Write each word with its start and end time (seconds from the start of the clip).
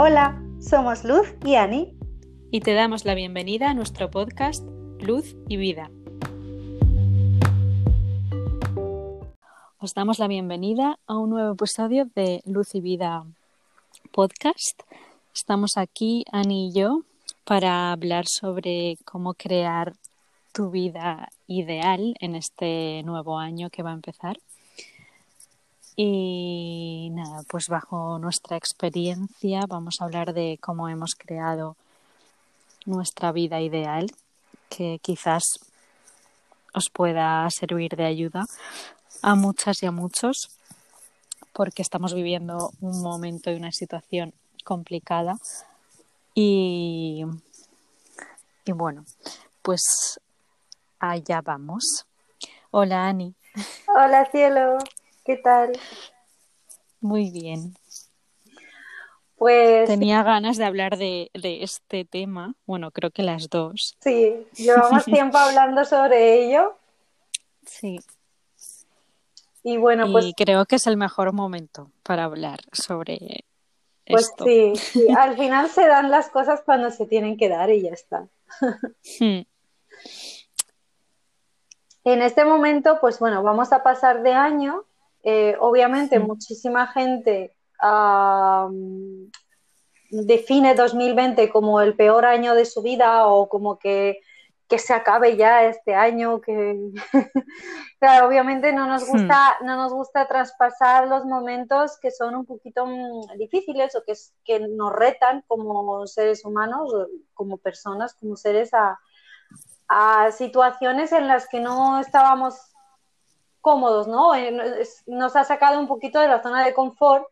Hola, 0.00 0.40
somos 0.60 1.02
Luz 1.02 1.34
y 1.44 1.56
Ani. 1.56 1.92
Y 2.52 2.60
te 2.60 2.72
damos 2.72 3.04
la 3.04 3.16
bienvenida 3.16 3.70
a 3.70 3.74
nuestro 3.74 4.12
podcast 4.12 4.64
Luz 5.00 5.34
y 5.48 5.56
Vida. 5.56 5.90
Os 9.80 9.94
damos 9.94 10.20
la 10.20 10.28
bienvenida 10.28 11.00
a 11.08 11.18
un 11.18 11.30
nuevo 11.30 11.54
episodio 11.54 12.08
de 12.14 12.42
Luz 12.46 12.76
y 12.76 12.80
Vida 12.80 13.26
podcast. 14.12 14.80
Estamos 15.34 15.76
aquí, 15.76 16.24
Ani 16.30 16.68
y 16.68 16.72
yo, 16.72 17.02
para 17.42 17.90
hablar 17.90 18.28
sobre 18.28 18.98
cómo 19.04 19.34
crear 19.34 19.94
tu 20.52 20.70
vida 20.70 21.28
ideal 21.48 22.14
en 22.20 22.36
este 22.36 23.02
nuevo 23.02 23.36
año 23.36 23.68
que 23.68 23.82
va 23.82 23.90
a 23.90 23.94
empezar. 23.94 24.38
Y 26.00 27.10
nada, 27.10 27.42
pues 27.48 27.66
bajo 27.66 28.20
nuestra 28.20 28.56
experiencia 28.56 29.62
vamos 29.66 29.96
a 30.00 30.04
hablar 30.04 30.32
de 30.32 30.56
cómo 30.62 30.88
hemos 30.88 31.16
creado 31.16 31.74
nuestra 32.86 33.32
vida 33.32 33.60
ideal, 33.60 34.06
que 34.70 35.00
quizás 35.02 35.42
os 36.72 36.88
pueda 36.88 37.50
servir 37.50 37.96
de 37.96 38.04
ayuda 38.04 38.44
a 39.22 39.34
muchas 39.34 39.82
y 39.82 39.86
a 39.86 39.90
muchos, 39.90 40.50
porque 41.52 41.82
estamos 41.82 42.14
viviendo 42.14 42.70
un 42.80 43.02
momento 43.02 43.50
y 43.50 43.56
una 43.56 43.72
situación 43.72 44.32
complicada. 44.64 45.36
Y, 46.32 47.24
y 48.64 48.70
bueno, 48.70 49.04
pues 49.62 50.20
allá 51.00 51.40
vamos. 51.40 52.06
Hola, 52.70 53.08
Ani. 53.08 53.34
Hola, 53.88 54.26
cielo. 54.30 54.78
¿Qué 55.28 55.36
tal? 55.36 55.72
Muy 57.02 57.30
bien. 57.30 57.74
Pues 59.36 59.86
Tenía 59.86 60.22
ganas 60.22 60.56
de 60.56 60.64
hablar 60.64 60.96
de, 60.96 61.30
de 61.34 61.62
este 61.62 62.06
tema. 62.06 62.54
Bueno, 62.64 62.90
creo 62.92 63.10
que 63.10 63.22
las 63.22 63.50
dos. 63.50 63.98
sí, 64.00 64.46
llevamos 64.56 65.04
tiempo 65.04 65.36
hablando 65.36 65.84
sobre 65.84 66.46
ello 66.46 66.78
Sí. 67.66 68.00
y 69.62 69.76
bueno, 69.76 70.06
y 70.06 70.12
pues, 70.12 70.32
creo 70.34 70.64
que 70.64 70.76
es 70.76 70.86
el 70.86 70.96
mejor 70.96 71.34
momento 71.34 71.92
para 72.02 72.24
hablar 72.24 72.60
sobre 72.72 73.44
pues 74.06 74.30
esto. 74.30 74.44
sí, 74.46 74.76
sí, 74.76 75.08
al 75.14 75.36
final 75.36 75.68
se 75.68 75.86
dan 75.86 76.10
las 76.10 76.30
cosas 76.30 76.62
cuando 76.64 76.90
se 76.90 77.04
tienen 77.04 77.36
que 77.36 77.50
dar 77.50 77.68
y 77.68 77.82
ya 77.82 77.90
está. 77.90 78.26
Hmm, 79.20 79.42
En 82.04 82.22
este 82.22 82.46
momento, 82.46 82.96
pues 83.02 83.18
bueno, 83.18 83.42
vamos 83.42 83.74
a 83.74 83.82
pasar 83.82 84.22
de 84.22 84.32
año. 84.32 84.86
Eh, 85.22 85.56
obviamente, 85.60 86.18
muchísima 86.18 86.86
gente 86.86 87.54
define 90.10 90.74
2020 90.74 91.50
como 91.50 91.80
el 91.80 91.94
peor 91.94 92.24
año 92.24 92.54
de 92.54 92.64
su 92.64 92.82
vida 92.82 93.26
o 93.26 93.48
como 93.48 93.78
que, 93.78 94.20
que 94.68 94.78
se 94.78 94.94
acabe 94.94 95.36
ya 95.36 95.64
este 95.64 95.94
año. 95.94 96.40
Que... 96.40 96.76
claro, 98.00 98.26
obviamente 98.26 98.72
no 98.72 98.86
nos 98.86 99.06
gusta, 99.06 99.56
no 99.62 99.76
nos 99.76 99.92
gusta 99.92 100.26
traspasar 100.26 101.08
los 101.08 101.24
momentos 101.24 101.98
que 102.00 102.10
son 102.10 102.34
un 102.34 102.46
poquito 102.46 102.86
mm, 102.86 103.36
difíciles 103.38 103.94
o 103.96 104.02
que, 104.04 104.14
que 104.44 104.60
nos 104.60 104.92
retan 104.92 105.44
como 105.46 106.06
seres 106.06 106.44
humanos, 106.44 106.92
como 107.34 107.58
personas, 107.58 108.14
como 108.14 108.36
seres 108.36 108.72
a, 108.72 108.98
a 109.88 110.30
situaciones 110.32 111.12
en 111.12 111.26
las 111.26 111.48
que 111.48 111.60
no 111.60 112.00
estábamos 112.00 112.54
cómodos, 113.60 114.06
¿no? 114.08 114.34
Eh, 114.34 114.56
Nos 115.06 115.36
ha 115.36 115.44
sacado 115.44 115.78
un 115.80 115.88
poquito 115.88 116.20
de 116.20 116.28
la 116.28 116.42
zona 116.42 116.64
de 116.64 116.74
confort 116.74 117.26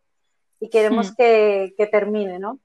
y 0.61 0.69
queremos 0.69 1.11
Hmm. 1.13 1.15
que, 1.17 1.75
que 1.77 1.87
termine, 1.87 2.39
¿no? 2.39 2.59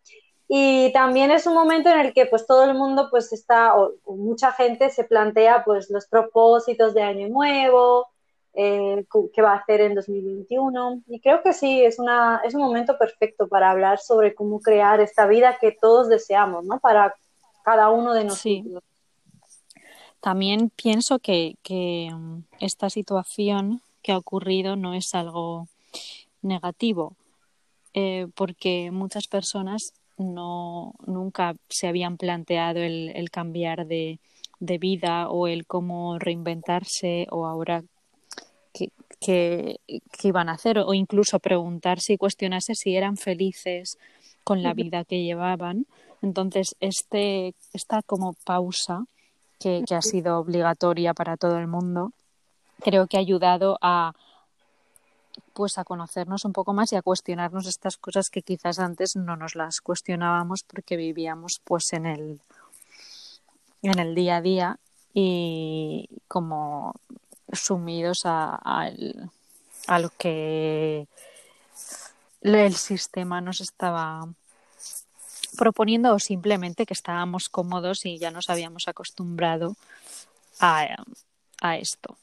Y 0.48 0.92
también 0.92 1.32
es 1.32 1.48
un 1.48 1.54
momento 1.54 1.90
en 1.90 2.00
el 2.00 2.14
que 2.14 2.26
pues 2.26 2.46
todo 2.46 2.66
el 2.66 2.74
mundo 2.74 3.08
pues 3.10 3.32
está, 3.32 3.76
o, 3.80 3.94
o 4.04 4.16
mucha 4.16 4.52
gente 4.52 4.90
se 4.90 5.06
plantea 5.06 5.64
pues 5.64 5.90
los 5.90 6.08
propósitos 6.08 6.94
de 6.94 7.04
año 7.04 7.30
nuevo, 7.30 8.08
eh, 8.54 9.06
qué 9.34 9.42
va 9.42 9.54
a 9.54 9.58
hacer 9.58 9.80
en 9.80 9.96
2021. 9.96 11.04
Y 11.08 11.22
creo 11.22 11.42
que 11.42 11.54
sí, 11.54 11.82
es, 11.86 12.00
una, 12.00 12.42
es 12.44 12.54
un 12.54 12.62
momento 12.62 12.98
perfecto 12.98 13.48
para 13.48 13.72
hablar 13.72 14.00
sobre 14.00 14.36
cómo 14.36 14.60
crear 14.60 15.00
esta 15.00 15.26
vida 15.26 15.58
que 15.58 15.72
todos 15.72 16.10
deseamos, 16.10 16.66
¿no? 16.66 16.80
Para 16.80 17.16
cada 17.64 17.90
uno 17.90 18.14
de 18.14 18.30
Sí. 18.32 18.66
También 20.22 20.72
pienso 20.76 21.20
que, 21.20 21.56
que 21.64 22.10
mm, 22.14 22.44
esta 22.60 22.90
situación 22.90 23.82
que 24.04 24.12
ha 24.12 24.18
ocurrido 24.18 24.76
no 24.76 24.94
es 24.94 25.14
algo 25.16 25.68
negativo, 26.42 27.16
eh, 27.94 28.28
porque 28.36 28.90
muchas 28.92 29.28
personas 29.28 29.94
no 30.18 30.94
nunca 31.06 31.56
se 31.70 31.88
habían 31.88 32.18
planteado 32.18 32.80
el, 32.80 33.10
el 33.16 33.30
cambiar 33.32 33.88
de, 33.88 34.20
de 34.60 34.78
vida 34.78 35.30
o 35.30 35.48
el 35.48 35.66
cómo 35.66 36.20
reinventarse 36.20 37.28
o 37.32 37.46
ahora 37.48 37.84
qué, 38.74 38.90
qué- 39.20 39.78
qué 39.88 40.28
iban 40.28 40.50
a 40.50 40.54
hacer 40.54 40.78
o 40.80 40.94
incluso 40.94 41.40
preguntarse 41.40 42.14
y 42.14 42.18
cuestionarse 42.18 42.76
si 42.76 42.96
eran 42.96 43.18
felices 43.18 43.98
con 44.44 44.62
la 44.64 44.74
vida 44.74 45.04
que 45.06 45.24
llevaban. 45.24 45.86
Entonces, 46.22 46.76
este, 46.80 47.54
esta 47.74 48.02
como 48.04 48.34
pausa 48.46 49.06
que, 49.62 49.84
que 49.88 49.96
ha 49.96 50.02
sido 50.02 50.40
obligatoria 50.40 51.14
para 51.14 51.38
todo 51.38 51.58
el 51.58 51.68
mundo, 51.68 52.12
creo 52.82 53.08
que 53.08 53.18
ha 53.18 53.20
ayudado 53.20 53.78
a 53.82 54.14
pues 55.54 55.78
a 55.78 55.84
conocernos 55.84 56.46
un 56.46 56.54
poco 56.54 56.74
más 56.74 56.92
y 56.92 56.96
a 56.96 57.02
cuestionarnos 57.02 57.68
estas 57.68 57.98
cosas 57.98 58.30
que 58.30 58.42
quizás 58.42 58.80
antes 58.80 59.16
no 59.16 59.36
nos 59.36 59.56
las 59.56 59.82
cuestionábamos 59.82 60.64
porque 60.64 60.96
vivíamos 60.98 61.62
pues 61.64 61.94
en 61.94 62.06
el 62.06 62.40
en 63.82 64.00
el 64.00 64.16
día 64.16 64.38
a 64.38 64.42
día 64.42 64.80
y 65.14 66.08
como 66.28 66.96
sumidos 67.52 68.26
a, 68.26 68.56
a 68.56 70.00
lo 70.00 70.10
que 70.18 71.08
el 72.42 72.76
sistema 72.76 73.42
nos 73.42 73.62
estaba 73.62 74.28
proponiendo 75.58 76.14
o 76.14 76.20
simplemente 76.20 76.86
que 76.86 76.94
estábamos 76.94 77.50
cómodos 77.50 78.06
y 78.06 78.18
ya 78.18 78.32
nos 78.32 78.50
habíamos 78.50 78.88
acostumbrado 78.88 79.76
a, 80.60 80.88
a 81.62 81.78
esto. 81.78 82.18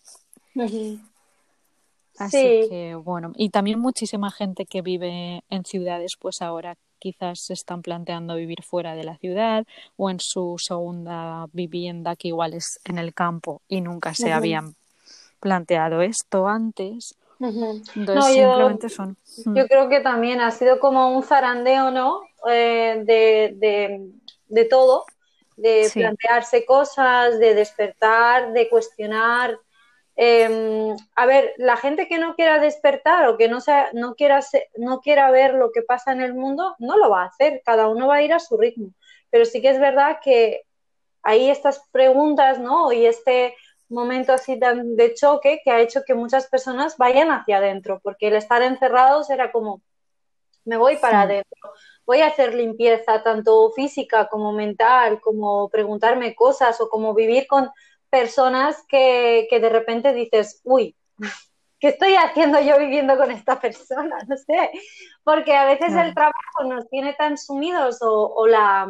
Así 2.18 2.30
Sí. 2.62 2.68
que 2.68 2.94
bueno, 2.96 3.32
y 3.36 3.50
también 3.50 3.78
muchísima 3.78 4.30
gente 4.30 4.66
que 4.66 4.82
vive 4.82 5.42
en 5.50 5.64
ciudades, 5.64 6.12
pues 6.18 6.42
ahora 6.42 6.76
quizás 6.98 7.38
se 7.44 7.52
están 7.52 7.80
planteando 7.82 8.34
vivir 8.34 8.64
fuera 8.64 8.96
de 8.96 9.04
la 9.04 9.16
ciudad 9.18 9.64
o 9.96 10.10
en 10.10 10.18
su 10.18 10.56
segunda 10.58 11.46
vivienda, 11.52 12.16
que 12.16 12.28
igual 12.28 12.54
es 12.54 12.80
en 12.84 12.98
el 12.98 13.14
campo 13.14 13.62
y 13.68 13.80
nunca 13.82 14.14
se 14.14 14.32
habían 14.32 14.74
planteado 15.38 16.02
esto 16.02 16.48
antes. 16.48 17.14
Entonces 17.40 18.14
No, 18.16 18.28
yo- 18.34 18.34
simplemente 18.34 18.88
son. 18.88 19.16
Mm, 19.44 19.56
Yo 19.56 19.68
creo 19.68 19.88
que 19.88 20.00
también 20.00 20.40
ha 20.40 20.50
sido 20.50 20.80
como 20.80 21.16
un 21.16 21.22
zarandeo, 21.22 21.92
¿no? 21.92 22.22
Eh, 22.50 23.02
de, 23.04 23.52
de, 23.56 24.10
de 24.46 24.64
todo, 24.64 25.04
de 25.56 25.88
Sí. 25.88 26.00
plantearse 26.00 26.64
cosas, 26.64 27.38
de 27.38 27.54
despertar, 27.54 28.52
de 28.52 28.68
cuestionar. 28.68 29.58
Eh, 30.16 30.94
a 31.14 31.26
ver, 31.26 31.54
la 31.58 31.76
gente 31.76 32.08
que 32.08 32.18
no 32.18 32.34
quiera 32.34 32.58
despertar 32.58 33.28
o 33.28 33.36
que 33.36 33.48
no, 33.48 33.60
sea, 33.60 33.90
no, 33.92 34.14
quiera 34.14 34.40
no 34.76 35.00
quiera 35.00 35.30
ver 35.30 35.54
lo 35.54 35.70
que 35.70 35.82
pasa 35.82 36.12
en 36.12 36.20
el 36.20 36.34
mundo, 36.34 36.74
no 36.78 36.96
lo 36.96 37.08
va 37.10 37.22
a 37.22 37.26
hacer, 37.26 37.62
cada 37.64 37.88
uno 37.88 38.08
va 38.08 38.16
a 38.16 38.22
ir 38.22 38.32
a 38.32 38.40
su 38.40 38.56
ritmo. 38.56 38.92
Pero 39.30 39.44
sí 39.44 39.60
que 39.62 39.70
es 39.70 39.78
verdad 39.78 40.18
que 40.22 40.62
hay 41.22 41.50
estas 41.50 41.82
preguntas, 41.92 42.58
¿no? 42.58 42.90
Y 42.92 43.06
este 43.06 43.54
momento 43.88 44.32
así 44.32 44.58
tan 44.58 44.96
de 44.96 45.14
choque 45.14 45.60
que 45.64 45.70
ha 45.70 45.80
hecho 45.80 46.02
que 46.04 46.14
muchas 46.14 46.46
personas 46.48 46.96
vayan 46.96 47.30
hacia 47.30 47.58
adentro, 47.58 48.00
porque 48.02 48.28
el 48.28 48.36
estar 48.36 48.62
encerrados 48.62 49.30
era 49.30 49.50
como, 49.52 49.82
me 50.64 50.76
voy 50.76 50.96
para 50.96 51.22
adentro, 51.22 51.72
voy 52.08 52.22
a 52.22 52.28
hacer 52.28 52.54
limpieza 52.54 53.22
tanto 53.22 53.70
física 53.72 54.28
como 54.28 54.50
mental, 54.54 55.20
como 55.20 55.68
preguntarme 55.68 56.34
cosas 56.34 56.80
o 56.80 56.88
como 56.88 57.12
vivir 57.12 57.46
con 57.46 57.68
personas 58.08 58.82
que, 58.88 59.46
que 59.50 59.60
de 59.60 59.68
repente 59.68 60.14
dices, 60.14 60.62
uy, 60.64 60.96
¿qué 61.78 61.88
estoy 61.88 62.14
haciendo 62.14 62.62
yo 62.62 62.78
viviendo 62.78 63.14
con 63.18 63.30
esta 63.30 63.60
persona? 63.60 64.16
No 64.26 64.38
sé, 64.38 64.70
porque 65.22 65.54
a 65.54 65.66
veces 65.66 65.92
el 65.92 66.14
trabajo 66.14 66.64
nos 66.64 66.88
tiene 66.88 67.12
tan 67.12 67.36
sumidos 67.36 68.00
o, 68.00 68.32
o 68.34 68.46
la 68.46 68.88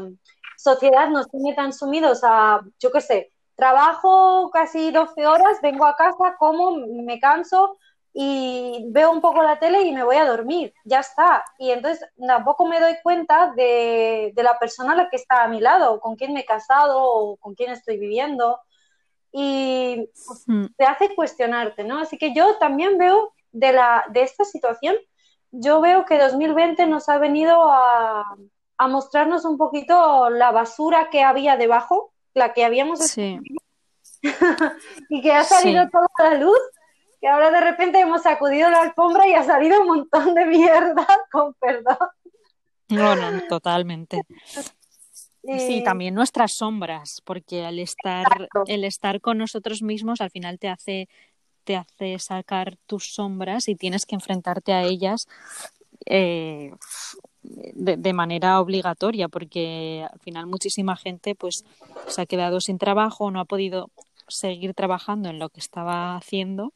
sociedad 0.56 1.08
nos 1.08 1.28
tiene 1.28 1.54
tan 1.54 1.72
sumidos 1.72 2.20
a, 2.22 2.60
yo 2.78 2.92
qué 2.92 3.00
sé, 3.00 3.32
trabajo 3.56 4.48
casi 4.52 4.92
12 4.92 5.26
horas, 5.26 5.58
vengo 5.60 5.86
a 5.86 5.96
casa, 5.96 6.36
como, 6.38 6.76
me 6.76 7.18
canso 7.18 7.76
y 8.12 8.86
veo 8.88 9.10
un 9.12 9.20
poco 9.20 9.42
la 9.42 9.58
tele 9.58 9.82
y 9.82 9.92
me 9.92 10.02
voy 10.02 10.16
a 10.16 10.26
dormir, 10.26 10.74
ya 10.84 11.00
está. 11.00 11.44
Y 11.58 11.70
entonces 11.70 12.08
tampoco 12.26 12.66
me 12.66 12.80
doy 12.80 12.96
cuenta 13.02 13.52
de, 13.54 14.32
de 14.34 14.42
la 14.42 14.58
persona 14.58 14.92
a 14.92 14.96
la 14.96 15.08
que 15.10 15.16
está 15.16 15.44
a 15.44 15.48
mi 15.48 15.60
lado, 15.60 16.00
con 16.00 16.16
quién 16.16 16.32
me 16.32 16.40
he 16.40 16.44
casado 16.44 17.02
o 17.02 17.36
con 17.36 17.54
quién 17.54 17.70
estoy 17.70 17.98
viviendo. 17.98 18.58
Y 19.30 20.08
pues, 20.26 20.44
mm, 20.46 20.66
te 20.76 20.84
hace 20.84 21.14
cuestionarte, 21.14 21.84
¿no? 21.84 21.98
Así 21.98 22.18
que 22.18 22.34
yo 22.34 22.56
también 22.58 22.98
veo 22.98 23.32
de, 23.52 23.72
la, 23.72 24.04
de 24.10 24.22
esta 24.22 24.44
situación, 24.44 24.96
yo 25.50 25.80
veo 25.80 26.04
que 26.04 26.18
2020 26.18 26.86
nos 26.86 27.08
ha 27.08 27.18
venido 27.18 27.70
a, 27.70 28.24
a 28.78 28.88
mostrarnos 28.88 29.44
un 29.44 29.58
poquito 29.58 30.30
la 30.30 30.50
basura 30.50 31.08
que 31.10 31.22
había 31.22 31.56
debajo, 31.56 32.12
la 32.34 32.52
que 32.52 32.64
habíamos 32.64 33.00
Sí, 33.00 33.38
y 35.08 35.22
que 35.22 35.32
ha 35.32 35.44
salido 35.44 35.84
Sí. 35.84 35.90
toda 35.90 36.30
la 36.30 36.34
luz, 36.38 36.58
que 37.20 37.28
ahora 37.28 37.50
de 37.50 37.60
repente 37.60 37.98
hemos 38.00 38.22
sacudido 38.22 38.70
la 38.70 38.82
alfombra 38.82 39.26
y 39.26 39.34
ha 39.34 39.42
salido 39.44 39.80
un 39.80 39.86
montón 39.88 40.34
de 40.34 40.46
mierda, 40.46 41.06
con 41.32 41.54
perdón. 41.54 41.96
bueno, 42.88 43.40
totalmente. 43.48 44.22
Y- 45.42 45.58
Sí, 45.60 45.82
también 45.82 46.14
nuestras 46.14 46.52
sombras, 46.52 47.22
porque 47.24 47.64
al 47.64 47.78
estar, 47.78 48.26
Exacto. 48.32 48.64
el 48.66 48.84
estar 48.84 49.20
con 49.22 49.38
nosotros 49.38 49.80
mismos 49.82 50.20
al 50.20 50.30
final 50.30 50.58
te 50.58 50.68
hace, 50.68 51.08
te 51.64 51.76
hace 51.76 52.18
sacar 52.18 52.76
tus 52.86 53.14
sombras 53.14 53.68
y 53.68 53.74
tienes 53.74 54.04
que 54.04 54.14
enfrentarte 54.14 54.74
a 54.74 54.82
ellas 54.82 55.26
eh, 56.04 56.72
de, 57.42 57.96
de 57.96 58.12
manera 58.12 58.60
obligatoria, 58.60 59.28
porque 59.28 60.06
al 60.12 60.18
final 60.20 60.46
muchísima 60.46 60.96
gente 60.96 61.34
pues 61.34 61.64
se 62.08 62.20
ha 62.20 62.26
quedado 62.26 62.60
sin 62.60 62.76
trabajo, 62.76 63.30
no 63.30 63.40
ha 63.40 63.46
podido 63.46 63.88
seguir 64.26 64.74
trabajando 64.74 65.30
en 65.30 65.38
lo 65.38 65.48
que 65.48 65.60
estaba 65.60 66.14
haciendo 66.16 66.74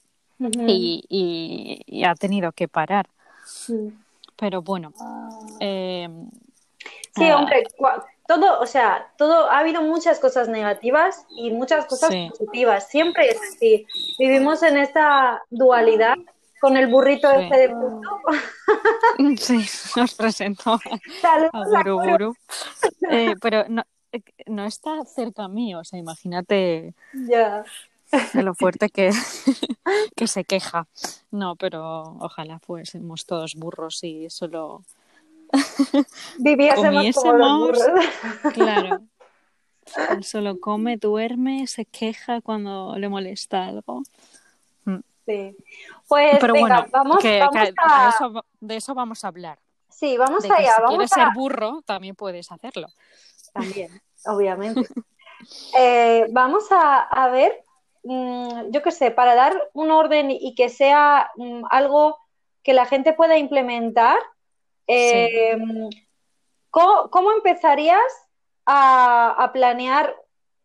Y, 0.67 1.05
y- 1.09 1.83
y 1.87 2.05
ha 2.05 2.15
tenido 2.15 2.53
que 2.53 2.69
parar. 2.69 3.09
Sí. 3.45 3.93
Pero 4.37 4.63
bueno, 4.63 4.93
eh, 5.61 6.09
Sí, 7.15 7.29
Ah. 7.29 7.37
hombre, 7.37 7.65
todo, 8.27 8.59
o 8.61 8.67
sea, 8.67 9.07
todo, 9.19 9.51
ha 9.51 9.59
habido 9.59 9.83
muchas 9.83 10.19
cosas 10.19 10.49
negativas 10.49 11.27
y 11.31 11.51
muchas 11.51 11.85
cosas 11.87 12.11
Sí. 12.11 12.29
positivas. 12.31 12.89
Siempre 12.89 13.29
es 13.29 13.39
así. 13.41 13.87
Vivimos 14.19 14.63
en 14.63 14.79
esta 14.79 15.43
dualidad 15.51 16.17
con 16.61 16.77
el 16.79 16.87
burrito 16.87 17.29
Sí. 17.31 17.37
este 17.43 17.57
de 17.59 17.69
puto. 17.69 18.09
sí, 19.37 20.01
os 20.01 20.15
presento 20.15 20.79
Saludos 21.21 21.51
a 21.75 21.79
a 21.79 21.83
Guru 21.83 21.97
Guru. 22.01 22.11
Guru. 22.11 22.37
Eh, 23.11 23.35
pero 23.43 23.65
no, 23.69 23.83
eh, 24.13 24.23
no 24.47 24.65
está 24.65 25.05
cerca 25.05 25.47
mío, 25.49 25.81
o 25.81 25.85
sea, 25.85 25.99
imagínate 25.99 26.95
Ya. 27.29 27.65
De 28.33 28.43
lo 28.43 28.55
fuerte 28.55 28.89
que, 28.91 29.11
que 30.17 30.27
se 30.27 30.45
queja. 30.45 30.87
No, 31.31 31.57
pero 31.57 32.03
ojalá 32.21 32.59
fuésemos 32.59 33.27
todos 33.27 33.55
burros 33.55 34.03
y 34.05 34.29
solo, 34.31 34.85
Viviésemos 36.39 37.15
como 37.15 37.33
los 37.33 37.49
Comiésemos. 37.49 37.59
burros. 37.61 38.53
claro, 38.55 39.01
él 40.11 40.25
solo 40.25 40.61
come, 40.61 40.97
duerme, 40.97 41.67
se 41.67 41.85
queja 41.85 42.41
cuando 42.41 42.97
le 42.97 43.09
molesta 43.09 43.67
algo. 43.67 44.03
Sí. 45.25 45.57
Pues 46.09 46.39
Pero 46.41 46.53
venga, 46.55 46.81
bueno, 46.81 46.89
vamos, 46.91 47.19
que- 47.21 47.39
vamos 47.39 47.53
que 47.55 47.73
a... 47.77 48.03
de, 48.05 48.09
eso, 48.09 48.45
de 48.61 48.77
eso 48.77 48.95
vamos 48.95 49.25
a 49.25 49.29
hablar. 49.29 49.59
Sí, 49.89 50.17
vamos 50.19 50.43
De 50.43 50.49
que 50.49 50.55
allá, 50.55 50.73
si 50.75 50.83
vamos 50.83 50.91
quieres 50.97 51.13
a... 51.13 51.15
ser 51.15 51.29
burro, 51.33 51.81
también 51.87 52.17
puedes 52.17 52.51
hacerlo. 52.51 52.89
También, 53.53 54.03
obviamente. 54.27 54.89
Eh, 55.79 56.27
vamos 56.33 56.65
a, 56.73 57.03
a 57.03 57.29
ver, 57.29 57.53
mm, 57.53 57.72
yo 58.05 58.83
qué 58.83 58.91
sé, 58.91 59.11
para 59.11 59.35
dar 59.35 59.71
un 59.75 59.91
orden 59.91 60.31
y 60.31 60.55
que 60.55 60.69
sea 60.69 61.31
mm, 61.37 61.65
algo 61.71 62.19
que 62.63 62.73
la 62.73 62.87
gente 62.87 63.13
pueda 63.13 63.39
implementar, 63.39 64.19
eh, 64.87 65.57
¿cómo, 66.71 67.11
cómo 67.11 67.33
empezarías 67.33 68.01
a, 68.67 69.31
a 69.31 69.53
planear 69.53 70.15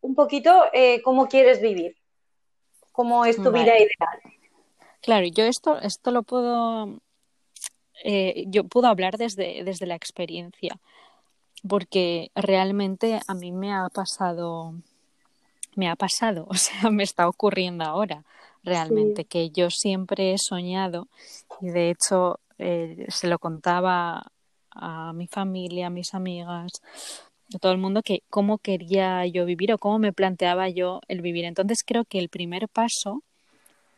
un 0.02 0.16
poquito 0.16 0.66
eh, 0.74 1.02
cómo 1.04 1.28
quieres 1.28 1.62
vivir? 1.62 1.96
¿Cómo 2.92 3.26
es 3.26 3.36
tu 3.36 3.52
Vale. 3.52 3.64
vida 3.64 3.78
ideal? 3.78 4.34
Claro, 5.02 5.28
yo 5.28 5.46
esto, 5.46 5.80
esto 5.80 6.12
lo 6.12 6.24
puedo, 6.24 7.00
eh, 8.04 8.46
yo 8.48 8.64
puedo 8.64 8.88
hablar 8.88 9.18
desde, 9.18 9.64
desde 9.64 9.86
la 9.86 9.96
experiencia, 9.96 10.80
porque 11.68 12.32
realmente 12.36 13.20
a 13.28 13.34
mí 13.34 13.52
me 13.52 13.74
ha 13.74 13.88
pasado, 13.90 14.74
me 15.78 15.90
ha 15.90 15.96
pasado, 15.96 16.46
o 16.50 16.56
sea, 16.56 16.92
me 16.92 17.04
está 17.04 17.28
ocurriendo 17.30 17.86
ahora 17.86 18.24
realmente, 18.64 19.22
Sí. 19.24 19.28
que 19.30 19.50
yo 19.52 19.70
siempre 19.70 20.34
he 20.34 20.38
soñado 20.38 21.08
y 21.62 21.68
de 21.70 21.90
hecho 21.92 22.40
eh, 22.58 23.06
se 23.10 23.28
lo 23.28 23.40
contaba 23.40 24.32
a 24.72 25.14
mi 25.14 25.28
familia, 25.28 25.88
a 25.88 25.90
mis 25.90 26.14
amigas, 26.14 26.82
a 27.56 27.60
todo 27.60 27.72
el 27.72 27.78
mundo 27.78 28.02
que 28.04 28.24
cómo 28.30 28.58
quería 28.58 29.26
yo 29.26 29.46
vivir 29.46 29.72
o 29.74 29.78
cómo 29.78 30.00
me 30.00 30.12
planteaba 30.14 30.68
yo 30.70 31.00
el 31.08 31.22
vivir. 31.22 31.46
Entonces 31.46 31.84
creo 31.86 32.04
que 32.04 32.20
el 32.20 32.30
primer 32.30 32.68
paso 32.68 33.24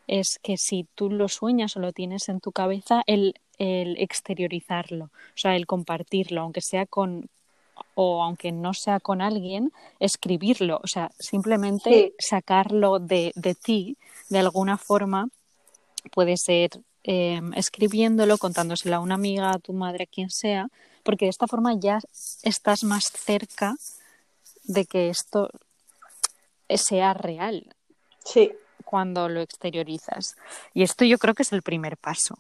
es 0.08 0.40
que 0.44 0.58
si 0.58 0.88
tú 0.96 1.10
lo 1.10 1.28
sueñas 1.28 1.76
o 1.76 1.80
lo 1.80 1.92
tienes 1.94 2.30
en 2.30 2.40
tu 2.42 2.52
cabeza, 2.52 3.02
el, 3.08 3.34
el 3.58 3.98
exteriorizarlo, 4.00 5.06
o 5.06 5.38
sea, 5.38 5.56
el 5.56 5.66
compartirlo, 5.66 6.42
aunque 6.42 6.62
sea 6.62 6.86
con 6.86 7.30
o 7.96 8.24
aunque 8.24 8.52
no 8.52 8.74
sea 8.74 9.00
con 9.00 9.22
alguien, 9.22 9.72
escribirlo, 10.00 10.80
o 10.84 10.88
sea, 10.88 11.12
simplemente 11.20 11.90
Sí. 11.90 12.14
sacarlo 12.18 13.00
de, 13.00 13.32
de 13.36 13.56
ti 13.56 13.98
de 14.30 14.40
alguna 14.40 14.78
forma, 14.78 15.30
puede 16.12 16.38
ser 16.38 16.72
eh, 17.04 17.42
escribiéndolo, 17.56 18.38
contándoselo 18.38 18.96
a 18.98 19.00
una 19.00 19.16
amiga, 19.16 19.52
a 19.52 19.60
tu 19.60 19.74
madre, 19.74 20.04
a 20.04 20.08
quien 20.08 20.30
sea, 20.30 20.68
porque 21.04 21.26
de 21.26 21.32
esta 21.32 21.48
forma 21.48 21.74
ya 21.80 22.00
estás 22.44 22.84
más 22.84 23.06
cerca 23.06 23.76
de 24.64 24.86
que 24.86 25.10
esto 25.10 25.50
sea 26.70 27.14
real 27.14 27.76
Sí, 28.24 28.52
cuando 28.86 29.30
lo 29.30 29.42
exteriorizas. 29.42 30.36
Y 30.74 30.84
esto 30.84 31.06
yo 31.06 31.18
creo 31.18 31.34
que 31.34 31.44
es 31.44 31.52
el 31.54 31.62
primer 31.62 31.98
paso. 31.98 32.38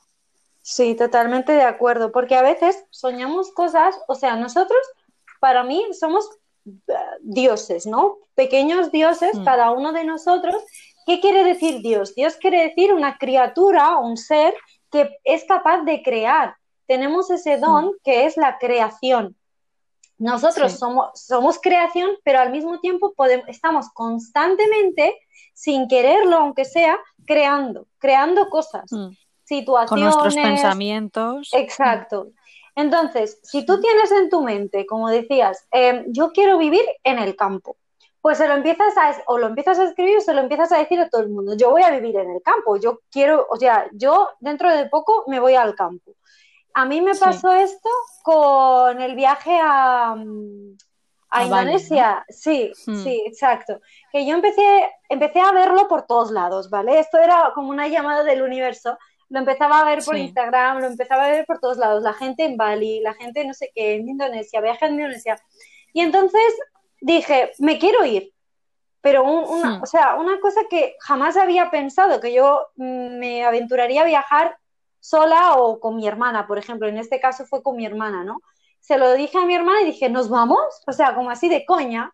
sí, 0.62 0.96
totalmente 0.96 1.52
de 1.52 1.64
acuerdo, 1.64 2.12
porque 2.12 2.36
a 2.36 2.42
veces 2.42 2.86
soñamos 2.92 3.52
cosas, 3.52 3.96
o 4.08 4.16
sea, 4.16 4.36
nosotros, 4.36 4.80
para 5.40 5.64
mí, 5.64 5.84
somos 6.00 6.30
eh, 6.66 6.94
dioses, 7.22 7.86
¿no? 7.86 8.18
Pequeños 8.36 8.92
dioses, 8.92 9.38
Mm. 9.38 9.44
cada 9.46 9.72
uno 9.72 9.92
de 9.94 10.04
nosotros. 10.04 10.56
¿Qué 11.06 11.20
quiere 11.20 11.44
decir 11.44 11.82
Dios? 11.82 12.14
Dios 12.16 12.36
quiere 12.36 12.62
decir 12.68 12.94
una 12.94 13.18
criatura, 13.18 13.98
un 13.98 14.18
ser 14.18 14.54
que 14.92 15.10
es 15.24 15.46
capaz 15.46 15.82
de 15.84 16.04
crear. 16.04 16.56
Tenemos 16.88 17.30
ese 17.32 17.58
don 17.58 17.92
que 18.04 18.26
es 18.26 18.38
la 18.38 18.58
creación. 18.60 19.36
Nosotros 20.18 20.74
Sí. 20.74 20.78
somos, 20.78 21.08
somos 21.16 21.60
creación, 21.60 22.10
pero 22.24 22.40
al 22.40 22.52
mismo 22.52 22.80
tiempo 22.80 23.14
podemos, 23.16 23.48
estamos 23.48 23.90
constantemente, 23.94 25.16
sin 25.54 25.88
quererlo, 25.88 26.38
aunque 26.38 26.66
sea, 26.66 26.98
creando, 27.26 27.88
creando 28.00 28.50
cosas, 28.50 28.92
Mm. 28.92 29.10
situaciones. 29.44 29.90
Con 29.90 30.00
nuestros 30.02 30.36
pensamientos. 30.36 31.50
Exacto. 31.54 32.28
Entonces, 32.80 33.40
si 33.44 33.66
tú 33.66 33.80
tienes 33.82 34.12
en 34.12 34.30
tu 34.30 34.42
mente, 34.42 34.86
como 34.86 35.10
decías, 35.10 35.68
eh, 35.72 36.06
yo 36.08 36.32
quiero 36.32 36.58
vivir 36.58 36.86
en 37.04 37.20
el 37.20 37.36
campo, 37.36 37.76
pues 38.22 38.38
se 38.38 38.48
lo 38.48 38.54
empiezas 38.54 38.96
a, 38.98 39.16
o 39.28 39.38
lo 39.38 39.48
empiezas 39.48 39.80
a 39.80 39.86
escribir 39.86 40.18
o 40.18 40.22
se 40.22 40.34
lo 40.34 40.42
empiezas 40.42 40.72
a 40.72 40.78
decir 40.78 41.00
a 41.00 41.10
todo 41.10 41.22
el 41.22 41.30
mundo, 41.30 41.56
yo 41.56 41.72
voy 41.72 41.84
a 41.84 41.90
vivir 41.92 42.16
en 42.18 42.30
el 42.32 42.42
campo, 42.42 42.78
yo 42.78 43.00
quiero, 43.12 43.48
o 43.50 43.58
sea, 43.58 43.88
yo 43.94 44.30
dentro 44.40 44.72
de 44.76 44.86
poco 44.88 45.24
me 45.28 45.40
voy 45.40 45.56
al 45.56 45.76
campo. 45.76 46.12
A 46.74 46.86
mí 46.86 47.02
me 47.02 47.14
Sí. 47.14 47.20
pasó 47.20 47.52
esto 47.54 47.90
con 48.24 49.02
el 49.02 49.16
viaje 49.16 49.58
a, 49.62 50.16
mm, 50.16 50.78
a 51.32 51.40
A 51.42 51.48
Bali, 51.48 51.72
Indonesia. 51.72 52.26
Sí, 52.30 52.72
Hmm. 52.88 52.96
sí, 53.04 53.24
exacto. 53.26 53.80
Que 54.12 54.26
yo 54.26 54.34
empecé, 54.36 54.90
empecé 55.10 55.40
a 55.42 55.52
verlo 55.52 55.88
por 55.88 56.04
todos 56.04 56.32
lados, 56.32 56.70
¿vale? 56.70 57.00
Esto 57.00 57.18
era 57.20 57.52
como 57.56 57.70
una 57.70 57.88
llamada 57.88 58.24
del 58.24 58.42
universo. 58.42 58.98
Lo 59.30 59.40
empezaba 59.40 59.80
a 59.82 59.86
ver 59.86 60.00
por 60.04 60.16
Sí. 60.16 60.22
Instagram, 60.22 60.80
lo 60.80 60.88
empezaba 60.88 61.26
a 61.26 61.30
ver 61.32 61.46
por 61.46 61.60
todos 61.60 61.78
lados. 61.78 62.04
La 62.04 62.14
gente 62.14 62.44
en 62.46 62.58
Bali, 62.58 63.00
la 63.02 63.14
gente 63.14 63.46
no 63.46 63.54
sé 63.54 63.72
qué, 63.76 63.96
en 63.96 64.10
Indonesia, 64.10 64.60
viaje 64.62 64.86
a 64.86 64.90
Indonesia. 64.90 65.40
Y 65.94 66.02
entonces 66.02 66.42
dije, 67.02 67.52
me 67.60 67.78
quiero 67.80 68.04
ir. 68.06 68.34
Pero 69.02 69.24
un- 69.24 69.46
una, 69.60 69.78
Hmm. 69.78 69.84
o 69.84 69.86
sea, 69.86 70.16
una 70.16 70.40
cosa 70.42 70.62
que 70.70 70.96
jamás 71.00 71.38
había 71.38 71.72
pensado, 71.72 72.20
que 72.20 72.34
yo 72.34 72.68
mm, 72.76 73.18
me 73.20 73.46
aventuraría 73.46 74.02
a 74.02 74.06
viajar 74.06 74.58
sola 75.00 75.54
o 75.56 75.80
con 75.80 75.96
mi 75.96 76.08
hermana, 76.08 76.46
por 76.48 76.58
ejemplo. 76.58 76.88
En 76.88 76.98
este 76.98 77.20
caso 77.22 77.46
fue 77.46 77.64
con 77.64 77.78
mi 77.78 77.86
hermana, 77.86 78.24
¿no? 78.26 78.42
Se 78.82 78.98
lo 78.98 79.14
dije 79.14 79.38
a 79.38 79.46
mi 79.46 79.56
hermana 79.56 79.82
y 79.82 79.86
dije, 79.86 80.10
¿nos 80.10 80.30
vamos? 80.30 80.60
O 80.88 80.92
sea, 80.92 81.16
como 81.16 81.30
así 81.30 81.48
de 81.48 81.66
coña. 81.66 82.14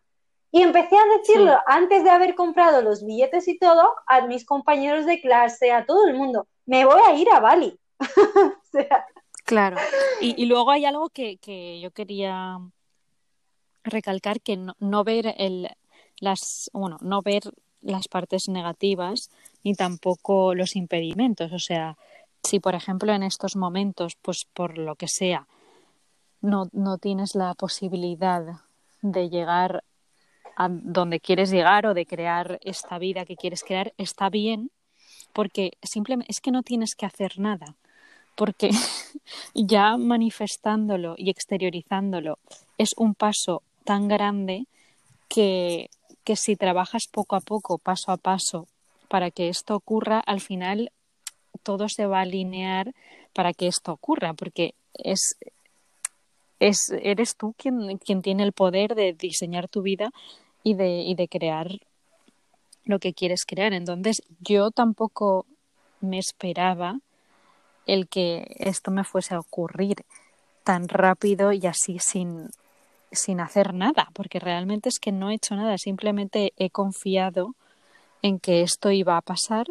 Y 0.52 0.62
empecé 0.62 0.96
a 0.96 1.18
decirlo 1.18 1.52
Sí. 1.52 1.58
antes 1.66 2.04
de 2.04 2.10
haber 2.10 2.34
comprado 2.36 2.82
los 2.82 3.04
billetes 3.04 3.48
y 3.48 3.58
todo 3.58 3.92
a 4.06 4.20
mis 4.26 4.44
compañeros 4.46 5.04
de 5.06 5.20
clase, 5.20 5.72
a 5.72 5.84
todo 5.86 6.06
el 6.06 6.14
mundo. 6.14 6.46
Me 6.66 6.84
voy 6.84 7.00
a 7.06 7.14
ir 7.14 7.28
a 7.30 7.40
Bali. 7.40 7.78
O 7.98 8.78
sea, 8.78 9.06
Claro. 9.46 9.76
Y, 10.20 10.42
y 10.42 10.46
luego 10.46 10.72
hay 10.72 10.84
algo 10.84 11.08
que, 11.08 11.38
que 11.38 11.80
yo 11.80 11.92
quería 11.92 12.58
recalcar, 13.84 14.40
que 14.40 14.56
no, 14.56 14.74
no 14.80 15.04
ver 15.04 15.34
el, 15.38 15.68
las, 16.18 16.68
bueno, 16.72 16.98
no 17.00 17.22
ver 17.22 17.42
las 17.80 18.08
partes 18.08 18.48
negativas 18.48 19.30
ni 19.62 19.74
tampoco 19.74 20.54
los 20.54 20.74
impedimentos. 20.74 21.52
O 21.52 21.60
sea, 21.60 21.96
si 22.42 22.58
por 22.58 22.74
ejemplo 22.74 23.12
en 23.12 23.22
estos 23.22 23.54
momentos, 23.54 24.16
pues 24.20 24.46
por 24.52 24.78
lo 24.78 24.96
que 24.96 25.06
sea, 25.06 25.46
no, 26.40 26.68
no 26.72 26.98
tienes 26.98 27.36
la 27.36 27.54
posibilidad 27.54 28.62
de 29.00 29.28
llegar 29.30 29.84
a 30.56 30.68
donde 30.68 31.20
quieres 31.20 31.50
llegar 31.50 31.86
o 31.86 31.94
de 31.94 32.04
crear 32.04 32.58
esta 32.62 32.98
vida 32.98 33.24
que 33.24 33.36
quieres 33.36 33.62
crear, 33.62 33.92
está 33.96 34.28
bien, 34.28 34.72
porque 35.36 35.72
simplemente 35.82 36.32
es 36.32 36.40
que 36.40 36.50
no 36.50 36.62
tienes 36.62 36.94
que 36.94 37.04
hacer 37.04 37.38
nada. 37.38 37.74
porque 38.36 38.70
ya 39.54 39.98
manifestándolo 39.98 41.14
y 41.18 41.28
exteriorizándolo 41.28 42.38
es 42.78 42.94
un 42.96 43.14
paso 43.14 43.62
tan 43.84 44.08
grande 44.08 44.64
que, 45.28 45.90
que 46.24 46.36
si 46.36 46.56
trabajas 46.56 47.02
poco 47.12 47.36
a 47.36 47.40
poco, 47.40 47.76
paso 47.76 48.12
a 48.12 48.16
paso, 48.16 48.66
para 49.08 49.30
que 49.30 49.50
esto 49.50 49.76
ocurra, 49.76 50.20
al 50.20 50.40
final 50.40 50.90
todo 51.62 51.90
se 51.90 52.06
va 52.06 52.20
a 52.20 52.22
alinear 52.22 52.94
para 53.34 53.52
que 53.52 53.66
esto 53.66 53.92
ocurra, 53.92 54.32
porque 54.32 54.74
es, 54.94 55.36
es 56.60 56.78
eres 57.02 57.36
tú 57.36 57.54
quien, 57.58 57.98
quien 57.98 58.22
tiene 58.22 58.42
el 58.42 58.52
poder 58.52 58.94
de 58.94 59.12
diseñar 59.12 59.68
tu 59.68 59.82
vida 59.82 60.10
y 60.62 60.72
de, 60.74 61.02
y 61.02 61.14
de 61.14 61.28
crear 61.28 61.68
lo 62.86 62.98
que 62.98 63.12
quieres 63.12 63.44
crear. 63.44 63.74
Entonces, 63.74 64.22
yo 64.40 64.70
tampoco 64.70 65.44
me 66.00 66.18
esperaba 66.18 67.00
el 67.84 68.08
que 68.08 68.56
esto 68.58 68.90
me 68.90 69.04
fuese 69.04 69.34
a 69.34 69.40
ocurrir 69.40 70.04
tan 70.64 70.88
rápido 70.88 71.52
y 71.52 71.66
así 71.66 71.98
sin, 71.98 72.48
sin 73.12 73.40
hacer 73.40 73.74
nada, 73.74 74.08
porque 74.14 74.40
realmente 74.40 74.88
es 74.88 74.98
que 74.98 75.12
no 75.12 75.30
he 75.30 75.34
hecho 75.34 75.54
nada, 75.54 75.78
simplemente 75.78 76.52
he 76.56 76.70
confiado 76.70 77.54
en 78.22 78.40
que 78.40 78.62
esto 78.62 78.90
iba 78.90 79.16
a 79.16 79.22
pasar 79.22 79.66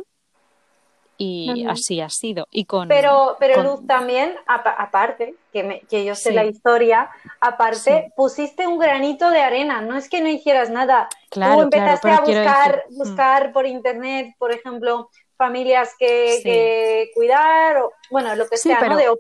y 1.18 1.66
así 1.68 2.02
ha 2.02 2.10
sido. 2.10 2.48
Y 2.52 2.66
con, 2.66 2.88
pero 2.88 3.38
pero 3.40 3.64
Luz 3.64 3.88
también, 3.88 4.36
aparte, 4.46 5.36
que, 5.54 5.86
que 5.90 6.06
yo 6.06 6.16
sé 6.16 6.32
la 6.32 6.46
historia, 6.46 7.10
aparte, 7.40 8.12
pusiste 8.16 8.68
un 8.68 8.78
granito 8.78 9.30
de 9.30 9.42
arena, 9.42 9.82
no 9.82 9.98
es 9.98 10.10
que 10.10 10.22
no 10.22 10.30
hicieras 10.30 10.70
nada. 10.70 11.08
Claro, 11.30 11.56
Tú 11.56 11.62
empezaste 11.64 12.10
a 12.10 12.22
buscar, 12.22 12.86
mm. 12.90 12.98
buscar 12.98 13.54
por 13.54 13.66
internet, 13.66 14.36
por 14.38 14.52
ejemplo, 14.52 15.10
familias 15.38 15.94
que, 15.98 17.12
cuidar, 17.14 17.78
o, 17.78 17.94
bueno, 18.10 18.36
lo 18.36 18.48
que 18.48 18.58
sea, 18.58 18.82
¿no? 18.82 18.98
De 18.98 19.06
au 19.06 19.20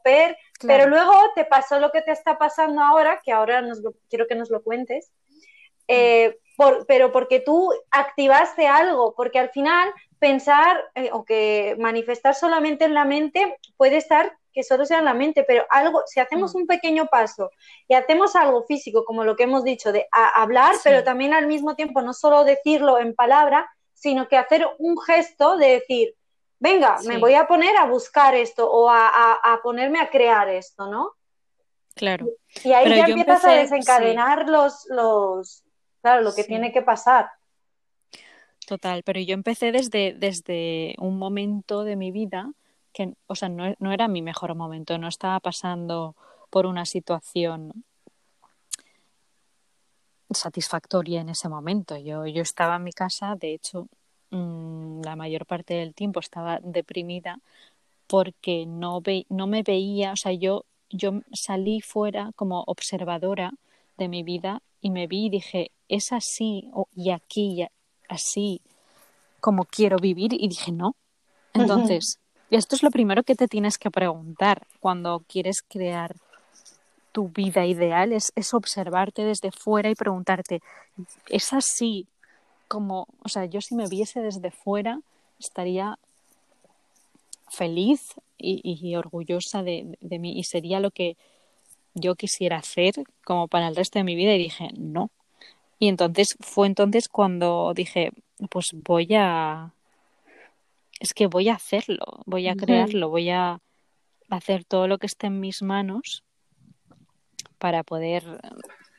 pero 0.62 0.88
luego 0.88 1.14
te 1.36 1.46
pasó 1.46 1.80
lo 1.80 1.92
que 1.92 2.02
te 2.02 2.12
está 2.12 2.38
pasando 2.38 2.82
ahora, 2.82 3.22
que 3.24 3.32
ahora 3.32 3.62
nos 3.62 3.82
quiero 4.10 4.25
que 4.28 4.36
nos 4.36 4.50
lo 4.50 4.64
cuentes, 4.64 5.12
eh, 5.88 6.38
por, 6.56 6.86
pero 6.88 7.12
porque 7.12 7.42
tú 7.42 7.72
activaste 7.92 8.66
algo, 8.66 9.14
porque 9.16 9.40
al 9.40 9.50
final 9.50 9.94
pensar 10.25 10.84
eh, 10.96 11.12
o 11.13 11.24
que 11.24 11.75
manifestar 11.77 12.34
solamente 12.34 12.86
en 12.86 12.96
la 12.96 13.05
mente 13.05 13.60
puede 13.77 13.98
estar 13.98 14.36
que 14.51 14.63
solo 14.63 14.84
sea 14.84 14.98
en 14.98 15.05
la 15.05 15.13
mente, 15.13 15.44
pero 15.44 15.67
algo, 15.70 16.01
si 16.08 16.20
hacemos 16.20 16.55
mm. 16.55 16.58
un 16.58 16.65
pequeño 16.65 17.05
paso 17.05 17.51
y 17.88 17.94
hacemos 17.94 18.36
algo 18.36 18.63
físico, 18.63 19.05
como 19.05 19.24
lo 19.24 19.36
que 19.36 19.44
hemos 19.44 19.63
dicho, 19.63 19.91
de 19.91 20.08
hablar, 20.12 20.74
pero 20.84 21.03
también 21.03 21.36
al 21.36 21.46
mismo 21.46 21.75
tiempo 21.75 22.01
no 22.01 22.13
solo 22.13 22.44
decirlo 22.44 22.98
en 22.98 23.13
palabra, 23.13 23.70
sino 23.94 24.27
que 24.27 24.38
hacer 24.38 24.65
un 24.79 25.00
gesto 25.00 25.58
de 25.58 25.67
decir, 25.74 26.15
venga, 26.58 26.98
me 27.05 27.20
voy 27.20 27.36
a 27.36 27.46
poner 27.46 27.77
a 27.77 27.86
buscar 27.86 28.34
esto 28.34 28.67
o 28.67 28.89
a, 28.89 29.60
ponerme 29.62 30.00
a 30.00 30.10
crear 30.10 30.50
esto, 30.50 30.88
¿no? 30.88 31.12
Claro. 31.94 32.25
Y 32.63 32.72
ahí 32.72 32.89
ya 32.96 33.05
empiezas 33.05 33.46
a 33.46 33.51
desencadenar 33.51 34.50
los, 34.50 34.88
los, 34.89 35.63
claro, 36.01 36.24
lo 36.24 36.34
que 36.34 36.46
tiene 36.46 36.72
que 36.72 36.82
pasar. 36.82 37.29
Total, 38.67 39.03
pero 39.03 39.19
yo 39.19 39.34
empecé 39.34 39.72
desde, 39.72 40.13
desde 40.13 40.95
un 40.98 41.17
momento 41.17 41.84
de 41.84 41.95
mi 41.95 42.12
vida 42.12 42.51
que, 42.93 43.13
o 43.27 43.36
sea, 43.36 43.50
no, 43.50 43.75
no 43.79 43.91
era 43.91 44.07
mi 44.07 44.22
mejor 44.22 44.55
momento, 44.55 44.98
no 44.98 45.07
estaba 45.07 45.39
pasando 45.39 46.15
por 46.50 46.65
una 46.65 46.86
situación 46.86 47.84
satisfactoria 50.31 51.22
en 51.22 51.29
ese 51.29 51.50
momento. 51.50 51.98
Yo, 51.98 52.25
yo 52.25 52.41
estaba 52.41 52.77
en 52.77 52.84
mi 52.84 52.91
casa, 52.91 53.36
de 53.36 53.53
hecho, 53.53 53.88
mm, 54.31 55.01
la 55.03 55.15
mayor 55.15 55.45
parte 55.45 55.75
del 55.75 55.93
tiempo 55.93 56.19
estaba 56.19 56.60
deprimida 56.62 57.39
porque 58.07 58.65
no, 58.65 59.01
ve, 59.01 59.25
no 59.29 59.48
me 59.48 59.63
veía, 59.63 60.13
o 60.13 60.15
sea, 60.15 60.31
yo, 60.31 60.65
yo 60.89 61.22
salí 61.34 61.81
fuera 61.81 62.31
como 62.36 62.63
observadora 62.67 63.51
de 63.98 64.07
mi 64.07 64.24
vida 64.24 64.62
y 64.81 64.91
me 64.91 65.07
vi 65.07 65.25
y 65.27 65.29
dije, 65.29 65.72
es 65.88 66.12
así 66.12 66.69
y 66.95 67.12
aquí 67.12 67.65
así 68.10 68.62
como 69.40 69.66
quiero 69.66 69.98
vivir 69.98 70.34
y 70.34 70.48
dije, 70.48 70.72
no. 70.72 70.96
Entonces, 71.54 72.20
esto 72.50 72.76
es 72.76 72.84
lo 72.84 72.92
primero 72.92 73.24
que 73.24 73.36
te 73.36 73.48
tienes 73.48 73.78
que 73.78 73.92
preguntar 73.92 74.66
cuando 74.80 75.24
quieres 75.28 75.62
crear 75.68 76.16
tu 77.12 77.30
vida 77.30 77.66
ideal, 77.66 78.12
es, 78.12 78.34
es 78.36 78.54
observarte 78.54 79.24
desde 79.24 79.52
fuera 79.52 79.90
y 79.90 79.96
preguntarte, 79.96 80.62
¿es 81.30 81.54
así 81.54 82.08
como, 82.68 83.08
o 83.24 83.30
sea, 83.30 83.46
yo 83.46 83.62
si 83.62 83.74
me 83.74 83.88
viese 83.88 84.20
desde 84.20 84.52
fuera 84.52 85.00
estaría 85.40 85.98
feliz 87.50 88.16
y, 88.38 88.96
orgullosa 88.96 89.64
de, 89.64 89.98
de, 90.02 90.20
mí 90.20 90.38
y 90.38 90.44
sería 90.44 90.82
lo 90.82 90.92
que 90.92 91.16
yo 91.94 92.16
quisiera 92.16 92.58
hacer 92.58 92.96
como 93.24 93.48
para 93.48 93.70
el 93.70 93.76
resto 93.76 93.98
de 93.98 94.04
mi 94.04 94.16
vida 94.16 94.34
y 94.36 94.40
dije, 94.40 94.70
no. 94.78 95.10
Y 95.79 95.89
entonces 95.89 96.36
fue 96.39 96.67
entonces 96.67 97.10
cuando 97.10 97.74
dije, 97.75 98.12
pues 98.50 98.70
voy 98.74 99.10
a, 99.15 99.74
es 101.00 101.13
que 101.13 101.27
voy 101.27 101.50
a 101.50 101.55
hacerlo, 101.55 102.22
voy 102.25 102.48
a 102.48 102.55
crearlo, 102.55 103.10
voy 103.10 103.29
a 103.29 103.60
hacer 104.29 104.63
todo 104.63 104.88
lo 104.88 104.98
que 104.98 105.08
esté 105.08 105.27
en 105.27 105.39
mis 105.39 105.62
manos 105.62 106.24
para 107.58 107.84
poder 107.84 108.24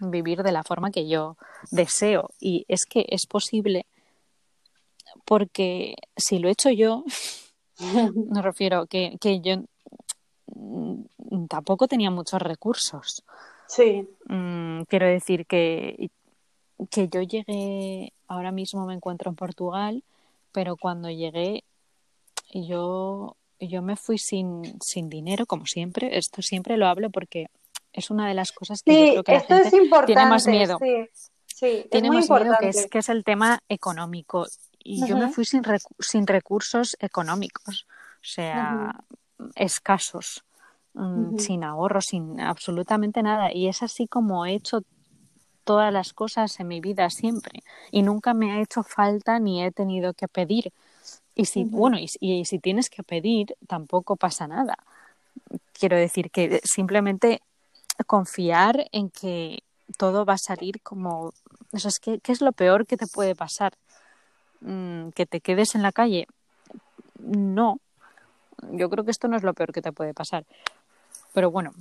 vivir 0.01 0.43
de 0.43 0.53
la 0.53 0.63
forma 0.63 0.91
que 0.91 1.09
yo 1.09 1.37
deseo. 1.71 2.31
Y 2.41 2.65
es 2.69 2.85
que 2.85 3.07
es 3.09 3.27
posible 3.27 3.87
porque 5.25 5.97
si 6.17 6.39
lo 6.39 6.49
he 6.49 6.53
hecho 6.53 6.71
yo, 6.71 7.05
me 8.31 8.43
refiero 8.43 8.87
que, 8.87 9.17
que 9.21 9.41
yo 9.41 9.63
tampoco 11.49 11.89
tenía 11.89 12.11
muchos 12.11 12.41
recursos. 12.41 13.25
Sí. 13.67 14.09
Mm, 14.29 14.83
quiero 14.83 15.07
decir 15.07 15.47
que, 15.47 16.11
que 16.91 17.09
yo 17.09 17.23
llegué, 17.23 18.13
ahora 18.29 18.53
mismo 18.53 18.87
me 18.87 18.95
encuentro 18.95 19.31
en 19.31 19.37
Portugal, 19.37 20.05
pero 20.53 20.77
cuando 20.77 21.11
llegué 21.11 21.65
yo, 22.53 23.37
yo 23.61 23.83
me 23.83 23.97
fui 23.97 24.19
sin, 24.19 24.81
sin 24.81 25.09
dinero, 25.09 25.47
como 25.47 25.67
siempre. 25.67 26.17
Esto 26.19 26.43
siempre 26.43 26.77
lo 26.77 26.87
hablo 26.87 27.11
porque 27.11 27.47
es 27.93 28.11
una 28.11 28.29
de 28.29 28.35
las 28.35 28.53
cosas 28.53 28.83
que 28.83 29.15
yo 29.15 29.25
creo 29.25 29.45
que 29.47 29.55
la 29.55 29.71
gente 29.71 29.89
tiene 30.07 30.27
más 30.27 30.47
miedo. 30.47 30.79
Sí, 31.47 31.87
tiene 31.91 32.11
más 32.11 32.29
miedo 32.29 32.55
que 32.61 32.69
es, 32.69 32.87
que 32.87 32.99
es 32.99 33.09
el 33.09 33.25
tema 33.25 33.61
económico. 33.69 34.47
Y 34.79 35.07
yo 35.07 35.17
me 35.17 35.33
fui 35.33 35.45
sin, 35.45 35.63
sin 35.99 36.27
recursos 36.27 36.97
económicos, 37.01 37.87
o 37.89 38.29
sea, 38.29 38.95
escasos, 39.57 40.45
mm, 40.95 41.39
sin 41.39 41.65
ahorros, 41.65 42.07
sin 42.07 42.41
absolutamente 42.41 43.23
nada. 43.23 43.53
Y 43.53 43.67
es 43.67 43.83
así 43.83 44.07
como 44.07 44.47
he 44.47 44.55
hecho 44.55 44.83
todas 45.67 45.93
las 45.93 46.13
cosas 46.13 46.59
en 46.61 46.69
mi 46.69 46.81
vida 46.81 47.11
siempre. 47.11 47.65
Y 47.91 48.03
nunca 48.03 48.33
me 48.35 48.53
ha 48.53 48.63
hecho 48.63 48.85
falta 48.85 49.41
ni 49.41 49.65
he 49.65 49.73
tenido 49.73 50.15
que 50.15 50.29
pedir. 50.29 50.73
Y 51.35 51.47
si, 51.47 51.65
bueno, 51.65 51.99
y, 51.99 52.07
y 52.21 52.45
si 52.45 52.59
tienes 52.61 52.89
que 52.89 53.03
pedir, 53.03 53.57
tampoco 53.67 54.15
pasa 54.17 54.47
nada. 54.47 54.79
Quiero 55.75 55.97
decir 55.97 56.31
que 56.31 56.61
simplemente 56.65 57.43
confiar 58.07 58.87
en 58.93 59.11
que 59.11 59.65
todo 59.99 60.25
va 60.25 60.35
a 60.35 60.39
salir 60.39 60.81
como... 60.83 61.33
Eso 61.73 61.89
es 61.89 61.99
que, 61.99 62.21
¿Qué 62.21 62.33
es 62.33 62.41
lo 62.41 62.53
peor 62.53 62.87
que 62.87 62.97
te 62.97 63.09
puede 63.09 63.35
pasar? 63.35 63.75
Mm, 64.61 65.09
¿Que 65.11 65.27
te 65.27 65.41
quedes 65.41 65.75
en 65.75 65.83
la 65.83 65.91
calle? 65.91 66.29
No. 67.19 67.81
Yo 68.71 68.89
creo 68.89 69.05
que 69.05 69.11
esto 69.11 69.27
no 69.27 69.37
es 69.37 69.43
lo 69.43 69.53
peor 69.53 69.73
que 69.73 69.83
te 69.83 69.93
puede 69.93 70.15
pasar. 70.15 70.45
Pero 71.35 71.51
bueno. 71.51 71.73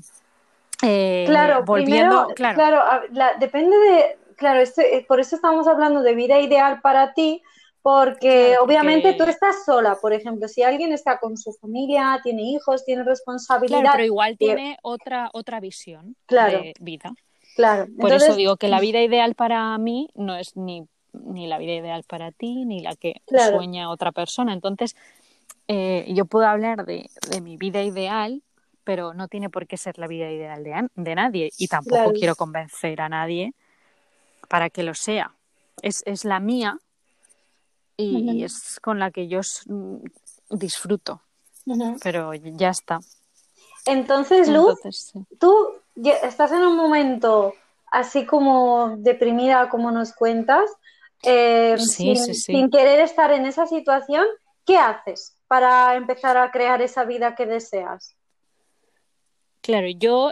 Eh, 0.86 1.24
claro, 1.28 1.64
volviendo, 1.66 2.28
claro, 2.36 2.56
claro 2.56 3.40
depende 3.40 3.76
de... 3.78 4.18
Claro, 4.38 4.60
este, 4.60 5.06
por 5.08 5.22
eso 5.22 5.38
estamos 5.38 5.66
hablando 5.66 6.02
de 6.02 6.14
vida 6.14 6.42
ideal 6.42 6.82
para 6.82 7.14
ti, 7.14 7.42
porque 7.82 8.58
obviamente 8.60 9.14
tú 9.14 9.24
estás 9.24 9.64
sola, 9.64 9.96
por 10.02 10.12
ejemplo, 10.12 10.48
si 10.50 10.64
alguien 10.64 10.92
está 10.92 11.20
con 11.20 11.38
su 11.38 11.54
familia, 11.54 12.20
tiene 12.22 12.42
hijos, 12.42 12.84
tiene 12.84 13.04
responsabilidad. 13.04 13.80
Claro, 13.80 13.94
pero 13.94 14.06
igual 14.06 14.38
tiene 14.38 14.78
otra, 14.82 15.30
otra 15.32 15.60
visión 15.62 16.18
de 16.28 16.74
vida. 16.82 17.14
Claro. 17.56 17.86
Por 17.98 18.12
eso 18.12 18.36
digo 18.36 18.58
que 18.58 18.68
la 18.68 18.80
vida 18.80 19.02
ideal 19.02 19.36
para 19.36 19.78
mí 19.78 20.10
no 20.16 20.36
es 20.36 20.58
ni, 20.58 20.88
ni 21.14 21.48
la 21.48 21.58
vida 21.58 21.74
ideal 21.74 22.04
para 22.08 22.32
ti, 22.32 22.66
ni 22.66 22.82
la 22.82 22.96
que 22.96 23.22
sueña 23.28 23.90
otra 23.90 24.12
persona. 24.12 24.52
Entonces, 24.52 24.96
eh, 25.68 26.06
yo 26.10 26.26
puedo 26.26 26.48
hablar 26.48 26.86
de, 26.86 27.10
de, 27.30 27.42
mi 27.42 27.56
vida 27.56 27.82
ideal, 27.84 28.42
pero 28.86 29.14
no 29.14 29.28
tiene 29.28 29.50
por 29.50 29.68
qué 29.68 29.76
ser 29.76 29.98
la 29.98 30.08
vida 30.08 30.32
ideal 30.32 30.64
de, 30.64 30.88
de 30.96 31.16
nadie. 31.16 31.52
Y 31.58 31.68
tampoco 31.68 32.14
quiero 32.14 32.36
convencer 32.36 33.02
a 33.02 33.10
nadie 33.10 33.54
para 34.48 34.70
que 34.70 34.84
lo 34.84 34.94
sea. 34.94 35.34
Es, 35.82 36.04
es 36.06 36.24
la 36.24 36.40
mía 36.40 36.80
y, 37.98 38.44
es 38.44 38.80
con 38.80 39.00
la 39.00 39.12
que 39.12 39.28
yo 39.28 39.42
mm, 39.66 39.98
disfruto. 40.52 41.22
Pero 42.02 42.34
ya 42.34 42.70
está. 42.70 43.00
Entonces, 43.86 44.48
Luz, 44.48 44.80
tú 45.40 45.54
estás 45.96 46.52
en 46.52 46.62
un 46.62 46.76
momento 46.76 47.54
así 47.92 48.26
como 48.26 48.96
deprimida, 48.98 49.70
como 49.70 49.92
nos 49.92 50.14
cuentas, 50.14 50.70
eh, 51.24 51.78
sin, 51.78 52.70
querer 52.70 53.00
estar 53.00 53.32
en 53.32 53.46
esa 53.46 53.66
situación, 53.66 54.26
¿qué 54.66 54.78
haces 54.78 55.36
para 55.48 55.96
empezar 55.96 56.38
a 56.38 56.52
crear 56.52 56.82
esa 56.82 57.06
vida 57.06 57.36
que 57.36 57.46
deseas? 57.46 58.16
Claro, 59.66 59.88
yo 59.90 60.32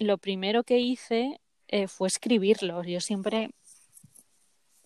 lo 0.00 0.18
primero 0.18 0.64
que 0.64 0.78
hice 0.78 1.40
eh, 1.68 1.86
fue 1.86 2.08
escribirlo. 2.08 2.82
Yo 2.82 3.00
siempre 3.00 3.50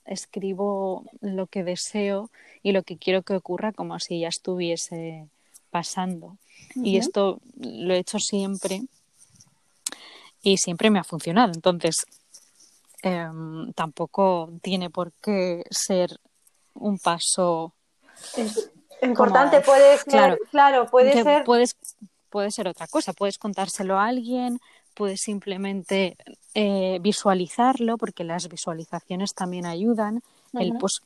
escribo 0.04 1.06
lo 1.22 1.46
que 1.46 1.64
deseo 1.64 2.28
y 2.62 2.72
lo 2.72 2.82
que 2.82 2.98
quiero 2.98 3.22
que 3.22 3.34
ocurra 3.34 3.72
como 3.72 3.98
si 3.98 4.20
ya 4.20 4.28
estuviese 4.28 5.26
pasando. 5.70 6.36
Y 6.74 6.98
esto 6.98 7.40
lo 7.56 7.94
he 7.94 7.98
hecho 8.00 8.18
siempre 8.18 8.82
y 10.42 10.58
siempre 10.58 10.90
me 10.90 10.98
ha 10.98 11.04
funcionado. 11.04 11.52
Entonces, 11.54 11.96
em, 13.02 13.72
tampoco 13.72 14.50
tiene 14.60 14.90
por 14.90 15.12
qué 15.12 15.64
ser 15.70 16.20
un 16.74 16.98
paso 16.98 17.72
importante. 19.00 19.62
puede 19.62 19.96
ser, 19.96 20.38
claro, 20.50 20.86
puede 20.90 21.22
ser. 21.22 21.44
Puedes, 21.44 21.74
puede 22.32 22.50
ser 22.50 22.66
otra 22.66 22.86
cosa. 22.86 23.12
Puedes 23.12 23.36
contárselo 23.36 23.98
a 23.98 24.06
alguien, 24.06 24.58
puedes 24.94 25.20
simplemente 25.20 26.16
eh, 26.54 26.98
visualizarlo, 27.02 27.98
porque 27.98 28.24
las 28.24 28.48
visualizaciones 28.48 29.34
también 29.34 29.66
ayudan. 29.66 30.22
El 30.54 30.72
pues, 30.78 31.02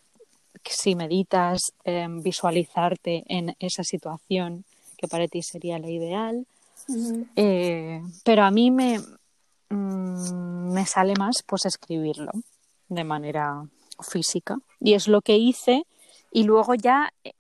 si 0.65 0.95
meditas, 0.95 1.73
em, 1.85 2.23
visualizarte 2.23 3.25
en 3.27 3.57
esa 3.59 3.83
situación 3.83 4.65
que 4.97 5.09
para 5.09 5.27
ti 5.27 5.43
sería 5.43 5.79
la 5.79 5.91
ideal. 5.91 6.47
Eh, 7.35 8.01
pero 8.25 8.45
a 8.45 8.51
mí 8.51 8.71
me, 8.71 9.01
mm, 9.71 10.73
me 10.73 10.87
sale 10.87 11.15
más 11.19 11.43
pues 11.45 11.67
escribirlo 11.67 12.31
de 12.89 13.05
manera 13.05 13.67
física. 14.01 14.59
Y 14.81 14.95
es 14.95 15.09
lo 15.09 15.21
que 15.21 15.37
hice. 15.37 15.83
Y 16.31 16.45
luego 16.45 16.75
ya 16.75 17.13
eh, 17.25 17.33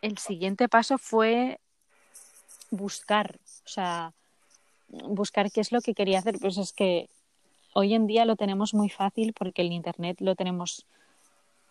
el 0.00 0.16
siguiente 0.16 0.68
paso 0.68 0.96
fue 0.96 1.58
buscar, 2.70 3.38
o 3.64 3.68
sea, 3.68 4.12
buscar 4.88 5.50
qué 5.50 5.60
es 5.60 5.72
lo 5.72 5.80
que 5.80 5.94
quería 5.94 6.18
hacer. 6.18 6.38
Pues 6.38 6.58
es 6.58 6.72
que 6.72 7.08
hoy 7.74 7.94
en 7.94 8.06
día 8.06 8.24
lo 8.24 8.36
tenemos 8.36 8.74
muy 8.74 8.88
fácil 8.88 9.32
porque 9.32 9.62
el 9.62 9.72
Internet 9.72 10.20
lo 10.20 10.34
tenemos, 10.34 10.86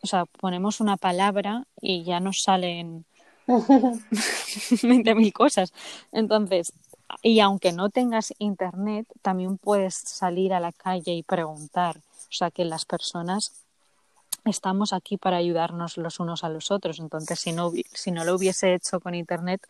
o 0.01 0.07
sea, 0.07 0.25
ponemos 0.25 0.79
una 0.79 0.97
palabra 0.97 1.65
y 1.81 2.03
ya 2.03 2.19
nos 2.19 2.41
salen 2.41 3.05
20.000 3.47 5.33
cosas. 5.33 5.73
Entonces, 6.11 6.73
y 7.21 7.39
aunque 7.39 7.71
no 7.71 7.89
tengas 7.89 8.33
Internet, 8.39 9.07
también 9.21 9.57
puedes 9.57 9.95
salir 9.95 10.53
a 10.53 10.59
la 10.59 10.71
calle 10.71 11.13
y 11.13 11.23
preguntar. 11.23 11.97
O 11.97 12.33
sea, 12.33 12.51
que 12.51 12.65
las 12.65 12.85
personas 12.85 13.53
estamos 14.45 14.93
aquí 14.93 15.17
para 15.17 15.37
ayudarnos 15.37 15.97
los 15.97 16.19
unos 16.19 16.43
a 16.43 16.49
los 16.49 16.71
otros. 16.71 16.99
Entonces, 16.99 17.39
si 17.39 17.53
no, 17.53 17.71
si 17.93 18.11
no 18.11 18.25
lo 18.25 18.35
hubiese 18.35 18.73
hecho 18.73 18.99
con 18.99 19.15
Internet, 19.15 19.65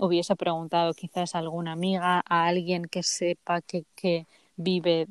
hubiese 0.00 0.34
preguntado 0.36 0.94
quizás 0.94 1.34
a 1.34 1.38
alguna 1.38 1.72
amiga, 1.72 2.22
a 2.26 2.46
alguien 2.46 2.86
que 2.86 3.02
sepa 3.02 3.60
que, 3.60 3.84
que 3.94 4.26
vive 4.56 5.06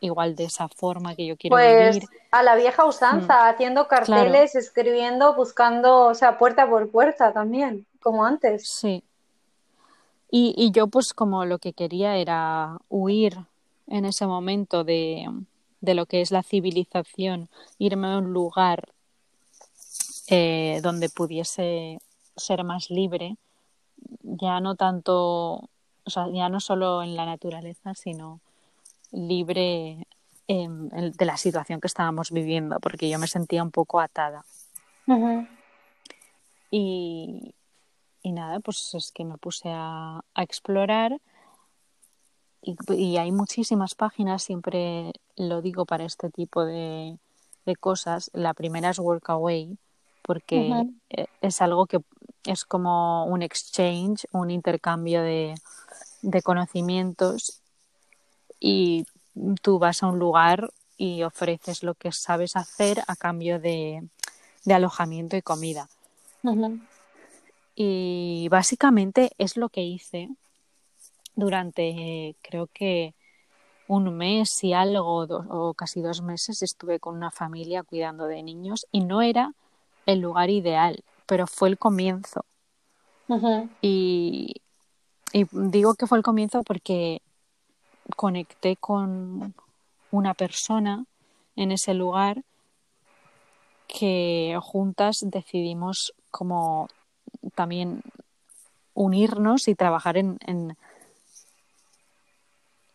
igual 0.00 0.34
de 0.34 0.44
esa 0.44 0.68
forma 0.68 1.14
que 1.14 1.26
yo 1.26 1.36
quiero 1.36 1.56
pues, 1.56 1.96
vivir. 1.96 2.08
A 2.30 2.42
la 2.42 2.56
vieja 2.56 2.84
usanza, 2.84 3.34
mm. 3.34 3.54
haciendo 3.54 3.86
carteles, 3.86 4.54
escribiendo, 4.54 5.34
buscando, 5.34 6.06
o 6.06 6.14
sea, 6.14 6.38
puerta 6.38 6.68
por 6.68 6.90
puerta 6.90 7.32
también, 7.32 7.86
como 8.02 8.24
antes. 8.24 8.68
Sí. 8.68 9.04
Y, 10.30 10.54
y 10.56 10.70
yo 10.70 10.86
pues 10.86 11.12
como 11.12 11.44
lo 11.44 11.58
que 11.58 11.72
quería 11.72 12.16
era 12.16 12.78
huir 12.88 13.36
en 13.88 14.04
ese 14.04 14.26
momento 14.26 14.84
de, 14.84 15.28
de 15.80 15.94
lo 15.94 16.06
que 16.06 16.20
es 16.20 16.30
la 16.30 16.42
civilización, 16.42 17.48
irme 17.78 18.08
a 18.08 18.18
un 18.18 18.32
lugar 18.32 18.88
eh, 20.28 20.80
donde 20.82 21.08
pudiese 21.08 21.98
ser 22.36 22.62
más 22.64 22.90
libre, 22.90 23.36
ya 24.22 24.60
no 24.60 24.76
tanto, 24.76 25.68
o 26.04 26.10
sea, 26.10 26.28
ya 26.32 26.48
no 26.48 26.60
solo 26.60 27.02
en 27.02 27.16
la 27.16 27.26
naturaleza, 27.26 27.94
sino 27.94 28.40
libre 29.12 30.06
de 30.48 31.24
la 31.24 31.36
situación 31.36 31.80
que 31.80 31.86
estábamos 31.86 32.32
viviendo, 32.32 32.80
porque 32.80 33.08
yo 33.08 33.20
me 33.20 33.28
sentía 33.28 33.62
un 33.62 33.70
poco 33.70 34.00
atada. 34.00 34.44
y, 36.70 37.54
y, 38.22 38.32
nada, 38.32 38.58
pues 38.60 38.94
es 38.94 39.12
que 39.12 39.24
me 39.24 39.38
puse 39.38 39.68
a, 39.72 40.20
a 40.34 40.42
explorar 40.42 41.20
y, 42.62 43.16
hay 43.16 43.32
muchísimas 43.32 43.94
páginas, 43.94 44.42
siempre 44.42 45.12
lo 45.36 45.62
digo 45.62 45.86
para 45.86 46.04
este 46.04 46.30
tipo 46.30 46.64
de, 46.64 47.18
de 47.64 47.76
cosas. 47.76 48.30
La 48.34 48.52
primera 48.52 48.90
es 48.90 48.98
Workaway, 48.98 49.78
porque 50.22 50.84
e, 51.08 51.26
es 51.40 51.62
algo 51.62 51.86
que 51.86 52.00
es 52.44 52.64
como 52.64 53.24
un 53.26 53.42
exchange, 53.42 54.26
un 54.32 54.50
intercambio 54.50 55.22
de, 55.22 55.54
de 56.22 56.42
conocimientos 56.42 57.60
y 58.58 59.06
tú 59.62 59.78
vas 59.78 60.02
a 60.02 60.06
un 60.06 60.18
lugar 60.18 60.70
y 60.96 61.22
ofreces 61.22 61.82
lo 61.82 61.94
que 61.94 62.12
sabes 62.12 62.56
hacer 62.56 63.02
a 63.06 63.16
cambio 63.16 63.58
de, 63.58 64.06
de 64.64 64.74
alojamiento 64.74 65.36
y 65.36 65.42
comida. 65.42 65.88
Y 67.74 68.48
básicamente 68.50 69.30
es 69.38 69.56
lo 69.56 69.68
que 69.68 69.82
hice 69.82 70.28
durante 71.34 72.36
creo 72.42 72.68
que 72.72 73.14
un 73.86 74.14
mes 74.14 74.62
y 74.62 74.72
algo 74.72 75.26
o 75.26 75.74
casi 75.74 76.00
dos 76.00 76.22
meses 76.22 76.62
estuve 76.62 77.00
con 77.00 77.16
una 77.16 77.30
familia 77.30 77.82
cuidando 77.82 78.26
de 78.26 78.42
niños 78.42 78.86
y 78.92 79.00
no 79.00 79.22
era 79.22 79.52
el 80.06 80.20
lugar 80.20 80.50
ideal, 80.50 81.02
pero 81.30 81.46
fue 81.46 81.68
el 81.68 81.78
comienzo. 81.78 82.44
y, 83.80 84.52
y 85.32 85.46
digo 85.52 85.94
que 85.94 86.08
fue 86.08 86.18
el 86.18 86.24
comienzo 86.24 86.64
porque 86.64 87.22
conecté 88.16 88.74
con 88.74 89.54
una 90.10 90.34
persona 90.34 91.04
en 91.54 91.70
ese 91.70 91.94
lugar 91.94 92.42
que 93.86 94.58
juntas 94.60 95.18
decidimos 95.22 96.12
como 96.32 96.88
también 97.54 98.02
unirnos 98.94 99.68
y 99.68 99.76
trabajar 99.76 100.16
en, 100.16 100.36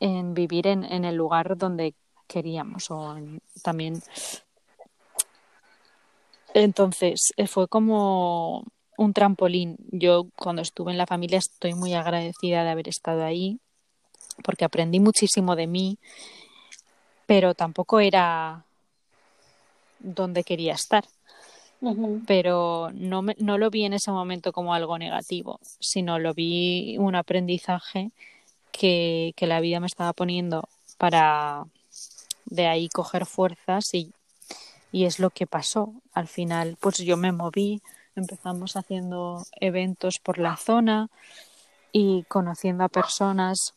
en, 0.02 0.34
vivir 0.34 0.68
en, 0.68 0.84
en, 0.84 1.06
el 1.06 1.16
lugar 1.16 1.56
donde 1.58 1.96
queríamos 2.28 2.92
o 2.92 3.16
también 3.64 4.04
entonces 6.64 7.32
eh, 7.38 7.48
fue 7.48 7.68
como 7.68 8.64
un 8.98 9.14
trampolín 9.14 9.78
yo 9.92 10.28
cuando 10.36 10.62
estuve 10.62 10.92
en 10.92 10.98
la 10.98 11.06
familia 11.06 11.38
estoy 11.38 11.74
muy 11.74 11.94
agradecida 11.94 12.64
de 12.64 12.70
haber 12.70 12.88
estado 12.88 13.24
ahí 13.24 13.60
porque 14.44 14.66
aprendí 14.66 15.00
muchísimo 15.00 15.56
de 15.56 15.68
mí, 15.68 15.98
pero 17.26 17.54
tampoco 17.54 18.00
era 18.00 18.64
donde 20.00 20.44
quería 20.44 20.74
estar. 20.74 21.06
Pero 22.26 22.90
no, 22.94 23.22
me, 23.22 23.36
no 23.38 23.58
lo 23.58 23.70
vi 23.70 23.84
en 23.84 23.94
ese 23.94 24.10
momento 24.10 24.52
como 24.52 24.74
algo 24.74 24.98
negativo, 24.98 25.60
sino 25.80 26.18
lo 26.18 26.34
vi 26.34 26.98
un 26.98 27.16
aprendizaje 27.16 28.12
que, 28.72 29.34
que 29.36 29.46
la 29.46 29.60
vida 29.60 29.80
me 29.80 29.86
estaba 29.86 30.14
poniendo 30.14 30.68
para 30.98 31.66
de 32.46 32.68
ahí 32.68 32.90
coger 32.90 33.26
fuerzas 33.26 33.94
y, 33.94 34.12
y 34.96 35.04
es 35.04 35.20
lo 35.20 35.30
que 35.30 35.46
pasó. 35.46 35.94
Al 36.14 36.30
final, 36.30 36.78
pues 36.80 37.00
yo 37.00 37.18
me 37.18 37.34
moví, 37.34 37.82
empezamos 38.16 38.78
haciendo 38.78 39.44
eventos 39.60 40.20
por 40.20 40.38
la 40.38 40.56
zona 40.56 41.10
y 41.92 42.24
conociendo 42.30 42.86
a 42.86 42.88
personas 42.88 43.74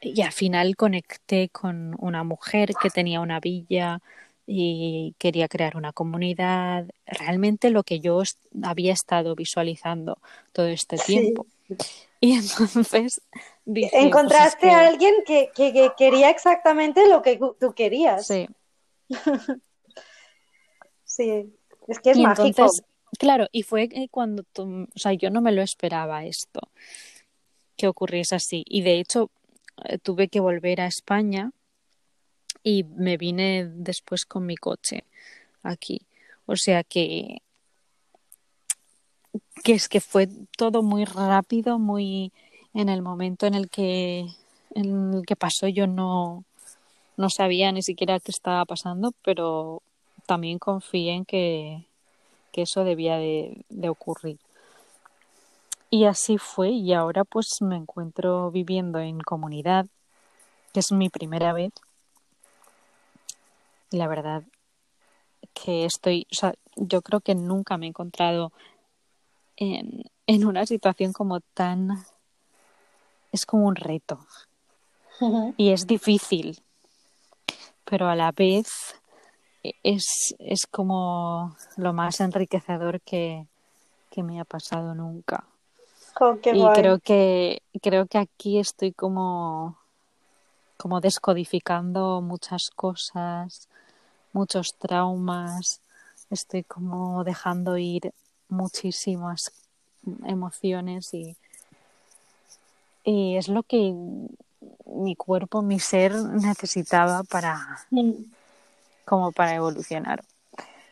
y 0.00 0.22
al 0.22 0.30
final 0.30 0.76
conecté 0.76 1.48
con 1.48 1.96
una 1.98 2.22
mujer 2.22 2.70
que 2.80 2.88
tenía 2.88 3.20
una 3.20 3.40
villa 3.40 3.98
y 4.46 5.16
quería 5.18 5.48
crear 5.48 5.76
una 5.76 5.92
comunidad, 5.92 6.86
realmente 7.04 7.70
lo 7.70 7.82
que 7.82 7.98
yo 7.98 8.22
había 8.62 8.92
estado 8.92 9.34
visualizando 9.34 10.18
todo 10.52 10.68
este 10.68 10.98
tiempo. 10.98 11.46
Y 12.20 12.34
entonces 12.34 13.20
pues 13.64 13.92
encontraste 13.92 14.70
a 14.70 14.86
alguien 14.86 15.14
que, 15.26 15.50
que, 15.52 15.90
quería 15.98 16.30
exactamente 16.30 17.08
lo 17.08 17.22
que 17.22 17.40
tú 17.58 17.74
querías. 17.74 18.28
Sí. 18.28 18.46
sí, 21.04 21.52
es 21.88 21.98
que 22.00 22.10
es 22.10 22.18
mágico. 22.18 22.66
claro, 23.18 23.46
y 23.52 23.62
fue 23.62 23.88
cuando, 24.10 24.44
o 24.56 24.86
sea, 24.94 25.12
yo 25.12 25.30
no 25.30 25.40
me 25.40 25.52
lo 25.52 25.62
esperaba 25.62 26.24
esto, 26.24 26.60
que 27.76 27.88
ocurriese 27.88 28.34
así. 28.36 28.64
Y 28.66 28.82
de 28.82 29.00
hecho, 29.00 29.30
eh, 29.84 29.98
tuve 29.98 30.28
que 30.28 30.40
volver 30.40 30.80
a 30.80 30.86
España 30.86 31.52
y 32.62 32.84
me 32.84 33.16
vine 33.16 33.66
después 33.66 34.24
con 34.24 34.46
mi 34.46 34.56
coche 34.56 35.04
aquí. 35.62 36.06
O 36.46 36.56
sea 36.56 36.84
que 36.84 37.42
que 39.62 39.72
es 39.72 39.88
que 39.88 40.00
fue 40.00 40.28
todo 40.56 40.82
muy 40.82 41.04
rápido, 41.04 41.78
muy 41.78 42.32
en 42.74 42.88
el 42.88 43.02
momento 43.02 43.46
en 43.46 43.54
el 43.54 43.70
que 43.70 44.26
en 44.74 45.14
el 45.14 45.26
que 45.26 45.36
pasó 45.36 45.68
yo 45.68 45.86
no 45.86 46.44
no 47.16 47.30
sabía 47.30 47.72
ni 47.72 47.82
siquiera 47.82 48.20
qué 48.20 48.30
estaba 48.30 48.64
pasando, 48.64 49.12
pero 49.22 49.82
también 50.26 50.58
confié 50.58 51.12
en 51.12 51.24
que, 51.24 51.86
que 52.52 52.62
eso 52.62 52.84
debía 52.84 53.16
de, 53.16 53.64
de 53.68 53.88
ocurrir. 53.88 54.38
Y 55.90 56.06
así 56.06 56.38
fue 56.38 56.70
y 56.70 56.92
ahora 56.92 57.24
pues 57.24 57.58
me 57.60 57.76
encuentro 57.76 58.50
viviendo 58.50 58.98
en 58.98 59.20
comunidad, 59.20 59.86
que 60.72 60.80
es 60.80 60.90
mi 60.90 61.08
primera 61.08 61.52
vez. 61.52 61.72
Y 63.90 63.98
la 63.98 64.08
verdad 64.08 64.42
que 65.52 65.84
estoy, 65.84 66.26
o 66.32 66.34
sea, 66.34 66.54
yo 66.76 67.00
creo 67.02 67.20
que 67.20 67.34
nunca 67.34 67.76
me 67.76 67.86
he 67.86 67.90
encontrado 67.90 68.52
en, 69.56 70.04
en 70.26 70.44
una 70.44 70.66
situación 70.66 71.12
como 71.12 71.40
tan... 71.40 72.04
Es 73.30 73.46
como 73.46 73.66
un 73.66 73.76
reto. 73.76 74.18
Y 75.56 75.70
es 75.70 75.86
difícil, 75.86 76.60
pero 77.84 78.08
a 78.08 78.16
la 78.16 78.32
vez 78.32 78.96
es, 79.82 80.34
es 80.38 80.66
como 80.66 81.56
lo 81.76 81.92
más 81.92 82.20
enriquecedor 82.20 83.00
que, 83.00 83.46
que 84.10 84.22
me 84.22 84.40
ha 84.40 84.44
pasado 84.44 84.94
nunca. 84.94 85.44
Oh, 86.20 86.38
qué 86.42 86.52
y 86.52 86.60
guay. 86.60 86.74
creo 86.74 86.98
que 86.98 87.62
creo 87.82 88.06
que 88.06 88.18
aquí 88.18 88.58
estoy 88.58 88.92
como 88.92 89.78
como 90.76 91.00
descodificando 91.00 92.20
muchas 92.20 92.70
cosas, 92.70 93.68
muchos 94.32 94.74
traumas, 94.74 95.80
estoy 96.30 96.62
como 96.62 97.24
dejando 97.24 97.78
ir 97.78 98.12
muchísimas 98.48 99.52
emociones 100.26 101.12
y 101.14 101.36
y 103.04 103.36
es 103.36 103.48
lo 103.48 103.62
que 103.62 103.94
mi 104.86 105.16
cuerpo, 105.16 105.62
mi 105.62 105.78
ser 105.78 106.14
necesitaba 106.14 107.22
para 107.24 107.86
como 109.04 109.32
para 109.32 109.54
evolucionar. 109.54 110.24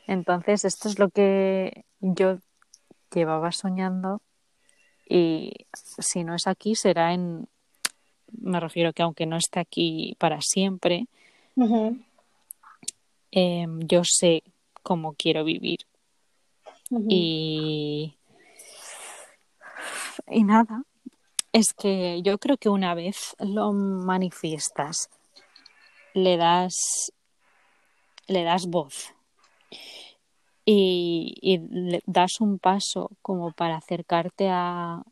Entonces, 0.07 0.65
esto 0.65 0.89
es 0.89 0.99
lo 0.99 1.09
que 1.09 1.85
yo 2.01 2.39
llevaba 3.15 3.53
soñando 3.53 4.21
y 5.09 5.53
si 5.75 6.25
no 6.25 6.35
es 6.35 6.47
aquí, 6.47 6.75
será 6.75 7.13
en, 7.13 7.49
me 8.41 8.61
refiero 8.61 8.93
que 8.93 9.03
aunque 9.03 9.27
no 9.27 9.37
esté 9.37 9.61
aquí 9.61 10.17
para 10.19 10.41
siempre, 10.41 11.07
eh, 13.31 13.67
yo 13.87 14.03
sé 14.05 14.43
cómo 14.83 15.15
quiero 15.15 15.45
vivir. 15.45 15.81
Y, 17.09 18.17
y 20.29 20.45
nada, 20.45 20.85
es 21.53 21.75
que 21.75 22.23
yo 22.23 22.38
creo 22.38 22.57
que 22.57 22.69
una 22.69 22.95
vez 22.95 23.37
lo 23.38 23.73
manifiestas, 23.73 25.11
le 26.15 26.37
das, 26.37 27.12
le 28.27 28.43
das 28.43 28.67
voz 28.67 29.15
y, 30.65 31.35
y 31.41 31.59
le 31.59 32.03
das 32.07 32.41
un 32.41 32.59
paso 32.59 33.11
como 33.21 33.53
para 33.53 33.77
acercarte 33.77 34.49
a, 34.51 35.03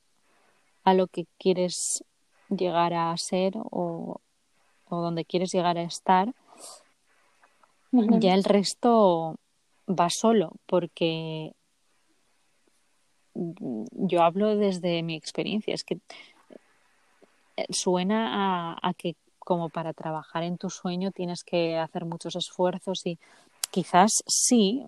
a 0.85 0.95
lo 0.95 1.07
que 1.07 1.27
quieres 1.39 2.05
llegar 2.49 2.95
a 2.95 3.15
ser 3.17 3.55
o, 3.57 4.21
o 4.89 4.97
donde 5.01 5.25
quieres 5.25 5.51
llegar 5.53 5.79
a 5.79 5.83
estar, 5.83 6.35
ya 7.93 8.35
el 8.35 8.45
resto 8.45 9.37
va 9.89 10.09
solo, 10.11 10.53
porque 10.67 11.53
yo 13.35 14.23
hablo 14.23 14.57
desde 14.57 15.03
mi 15.03 15.15
experiencia, 15.17 15.75
es 15.75 15.85
que 15.85 15.99
eh, 17.57 17.67
suena 17.71 18.73
a, 18.73 18.89
a 18.89 18.95
que 18.95 19.15
como 19.39 19.69
para 19.69 19.93
trabajar 19.93 20.43
en 20.43 20.59
tu 20.59 20.71
sueño 20.71 21.11
tienes 21.11 21.45
que 21.45 21.77
hacer 21.79 22.05
muchos 22.05 22.37
esfuerzos 22.37 23.07
y 23.07 23.19
quizás 23.71 24.23
sí 24.27 24.85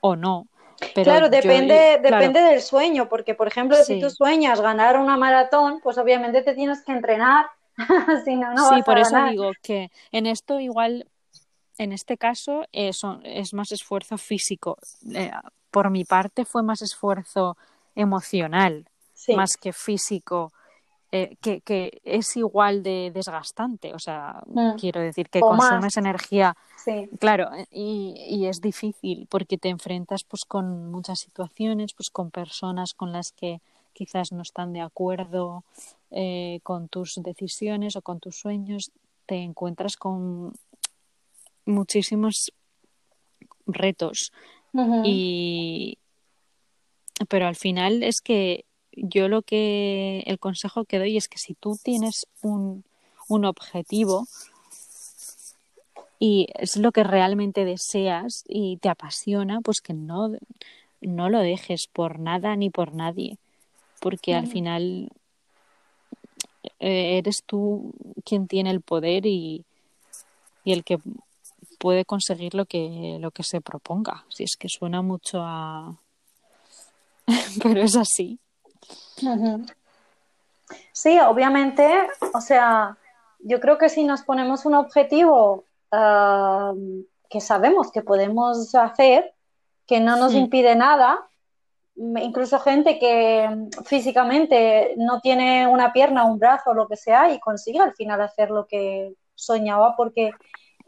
o 0.00 0.16
no, 0.16 0.46
pero 0.94 1.04
Claro, 1.04 1.26
yo- 1.26 1.30
depende, 1.30 1.74
claro, 2.02 2.02
depende 2.02 2.40
del 2.40 2.60
sueño, 2.62 3.08
porque 3.08 3.34
por 3.34 3.48
ejemplo, 3.48 3.76
si 3.76 4.00
tú 4.00 4.10
sueñas 4.10 4.60
ganar 4.60 4.98
una 4.98 5.16
maratón, 5.16 5.80
pues 5.82 5.98
obviamente 5.98 6.42
te 6.42 6.54
tienes 6.54 6.82
que 6.82 6.92
entrenar, 6.92 7.46
si 8.24 8.36
no, 8.36 8.54
no 8.54 8.66
sí, 8.68 8.70
vas 8.70 8.82
por 8.82 8.96
a 8.96 9.00
eso 9.00 9.10
ganar. 9.16 9.30
digo 9.30 9.52
que 9.62 9.90
en 10.12 10.26
esto 10.26 10.60
igual, 10.60 11.06
en 11.82 11.92
este 11.92 12.16
caso, 12.18 12.64
eh, 12.72 12.92
son- 12.92 13.24
es 13.24 13.54
más 13.54 13.72
esfuerzo 13.72 14.18
físico. 14.18 14.76
Eh, 15.14 15.30
por 15.70 15.88
mi 15.90 16.04
parte 16.04 16.44
fue 16.44 16.62
más 16.62 16.82
esfuerzo 16.82 17.56
emocional, 17.94 18.86
Sí. 19.14 19.34
más 19.34 19.52
que 19.56 19.72
físico, 19.72 20.52
eh, 21.12 21.36
que, 21.40 21.60
que 21.62 22.00
es 22.04 22.36
igual 22.36 22.82
de 22.82 23.10
desgastante. 23.12 23.94
O 23.94 23.98
sea, 23.98 24.42
Mm. 24.46 24.76
quiero 24.78 25.00
decir 25.00 25.28
que 25.28 25.40
O 25.42 25.52
más. 25.54 25.68
consumes 25.70 25.96
energía, 25.96 26.54
Sí. 26.84 27.08
claro, 27.18 27.48
y, 27.70 28.14
y 28.28 28.46
es 28.46 28.60
difícil 28.60 29.26
porque 29.30 29.58
te 29.58 29.68
enfrentas 29.70 30.22
pues 30.24 30.42
con 30.46 30.90
muchas 30.90 31.18
situaciones, 31.18 31.94
pues 31.94 32.10
con 32.10 32.30
personas 32.30 32.94
con 32.94 33.10
las 33.12 33.32
que 33.32 33.60
quizás 33.92 34.32
no 34.32 34.42
están 34.42 34.72
de 34.72 34.80
acuerdo 34.82 35.64
eh, 36.12 36.60
con 36.62 36.88
tus 36.88 37.14
decisiones 37.22 37.96
o 37.96 38.02
con 38.02 38.18
tus 38.20 38.36
sueños, 38.36 38.90
te 39.26 39.36
encuentras 39.36 39.96
con 39.96 40.52
muchísimos 41.70 42.52
retos. 43.66 44.32
Y 45.04 45.98
pero 47.28 47.46
al 47.46 47.56
final 47.56 48.02
es 48.02 48.20
que 48.20 48.64
yo 48.92 49.28
lo 49.28 49.42
que 49.42 50.22
el 50.26 50.38
consejo 50.38 50.84
que 50.84 50.98
doy 50.98 51.16
es 51.16 51.28
que 51.28 51.38
si 51.38 51.54
tú 51.54 51.78
tienes 51.82 52.26
un, 52.42 52.84
un 53.28 53.44
objetivo 53.44 54.26
y 56.18 56.48
es 56.54 56.76
lo 56.76 56.92
que 56.92 57.02
realmente 57.02 57.64
deseas 57.64 58.44
y 58.46 58.76
te 58.78 58.88
apasiona, 58.88 59.60
pues 59.60 59.80
que 59.80 59.94
no, 59.94 60.32
no 61.00 61.30
lo 61.30 61.38
dejes 61.40 61.86
por 61.86 62.18
nada 62.18 62.56
ni 62.56 62.70
por 62.70 62.94
nadie, 62.94 63.38
porque 64.00 64.34
al 64.34 64.46
final 64.46 65.10
eh, 66.78 67.18
eres 67.18 67.42
tú 67.44 67.94
quien 68.24 68.48
tiene 68.48 68.70
el 68.70 68.82
poder 68.82 69.24
y, 69.24 69.64
y 70.64 70.72
el 70.72 70.84
que 70.84 70.98
puede 71.80 72.04
conseguir 72.04 72.54
lo 72.54 72.66
que, 72.66 73.16
lo 73.20 73.30
que 73.30 73.42
se 73.42 73.62
proponga. 73.62 74.26
Si 74.28 74.44
es 74.44 74.56
que 74.58 74.68
suena 74.68 75.00
mucho 75.00 75.40
a... 75.40 75.96
Pero 77.62 77.80
es 77.80 77.96
así. 77.96 78.38
Sí, 80.92 81.18
obviamente, 81.20 81.88
o 82.34 82.40
sea, 82.40 82.98
yo 83.38 83.60
creo 83.60 83.78
que 83.78 83.88
si 83.88 84.04
nos 84.04 84.22
ponemos 84.22 84.66
un 84.66 84.74
objetivo 84.74 85.64
ah, 85.90 86.74
que 87.30 87.40
sabemos 87.40 87.90
que 87.90 88.02
podemos 88.02 88.74
hacer, 88.74 89.32
que 89.86 90.00
no 90.00 90.16
nos 90.16 90.34
impide 90.34 90.76
nada, 90.76 91.26
mm, 91.96 92.18
incluso 92.18 92.58
gente 92.60 92.98
que 92.98 93.48
mm, 93.48 93.84
físicamente 93.84 94.94
no 94.98 95.20
tiene 95.20 95.66
una 95.66 95.94
pierna, 95.94 96.24
un 96.24 96.38
brazo, 96.38 96.74
lo 96.74 96.86
que 96.86 96.96
sea, 96.96 97.32
y 97.32 97.40
consigue 97.40 97.80
al 97.80 97.94
final 97.94 98.20
hacer 98.20 98.50
lo 98.50 98.66
que 98.66 99.14
soñaba, 99.34 99.96
porque 99.96 100.32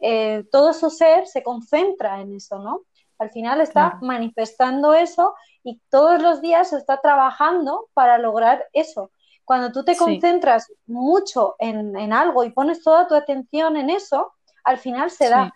eh, 0.02 0.44
todo 0.52 0.72
su 0.72 0.90
ser 0.90 1.26
se 1.26 1.42
concentra 1.42 2.20
en 2.20 2.34
eso, 2.34 2.58
¿no? 2.58 2.82
Al 3.18 3.30
final 3.30 3.60
está 3.60 3.90
Claro. 3.90 3.98
manifestando 4.06 4.94
eso 4.94 5.34
y 5.62 5.80
todos 5.90 6.20
los 6.20 6.42
días 6.42 6.72
está 6.72 7.00
trabajando 7.00 7.88
para 7.94 8.18
lograr 8.18 8.66
eso. 8.72 9.10
Cuando 9.44 9.70
tú 9.72 9.84
te 9.84 9.94
Sí. 9.94 9.98
concentras 10.00 10.72
mucho 10.86 11.54
en, 11.58 11.96
en 11.96 12.12
algo 12.12 12.42
y 12.44 12.50
pones 12.50 12.82
toda 12.82 13.06
tu 13.06 13.14
atención 13.14 13.76
en 13.76 13.90
eso, 13.90 14.32
al 14.64 14.78
final 14.78 15.10
se 15.10 15.24
Sí. 15.26 15.30
da. 15.30 15.54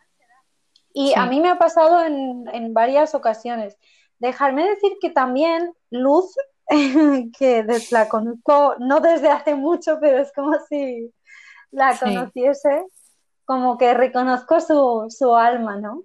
Y 0.93 1.09
Sí. 1.09 1.15
a 1.17 1.27
mí 1.27 1.41
me 1.41 1.51
ha 1.51 1.59
pasado 1.59 2.05
en, 2.05 2.45
en 2.53 2.73
varias 2.73 3.15
ocasiones. 3.15 3.77
Dejarme 4.19 4.65
decir 4.69 4.93
que 5.01 5.11
también 5.11 5.75
Luz, 5.91 6.35
que 7.39 7.65
la 7.91 8.09
conozco 8.09 8.77
no 8.79 9.01
desde 9.01 9.29
hace 9.29 9.55
mucho, 9.55 9.99
pero 10.01 10.19
es 10.19 10.33
como 10.33 10.57
si 10.69 11.13
la 11.71 11.99
conociese, 11.99 12.85
como 13.47 13.79
que 13.79 13.95
reconozco 13.95 14.61
su, 14.61 15.07
su 15.09 15.35
alma, 15.35 15.77
¿no? 15.77 16.03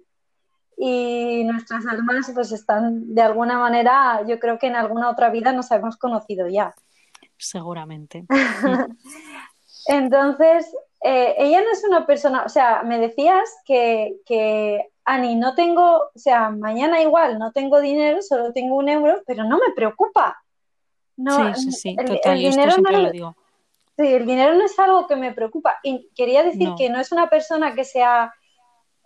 Y 0.78 1.44
nuestras 1.44 1.84
almas 1.86 2.30
pues 2.32 2.50
están 2.52 3.14
de 3.14 3.20
alguna 3.20 3.58
manera, 3.58 4.24
yo 4.26 4.38
creo 4.38 4.58
que 4.58 4.68
en 4.68 4.76
alguna 4.76 5.10
otra 5.10 5.28
vida 5.28 5.52
nos 5.52 5.70
hemos 5.70 5.96
conocido 5.96 6.48
ya. 6.48 6.74
Seguramente. 7.36 8.24
Entonces, 9.86 10.72
eh, 11.02 11.34
ella 11.36 11.60
no 11.60 11.72
es 11.72 11.84
una 11.84 12.06
persona, 12.06 12.44
o 12.44 12.48
sea, 12.48 12.84
me 12.84 12.98
decías 12.98 13.48
que, 13.66 14.16
que, 14.24 14.88
Ani, 15.04 15.34
no 15.34 15.54
tengo, 15.56 16.10
o 16.14 16.18
sea, 16.18 16.50
mañana 16.50 17.02
igual 17.02 17.38
no 17.38 17.50
tengo 17.50 17.80
dinero, 17.80 18.22
solo 18.22 18.52
tengo 18.52 18.76
un 18.76 18.88
euro, 18.88 19.20
pero 19.26 19.42
no 19.44 19.58
me 19.58 19.74
preocupa. 19.74 20.40
No, 21.16 21.54
sí, 21.54 21.64
sí, 21.64 21.72
sí, 21.72 21.96
total. 21.96 22.36
el 22.36 22.42
Yo 22.42 22.48
esto 22.50 22.70
siempre 22.70 22.92
no, 22.92 23.02
lo 23.02 23.10
digo. 23.10 23.36
Sí, 23.96 24.06
el 24.14 24.26
dinero 24.26 24.54
no 24.54 24.64
es 24.64 24.78
algo 24.78 25.06
que 25.06 25.16
me 25.16 25.32
preocupa. 25.32 25.76
Y 25.82 26.08
quería 26.14 26.42
decir 26.42 26.68
No. 26.70 26.76
que 26.76 26.90
no 26.90 27.00
es 27.00 27.12
una 27.12 27.28
persona 27.28 27.74
que 27.74 27.84
sea 27.84 28.32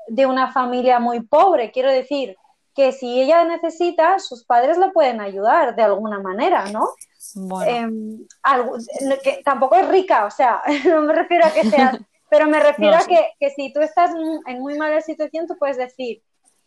de 0.08 0.26
una 0.26 0.52
familia 0.52 1.00
muy 1.00 1.20
pobre, 1.22 1.72
quiero 1.72 1.90
decir 1.90 2.36
que 2.74 2.92
si 2.92 3.20
ella 3.20 3.44
necesita, 3.44 4.18
sus 4.18 4.44
padres 4.44 4.76
la 4.76 4.92
pueden 4.92 5.20
ayudar 5.20 5.74
de 5.74 5.82
alguna 5.82 6.20
manera, 6.20 6.66
¿no? 6.70 6.90
Bueno, 7.34 7.70
Eh, 7.72 8.26
algo- 8.42 8.76
que 9.24 9.42
tampoco 9.44 9.76
es 9.76 9.88
rica, 9.88 10.26
o 10.26 10.30
sea, 10.30 10.62
no 10.84 11.02
me 11.02 11.14
refiero 11.14 11.46
a 11.46 11.50
que 11.50 11.64
seas, 11.64 11.96
pero 12.30 12.46
me 12.46 12.60
refiero 12.60 12.92
No, 12.92 12.98
a 12.98 13.00
sí. 13.00 13.08
que, 13.08 13.30
que 13.40 13.50
si 13.50 13.72
tú 13.72 13.80
estás 13.80 14.10
en 14.46 14.60
muy 14.60 14.76
mala 14.78 15.00
situación, 15.00 15.46
tú 15.46 15.56
puedes 15.58 15.78
decir, 15.78 16.22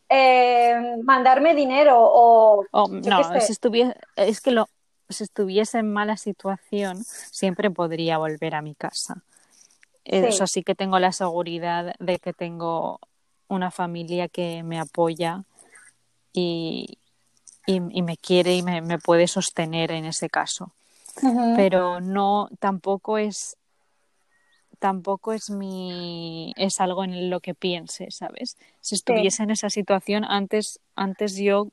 eh, 0.09 0.97
mandarme 1.03 1.53
dinero 1.53 1.95
o 1.99 2.65
oh, 2.71 2.87
no, 2.87 3.39
si 3.39 3.51
estuviera, 3.51 3.95
es 4.15 4.41
que 4.41 4.49
lo, 4.51 4.67
si 5.09 5.23
estuviese 5.23 5.79
en 5.79 5.91
mala 5.91 6.17
situación, 6.17 7.03
siempre 7.03 7.71
podría 7.71 8.17
volver 8.17 8.55
a 8.55 8.61
mi 8.61 8.75
casa. 8.75 9.23
Eso 10.05 10.47
sí 10.47 10.63
que 10.63 10.75
tengo 10.75 10.97
la 10.99 11.11
seguridad 11.11 11.95
de 11.99 12.19
que 12.19 12.33
tengo 12.33 12.99
una 13.47 13.71
familia 13.71 14.27
que 14.27 14.63
me 14.63 14.79
apoya 14.79 15.43
y, 16.33 16.97
y, 17.65 17.79
me 17.79 18.17
quiere 18.17 18.55
y 18.55 18.63
me, 18.63 18.97
puede 18.99 19.27
sostener 19.27 19.91
en 19.91 20.05
ese 20.05 20.29
caso. 20.29 20.71
Pero 21.55 21.99
no, 21.99 22.49
tampoco 22.59 23.17
es 23.17 23.57
tampoco 24.79 25.33
es 25.33 25.49
mi 25.49 26.53
es 26.55 26.79
algo 26.79 27.03
en 27.03 27.29
lo 27.29 27.41
que 27.41 27.53
piense, 27.53 28.09
¿sabes? 28.11 28.57
Si 28.79 28.95
estuviese 28.95 29.43
en 29.43 29.51
esa 29.51 29.69
situación 29.69 30.23
antes 30.23 30.79
antes 30.95 31.35
yo 31.35 31.67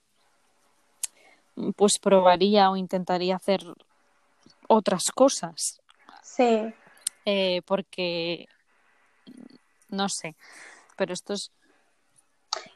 pues 1.76 1.98
probaría 1.98 2.70
o 2.70 2.76
intentaría 2.76 3.36
hacer 3.36 3.60
otras 4.68 5.10
cosas. 5.10 5.80
Sí. 6.22 6.72
Eh, 7.24 7.62
porque 7.66 8.46
no 9.88 10.08
sé, 10.08 10.36
pero 10.96 11.12
esto 11.12 11.32
es 11.32 11.50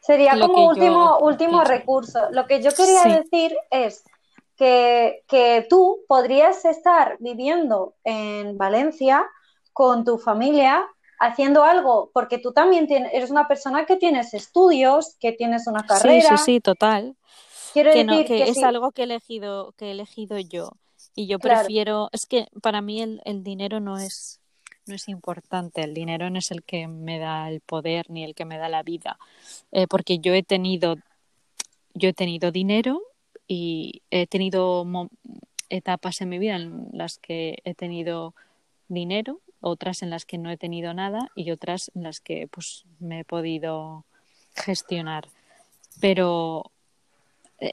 Sería 0.01 0.39
como 0.39 0.69
último, 0.69 1.19
último 1.19 1.65
recurso. 1.65 2.31
Lo 2.31 2.47
que 2.47 2.63
yo 2.63 2.71
quería 2.73 3.05
decir 3.05 3.57
es 3.71 4.05
que, 4.57 5.25
que, 5.27 5.67
tú 5.71 6.01
podrías 6.07 6.65
estar 6.65 7.17
viviendo 7.19 7.95
en 8.05 8.59
Valencia 8.59 9.27
con 9.73 10.05
tu 10.05 10.19
familia 10.19 10.87
haciendo 11.19 11.65
algo, 11.65 12.11
porque 12.13 12.39
tú 12.39 12.53
también 12.53 12.87
tienes, 12.87 13.13
eres 13.15 13.31
una 13.31 13.47
persona 13.47 13.87
que 13.87 13.97
tienes 13.97 14.35
estudios, 14.35 15.17
que 15.21 15.33
tienes 15.33 15.67
una 15.67 15.87
carrera. 15.87 16.31
Sí, 16.31 16.37
sí, 16.37 16.45
sí, 16.45 16.61
total. 16.61 17.17
Quiero 17.73 17.93
decir 17.93 18.27
que, 18.27 18.43
es 18.45 18.63
algo 18.63 18.93
que 18.93 19.03
he 19.03 19.05
elegido, 19.05 19.73
que 19.77 19.87
he 19.87 19.91
elegido 19.93 20.39
yo. 20.39 20.73
Y 21.15 21.27
yo 21.27 21.39
prefiero, 21.39 22.09
es 22.13 22.27
que 22.27 22.49
para 22.63 22.83
mí 22.83 23.01
el, 23.01 23.21
el 23.25 23.43
dinero 23.43 23.81
no 23.81 23.99
es 23.99 24.41
no 24.87 24.95
es 24.95 25.09
importante, 25.09 25.83
el 25.83 25.95
dinero 25.95 26.29
no 26.31 26.39
es 26.39 26.51
el 26.51 26.63
que 26.63 26.89
me 26.89 27.19
da 27.19 27.49
el 27.49 27.61
poder 27.61 28.11
ni 28.11 28.25
el 28.25 28.35
que 28.35 28.45
me 28.45 28.59
da 28.59 28.69
la 28.69 28.83
vida, 28.83 29.19
eh, 29.73 29.87
porque 29.87 30.19
yo 30.19 30.35
he 30.35 30.43
tenido, 30.43 30.97
yo 31.95 32.09
he 32.09 32.13
tenido 32.13 32.51
dinero 32.51 33.01
y 33.47 34.03
he 34.11 34.27
tenido 34.27 34.85
etapas 35.69 36.21
en 36.21 36.29
mi 36.29 36.39
vida 36.39 36.57
en 36.57 36.89
las 36.93 37.19
que 37.19 37.59
he 37.65 37.75
tenido 37.75 38.35
dinero, 38.89 39.41
otras 39.61 40.03
en 40.03 40.11
las 40.11 40.25
que 40.25 40.39
no 40.39 40.51
he 40.51 40.57
tenido 40.57 40.93
nada 40.93 41.31
y 41.35 41.51
otras 41.51 41.91
en 41.95 42.03
las 42.03 42.21
que 42.21 42.49
pues 42.49 42.85
me 42.99 43.21
he 43.21 43.25
podido 43.25 44.05
gestionar. 44.55 45.29
Pero 46.01 46.73
eh, 47.61 47.73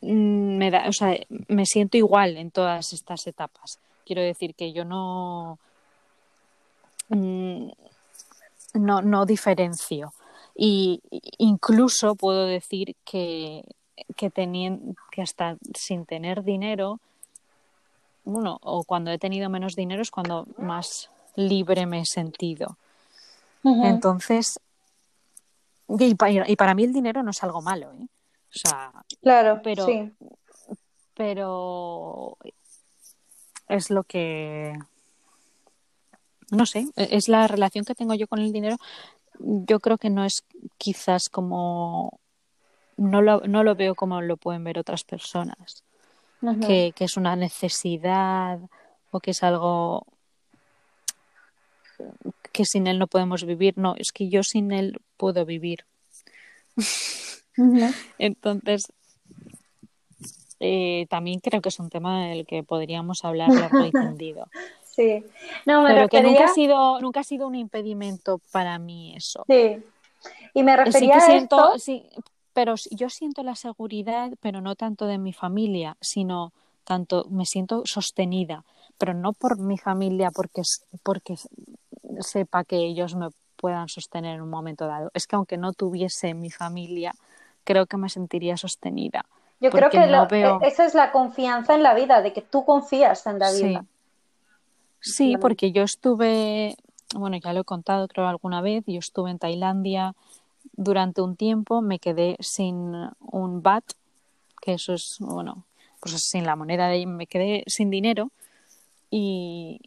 me 0.00 0.70
da, 0.70 0.88
o 0.88 0.92
sea, 0.92 1.16
me 1.48 1.66
siento 1.66 1.96
igual 1.96 2.36
en 2.36 2.50
todas 2.50 2.92
estas 2.92 3.26
etapas. 3.26 3.78
Quiero 4.04 4.22
decir 4.22 4.54
que 4.54 4.72
yo 4.72 4.84
no 4.84 5.58
Mm, 7.12 7.70
no, 8.74 9.02
no 9.02 9.26
diferencio. 9.26 10.12
Y 10.54 11.00
incluso 11.38 12.14
puedo 12.14 12.46
decir 12.46 12.96
que, 13.04 13.64
que, 14.16 14.30
que 14.30 15.22
hasta 15.22 15.56
sin 15.74 16.04
tener 16.04 16.42
dinero, 16.42 17.00
bueno, 18.24 18.58
o 18.62 18.84
cuando 18.84 19.10
he 19.10 19.18
tenido 19.18 19.50
menos 19.50 19.74
dinero 19.74 20.02
es 20.02 20.10
cuando 20.10 20.46
más 20.58 21.10
libre 21.36 21.86
me 21.86 22.00
he 22.00 22.06
sentido. 22.06 22.76
Entonces, 23.64 24.58
y 25.88 26.14
para, 26.14 26.74
mí 26.74 26.84
el 26.84 26.92
dinero 26.92 27.22
no 27.22 27.30
es 27.30 27.42
algo 27.42 27.62
malo, 27.62 27.92
¿eh? 27.92 28.06
O 28.54 28.58
sea, 28.58 28.92
claro, 29.22 29.60
pero, 29.62 29.86
pero 31.14 32.36
es 33.68 33.90
lo 33.90 34.04
que 34.04 34.74
no 36.52 36.66
sé, 36.66 36.86
e-, 36.96 37.08
es 37.12 37.28
la 37.28 37.48
relación 37.48 37.84
que 37.84 37.94
tengo 37.94 38.14
yo 38.14 38.28
con 38.28 38.38
el 38.38 38.52
dinero. 38.52 38.76
Yo 39.38 39.80
creo 39.80 39.98
que 39.98 40.10
no 40.10 40.24
es 40.24 40.44
quizás 40.78 41.28
como 41.28 42.20
no 42.96 43.22
lo, 43.22 43.40
no 43.40 43.64
lo 43.64 43.74
veo 43.74 43.94
como 43.94 44.20
lo 44.20 44.36
pueden 44.36 44.62
ver 44.62 44.78
otras 44.78 45.02
personas, 45.02 45.82
que, 46.66 46.92
que 46.94 47.04
es 47.04 47.16
una 47.16 47.36
necesidad 47.36 48.60
o 49.10 49.20
que 49.20 49.30
es 49.30 49.42
algo 49.42 50.06
que 52.52 52.64
sin 52.64 52.86
él 52.86 52.98
no 52.98 53.06
podemos 53.06 53.44
vivir. 53.44 53.74
No, 53.78 53.94
es 53.96 54.12
que 54.12 54.28
yo 54.28 54.42
sin 54.42 54.72
él 54.72 55.00
puedo 55.16 55.44
vivir. 55.46 55.86
Entonces, 58.18 58.92
eh, 60.60 61.06
también 61.10 61.40
creo 61.40 61.60
que 61.60 61.70
es 61.70 61.78
un 61.80 61.90
tema 61.90 62.26
del 62.26 62.46
que 62.46 62.62
podríamos 62.62 63.24
hablar 63.24 63.48
largo 63.50 63.84
y 63.84 63.90
tendido. 63.92 64.46
Sí. 64.84 65.24
No, 65.66 65.82
me 65.82 65.94
Pero 65.94 66.08
que 66.08 66.22
nunca 66.22 66.44
ha, 66.44 66.48
sido, 66.48 67.00
nunca 67.00 67.20
ha 67.20 67.24
sido 67.24 67.46
un 67.46 67.54
impedimento 67.54 68.40
para 68.52 68.78
mí 68.78 69.14
eso. 69.16 69.44
Sí. 69.48 69.82
Y 70.54 70.62
me 70.62 70.76
refería 70.76 71.20
sí 71.20 71.20
a 71.20 71.20
siento, 71.20 71.56
esto... 71.56 71.78
Sí, 71.78 72.04
pero 72.52 72.74
yo 72.90 73.08
siento 73.08 73.42
la 73.42 73.56
seguridad, 73.56 74.30
pero 74.40 74.60
no 74.60 74.76
tanto 74.76 75.06
de 75.06 75.18
mi 75.18 75.32
familia, 75.32 75.96
sino 76.00 76.52
tanto 76.84 77.26
me 77.30 77.46
siento 77.46 77.82
sostenida, 77.86 78.64
pero 78.98 79.14
no 79.14 79.32
por 79.32 79.58
mi 79.58 79.78
familia 79.78 80.30
porque, 80.30 80.62
porque 81.02 81.36
sepa 82.20 82.64
que 82.64 82.76
ellos 82.76 83.14
me 83.14 83.28
puedan 83.56 83.88
sostener 83.88 84.36
en 84.36 84.42
un 84.42 84.50
momento 84.50 84.86
dado. 84.86 85.10
Es 85.14 85.26
que 85.26 85.36
aunque 85.36 85.56
no 85.56 85.72
tuviese 85.72 86.34
mi 86.34 86.50
familia, 86.50 87.14
creo 87.64 87.86
que 87.86 87.96
me 87.96 88.08
sentiría 88.08 88.56
sostenida. 88.56 89.24
Yo 89.60 89.70
creo 89.70 89.90
que 89.90 89.98
e, 89.98 90.58
esa 90.66 90.86
es 90.86 90.94
la 90.94 91.12
confianza 91.12 91.74
en 91.74 91.82
la 91.82 91.94
vida, 91.94 92.20
de 92.20 92.32
que 92.32 92.42
tú 92.42 92.64
confías 92.64 93.26
en 93.26 93.38
la 93.38 93.52
vida. 93.52 93.84
Sí, 95.00 95.36
porque 95.40 95.72
yo 95.72 95.82
estuve, 95.82 96.76
bueno, 97.14 97.36
ya 97.36 97.52
lo 97.52 97.60
he 97.60 97.64
contado 97.64 98.08
creo 98.08 98.26
alguna 98.26 98.60
vez, 98.60 98.84
yo 98.86 98.98
estuve 98.98 99.30
en 99.30 99.38
Tailandia 99.38 100.14
durante 100.72 101.22
un 101.22 101.36
tiempo, 101.36 101.80
me 101.80 101.98
quedé 101.98 102.36
sin 102.40 102.92
un 103.20 103.62
bat, 103.62 103.84
que 104.60 104.74
eso 104.74 104.94
es, 104.94 105.16
bueno, 105.18 105.64
pues 106.00 106.20
sin 106.22 106.44
la 106.44 106.56
moneda 106.56 106.86
de 106.86 106.94
ahí, 106.94 107.06
me 107.06 107.26
quedé 107.26 107.64
sin 107.66 107.90
dinero 107.90 108.30
y, 109.10 109.80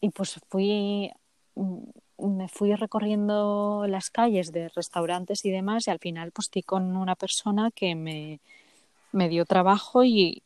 y 0.00 0.10
pues 0.10 0.40
fui, 0.48 1.10
me 2.18 2.48
fui 2.48 2.74
recorriendo 2.74 3.86
las 3.88 4.10
calles 4.10 4.50
de 4.50 4.68
restaurantes 4.70 5.44
y 5.44 5.50
demás 5.50 5.86
y 5.86 5.90
al 5.90 6.00
final 6.00 6.32
pues 6.32 6.46
estoy 6.46 6.62
con 6.62 6.96
una 6.96 7.14
persona 7.14 7.70
que 7.70 7.94
me, 7.94 8.40
me 9.12 9.28
dio 9.28 9.44
trabajo 9.44 10.02
y, 10.02 10.42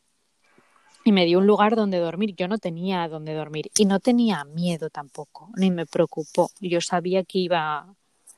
y 1.03 1.11
me 1.11 1.25
dio 1.25 1.39
un 1.39 1.47
lugar 1.47 1.75
donde 1.75 1.97
dormir. 1.97 2.35
Yo 2.35 2.47
no 2.47 2.59
tenía 2.59 3.07
donde 3.07 3.33
dormir 3.33 3.71
y 3.75 3.85
no 3.85 3.99
tenía 3.99 4.43
miedo 4.45 4.89
tampoco, 4.89 5.49
ni 5.55 5.71
me 5.71 5.85
preocupó. 5.85 6.51
Yo 6.59 6.79
sabía 6.79 7.23
que 7.23 7.39
iba 7.39 7.87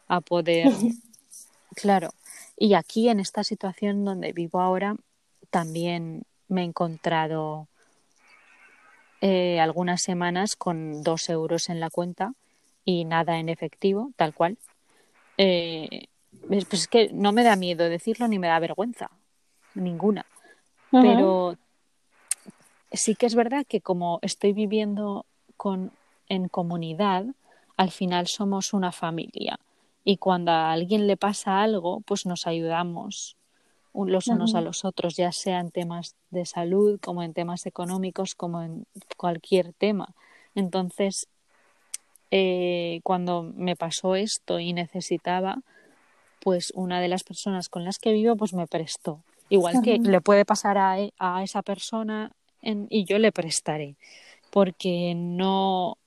a 0.07 0.21
poder. 0.21 0.71
claro. 1.75 2.11
Y 2.57 2.73
aquí, 2.73 3.09
en 3.09 3.19
esta 3.19 3.43
situación 3.43 4.05
donde 4.05 4.31
vivo 4.31 4.61
ahora, 4.61 4.95
también 5.49 6.23
me 6.47 6.61
he 6.61 6.63
encontrado 6.63 7.67
eh, 9.19 9.59
algunas 9.59 10.01
semanas 10.01 10.55
con 10.55 11.03
dos 11.03 11.29
euros 11.29 11.67
en 11.69 11.81
la 11.81 11.89
cuenta 11.89 12.33
y 12.85 13.03
nada 13.05 13.39
en 13.39 13.49
efectivo, 13.49 14.11
tal 14.15 14.33
cual. 14.33 14.57
Eh, 15.37 16.07
pues 16.47 16.67
es 16.71 16.87
que 16.87 17.09
no 17.11 17.31
me 17.31 17.43
da 17.43 17.55
miedo 17.55 17.89
decirlo 17.89 18.27
ni 18.27 18.39
me 18.39 18.47
da 18.47 18.59
vergüenza, 18.59 19.09
ninguna. 19.73 20.25
Pero 20.91 21.57
sí 22.91 23.15
que 23.15 23.25
es 23.25 23.35
verdad 23.35 23.65
que 23.67 23.81
como 23.81 24.19
estoy 24.21 24.53
viviendo 24.53 25.25
con, 25.57 25.91
en 26.29 26.47
comunidad, 26.47 27.25
al 27.75 27.91
final 27.91 28.27
somos 28.27 28.73
una 28.73 28.91
familia. 28.91 29.59
Y 30.03 30.17
cuando 30.17 30.51
a 30.51 30.71
alguien 30.71 31.07
le 31.07 31.17
pasa 31.17 31.61
algo, 31.61 32.01
pues 32.01 32.25
nos 32.25 32.47
ayudamos 32.47 33.35
los 33.93 34.27
unos 34.27 34.55
a 34.55 34.61
los 34.61 34.83
otros, 34.83 35.15
ya 35.15 35.31
sea 35.31 35.59
en 35.59 35.71
temas 35.71 36.15
de 36.29 36.45
salud, 36.45 36.99
como 37.01 37.23
en 37.23 37.33
temas 37.33 37.65
económicos, 37.65 38.35
como 38.35 38.61
en 38.61 38.85
cualquier 39.15 39.73
tema. 39.73 40.13
Entonces, 40.53 41.27
eh, 42.31 42.99
cuando 43.03 43.43
me 43.43 43.75
pasó 43.75 44.15
esto 44.15 44.59
y 44.59 44.73
necesitaba, 44.73 45.57
pues 46.41 46.71
una 46.75 47.01
de 47.01 47.07
las 47.07 47.23
personas 47.23 47.69
con 47.69 47.83
las 47.83 47.97
que 47.97 48.13
vivo, 48.13 48.35
pues 48.35 48.53
me 48.53 48.67
prestó. 48.67 49.23
Igual 49.49 49.81
que 49.83 49.99
le 49.99 50.21
puede 50.21 50.43
pasar 50.43 50.77
a, 50.77 50.99
e, 50.99 51.13
a 51.19 51.43
esa 51.43 51.61
persona 51.61 52.31
y 52.61 53.05
yo 53.05 53.19
le 53.19 53.31
prestaré, 53.31 53.95
porque 54.49 55.13
no 55.15 55.97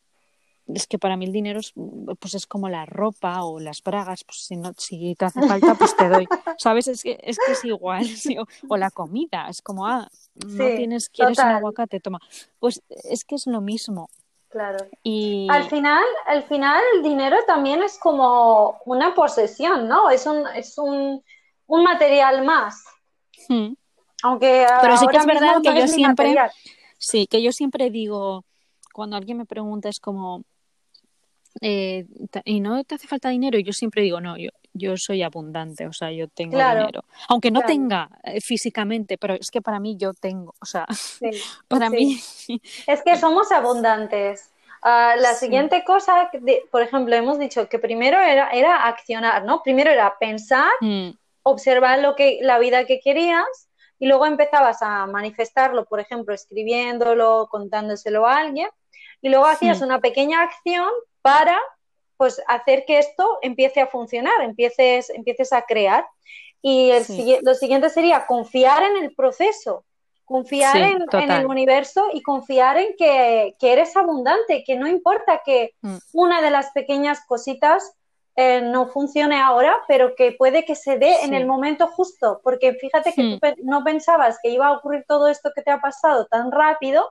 es 0.75 0.87
que 0.87 0.99
para 0.99 1.17
mí 1.17 1.25
el 1.25 1.33
dinero 1.33 1.61
es, 1.61 1.73
pues 2.19 2.35
es 2.35 2.47
como 2.47 2.69
la 2.69 2.85
ropa 2.85 3.43
o 3.45 3.59
las 3.59 3.83
bragas, 3.83 4.25
pues 4.25 4.45
si 4.47 4.57
no 4.57 4.73
si 4.77 5.15
te 5.15 5.25
hace 5.25 5.47
falta 5.47 5.75
pues 5.75 5.97
te 5.97 6.09
doy, 6.09 6.29
sabes 6.59 6.89
es 6.89 7.03
que 7.03 7.19
es 7.23 7.39
que 7.45 7.53
es 7.53 7.65
igual 7.65 8.05
o, 8.69 8.77
la 8.77 8.91
comida 8.91 9.49
es 9.49 9.63
como 9.63 9.87
ah 9.87 10.09
no 10.47 10.67
tienes 10.67 11.09
quieres 11.09 11.39
un 11.39 11.45
aguacate 11.45 12.01
toma 12.01 12.21
pues 12.59 12.83
es 12.89 13.25
que 13.25 13.35
es 13.35 13.47
lo 13.47 13.61
mismo 13.61 14.11
claro 14.49 14.87
y 15.03 15.47
al 15.51 15.69
final 15.69 16.05
al 16.27 16.43
final 16.45 16.81
el 16.97 17.03
dinero 17.03 17.37
también 17.47 17.83
es 17.83 17.99
como 17.99 18.81
una 18.87 19.15
posesión 19.15 19.89
no 19.89 20.11
es 20.11 20.27
un 20.27 20.47
es 20.55 20.79
un, 20.79 21.23
un 21.67 21.83
material 21.85 22.45
más 22.45 22.83
hmm. 23.49 23.73
Aunque 24.23 24.67
Pero 24.81 24.97
sí 24.97 25.07
que 25.07 25.17
es 25.17 25.27
verdad 25.27 25.63
que 25.63 25.79
yo 25.79 25.87
siempre, 25.87 26.27
material. 26.27 26.51
sí, 26.99 27.27
que 27.27 27.43
yo 27.43 27.53
siempre 27.53 27.91
digo, 27.91 28.45
cuando 28.93 29.17
alguien 29.17 29.39
me 29.39 29.47
pregunta 29.47 29.89
es 29.89 30.01
como, 30.01 30.45
eh, 31.61 32.07
¿y 32.45 32.61
no 32.61 32.83
te 32.85 32.97
hace 32.97 33.07
falta 33.07 33.29
dinero? 33.29 33.59
Y 33.59 33.65
yo 33.65 33.73
siempre 33.73 34.03
digo, 34.03 34.21
no, 34.21 34.37
yo, 34.37 34.51
yo 34.73 34.97
soy 34.97 35.23
abundante, 35.23 35.87
o 35.87 35.93
sea, 35.93 36.11
yo 36.13 36.29
tengo 36.29 36.53
Claro, 36.57 36.81
dinero. 36.81 37.05
Aunque 37.29 37.51
no 37.51 37.61
claro. 37.61 37.73
tenga 37.73 38.11
eh, 38.25 38.41
físicamente, 38.41 39.19
pero 39.19 39.35
es 39.35 39.51
que 39.51 39.61
para 39.63 39.81
mí 39.81 39.97
yo 39.97 40.13
tengo, 40.15 40.55
o 40.61 40.67
sea, 40.67 40.87
Sí, 40.91 41.31
para 41.69 41.91
sí. 41.91 41.97
mí, 42.47 42.61
Es 42.87 43.03
que 43.03 43.17
somos 43.17 43.51
abundantes. 43.53 44.51
Ah, 44.83 45.15
la 45.19 45.35
Sí. 45.35 45.47
siguiente 45.47 45.83
cosa, 45.85 46.31
de- 46.33 46.65
por 46.71 46.83
ejemplo, 46.83 47.15
hemos 47.17 47.39
dicho 47.39 47.69
que 47.69 47.79
primero 47.79 48.19
era, 48.21 48.49
era 48.51 48.87
accionar, 48.87 49.45
¿no? 49.45 49.63
Primero 49.63 49.91
era 49.91 50.17
pensar, 50.19 50.71
mm, 50.81 51.11
observar 51.43 51.99
lo 52.01 52.15
que, 52.15 52.39
la 52.43 52.59
vida 52.59 52.85
que 52.85 53.01
querías 53.01 53.45
y 53.99 54.07
luego 54.07 54.27
empezabas 54.27 54.81
a 54.83 55.07
manifestarlo, 55.07 55.85
por 55.87 55.99
ejemplo, 55.99 56.33
escribiéndolo, 56.35 57.49
contándoselo 57.51 58.27
a 58.27 58.37
alguien 58.37 58.69
y 59.21 59.31
luego 59.31 59.47
hacías 59.47 59.81
una 59.81 59.99
pequeña 60.01 60.43
acción 60.43 60.89
para 61.23 61.59
pues 62.19 62.43
hacer 62.49 62.85
que 62.85 62.99
esto 62.99 63.39
empiece 63.41 63.81
a 63.81 63.87
funcionar, 63.87 64.35
empieces, 64.43 65.09
empieces 65.09 65.53
a 65.55 65.63
crear. 65.63 66.05
Y 66.61 66.91
el 66.91 67.05
Sí. 67.05 67.39
lo 67.43 67.55
siguiente 67.55 67.89
sería 67.89 68.27
confiar 68.27 68.83
en 68.83 68.97
el 69.05 69.15
proceso, 69.15 69.85
confiar 70.25 70.77
Sí, 70.77 70.97
en, 71.13 71.31
el 71.31 71.47
universo 71.47 72.09
y 72.13 72.21
confiar 72.23 72.77
en 72.77 72.95
que, 72.99 73.55
que 73.59 73.73
eres 73.73 73.97
abundante, 73.97 74.65
que 74.67 74.77
no 74.77 74.87
importa 74.89 75.41
que 75.47 75.75
Mm. 75.81 75.97
una 76.13 76.43
de 76.43 76.51
las 76.51 76.71
pequeñas 76.73 77.21
cositas 77.27 77.95
eh, 78.41 78.61
no 78.61 78.87
funcione 78.89 79.41
ahora, 79.41 79.75
pero 79.89 80.15
que 80.15 80.31
puede 80.33 80.65
que 80.65 80.77
se 80.77 80.97
dé 80.97 81.25
en 81.25 81.35
el 81.35 81.45
momento 81.47 81.89
justo, 81.89 82.41
porque 82.45 82.75
fíjate 82.75 83.13
que 83.13 83.23
tú 83.33 83.39
pe- 83.41 83.57
no 83.65 83.83
pensabas 83.83 84.39
que 84.41 84.51
iba 84.51 84.67
a 84.69 84.73
ocurrir 84.73 85.05
todo 85.09 85.27
esto 85.27 85.51
que 85.55 85.63
te 85.63 85.73
ha 85.73 85.81
pasado 85.81 86.27
tan 86.27 86.53
rápido, 86.53 87.11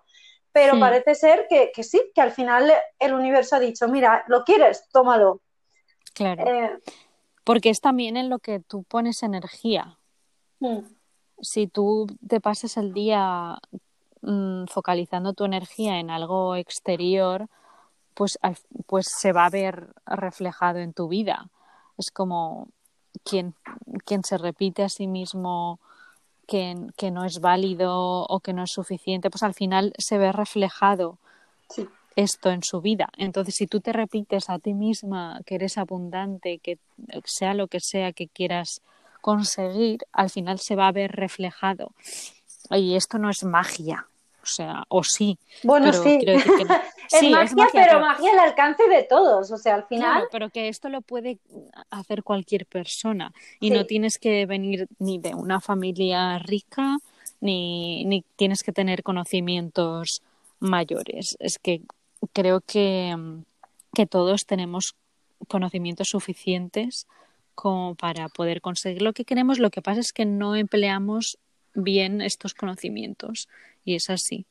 pero 0.52 0.80
parece 0.80 1.16
ser 1.16 1.46
que, 1.50 1.72
que 1.74 1.84
sí, 1.84 2.02
que 2.16 2.22
al 2.22 2.32
final 2.32 2.72
el 3.00 3.14
universo 3.14 3.56
ha 3.56 3.60
dicho, 3.60 3.88
mira, 3.88 4.24
¿lo 4.28 4.44
quieres? 4.44 4.88
Tómalo. 4.92 5.42
claro. 6.14 6.44
Eh, 6.48 6.80
Porque 7.44 7.70
es 7.70 7.80
también 7.80 8.18
en 8.18 8.30
lo 8.30 8.40
que 8.40 8.60
tú 8.60 8.84
pones 8.84 9.24
energía. 9.24 9.98
mm, 10.60 10.80
Si 11.42 11.68
tú 11.68 12.08
te 12.28 12.42
pasas 12.42 12.78
el 12.78 12.94
día 12.94 13.60
mm, 14.22 14.66
focalizando 14.66 15.34
tu 15.34 15.46
energía 15.46 16.00
en 16.00 16.10
algo 16.10 16.56
exterior, 16.56 17.48
pues, 18.14 18.40
pues 18.88 19.08
se 19.08 19.32
va 19.32 19.46
a 19.46 19.50
ver 19.52 19.90
reflejado 20.06 20.80
en 20.80 20.94
tu 20.94 21.08
vida. 21.08 21.50
Es 21.98 22.10
como 22.10 22.70
quien, 23.24 23.54
quien 24.06 24.24
se 24.24 24.38
repite 24.40 24.84
a 24.84 24.90
sí 24.90 25.06
mismo 25.08 25.80
que, 26.48 26.76
que 26.96 27.12
no 27.12 27.26
es 27.26 27.40
válido 27.40 28.24
o 28.24 28.40
que 28.40 28.54
no 28.54 28.64
es 28.64 28.72
suficiente, 28.72 29.30
pues 29.30 29.44
al 29.44 29.54
final 29.54 29.94
se 29.98 30.18
ve 30.18 30.32
reflejado 30.32 31.18
sí. 31.70 31.88
esto 32.16 32.50
en 32.50 32.64
su 32.64 32.82
vida. 32.82 33.10
Entonces, 33.18 33.56
si 33.56 33.68
tú 33.68 33.80
te 33.80 33.94
repites 33.94 34.50
a 34.50 34.60
ti 34.60 34.74
misma 34.74 35.42
que 35.46 35.56
eres 35.56 35.78
abundante, 35.78 36.60
que 36.60 36.80
sea 37.26 37.54
lo 37.54 37.68
que 37.68 37.80
sea 37.80 38.14
que 38.14 38.28
quieras 38.28 38.82
conseguir, 39.22 40.00
al 40.12 40.30
final 40.30 40.60
se 40.60 40.76
va 40.76 40.88
a 40.88 40.92
ver 40.92 41.12
reflejado. 41.12 41.92
Y 42.72 42.96
esto 42.96 43.18
no 43.18 43.30
es 43.30 43.44
magia, 43.44 44.08
o 44.48 44.50
sea, 44.50 44.84
o 44.88 45.04
sí. 45.04 45.38
Bueno, 45.64 45.88
pero 45.92 46.04
sí. 46.04 46.20
decir 46.26 46.52
que 46.58 46.66
no- 46.66 46.76
Es 47.12 47.20
Sí, 47.20 47.30
magia, 47.30 47.68
pero 47.74 48.00
magia 48.02 48.32
al 48.34 48.40
alcance 48.40 48.88
de 48.90 49.04
todos. 49.04 49.52
O 49.52 49.58
sea, 49.58 49.76
al 49.76 49.84
final, 49.86 50.12
Claro, 50.12 50.28
pero 50.32 50.50
que 50.50 50.68
esto 50.70 50.90
lo 50.90 51.02
puede 51.02 51.38
hacer 51.90 52.24
cualquier 52.24 52.66
persona 52.66 53.32
y 53.60 53.70
Sí. 53.70 53.74
no 53.74 53.86
tienes 53.86 54.18
que 54.18 54.46
venir 54.46 54.88
ni 55.00 55.18
de 55.20 55.34
una 55.36 55.60
familia 55.62 56.38
rica 56.40 56.98
ni, 57.40 58.04
ni 58.06 58.24
tienes 58.36 58.64
que 58.64 58.72
tener 58.74 59.04
conocimientos 59.04 60.22
mayores. 60.60 61.36
Es 61.40 61.60
que 61.60 61.82
creo 62.34 62.62
que, 62.62 63.16
que 63.94 64.06
todos 64.06 64.46
tenemos 64.46 64.96
conocimientos 65.48 66.08
suficientes 66.10 67.06
como 67.56 67.96
para 67.96 68.28
poder 68.30 68.60
conseguir 68.62 69.02
lo 69.02 69.14
que 69.14 69.24
queremos. 69.26 69.60
Lo 69.60 69.70
que 69.70 69.82
pasa 69.82 70.00
es 70.02 70.12
que 70.14 70.26
no 70.26 70.56
empleamos 70.56 71.38
bien 71.74 72.22
estos 72.22 72.54
conocimientos 72.54 73.48
y 73.88 73.96
es 73.96 74.10
así. 74.10 74.46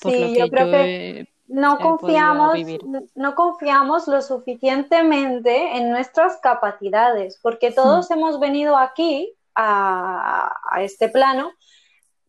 Por 0.00 0.12
sí, 0.12 0.18
lo 0.18 0.26
que 0.32 0.38
yo 0.38 0.48
creo 0.48 0.70
que 0.70 1.10
he- 1.20 1.28
no 1.46 1.74
he 1.74 1.82
confiamos, 1.82 2.58
no 3.14 3.34
confiamos 3.34 4.08
lo 4.08 4.22
suficientemente 4.22 5.76
en 5.76 5.90
nuestras 5.90 6.38
capacidades, 6.38 7.38
porque 7.42 7.70
todos 7.70 8.10
hemos 8.10 8.40
venido 8.40 8.78
aquí 8.78 9.34
a, 9.54 10.50
a 10.70 10.82
este 10.82 11.10
plano 11.10 11.52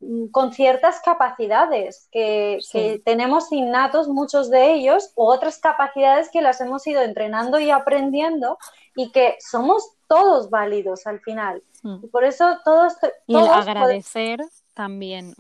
mm, 0.02 0.28
con 0.32 0.52
ciertas 0.52 1.00
capacidades 1.00 2.10
que, 2.12 2.58
Sí. 2.62 2.72
que 2.74 3.00
tenemos 3.06 3.52
innatos, 3.54 4.10
muchos 4.10 4.50
de 4.50 4.74
ellos, 4.74 5.14
u 5.16 5.24
otras 5.24 5.60
capacidades 5.60 6.30
que 6.30 6.42
las 6.42 6.60
hemos 6.60 6.86
ido 6.86 7.02
entrenando 7.02 7.58
y 7.60 7.72
aprendiendo 7.72 8.58
y 8.98 9.12
que 9.14 9.38
somos 9.40 9.92
todos 10.08 10.50
válidos 10.50 11.08
al 11.08 11.22
final. 11.22 11.64
Mm. 11.84 12.04
Y 12.04 12.08
por 12.08 12.26
eso 12.26 12.58
todos, 12.66 12.94
Y 13.28 13.34
el 13.36 13.40
todos 13.46 13.50
agradecer 13.68 14.42
también 14.74 15.34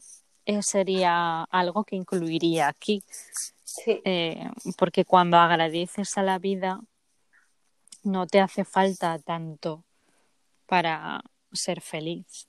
sería 0.61 1.43
algo 1.43 1.83
que 1.83 1.95
incluiría 1.95 2.67
aquí, 2.67 3.03
Sí, 3.63 4.01
eh, 4.05 4.49
porque 4.77 5.03
cuando 5.03 5.37
agradeces 5.37 6.17
a 6.17 6.23
la 6.23 6.39
vida 6.39 6.79
no 8.03 8.25
te 8.27 8.39
hace 8.39 8.63
falta 8.63 9.17
tanto 9.19 9.83
para 10.67 11.21
ser 11.51 11.81
feliz, 11.81 12.47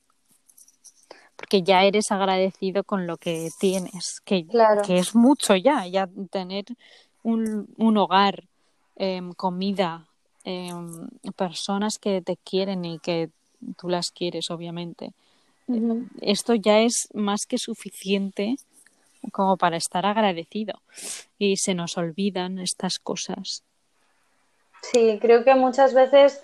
porque 1.35 1.63
ya 1.63 1.83
eres 1.83 2.11
agradecido 2.11 2.83
con 2.83 3.07
lo 3.07 3.17
que 3.17 3.49
tienes, 3.59 4.21
que, 4.21 4.45
Claro. 4.45 4.81
que 4.83 4.99
es 4.99 5.15
mucho 5.15 5.55
ya, 5.55 5.85
ya 5.87 6.07
tener 6.31 6.65
un, 7.23 7.67
un 7.77 7.97
hogar, 7.97 8.47
em, 8.95 9.33
comida, 9.33 10.07
em, 10.43 11.07
personas 11.35 11.99
que 11.99 12.21
te 12.21 12.37
quieren 12.37 12.85
y 12.85 12.99
que 12.99 13.29
tú 13.77 13.89
las 13.89 14.11
quieres, 14.11 14.49
obviamente 14.49 15.13
Esto 16.21 16.55
ya 16.55 16.79
es 16.79 17.09
más 17.13 17.45
que 17.45 17.57
suficiente 17.57 18.55
como 19.31 19.57
para 19.57 19.77
estar 19.77 20.05
agradecido 20.05 20.81
y 21.37 21.57
se 21.57 21.73
nos 21.73 21.97
olvidan 21.97 22.59
estas 22.59 22.99
cosas. 22.99 23.63
Sí, 24.81 25.17
creo 25.21 25.43
que 25.43 25.55
muchas 25.55 25.93
veces 25.93 26.41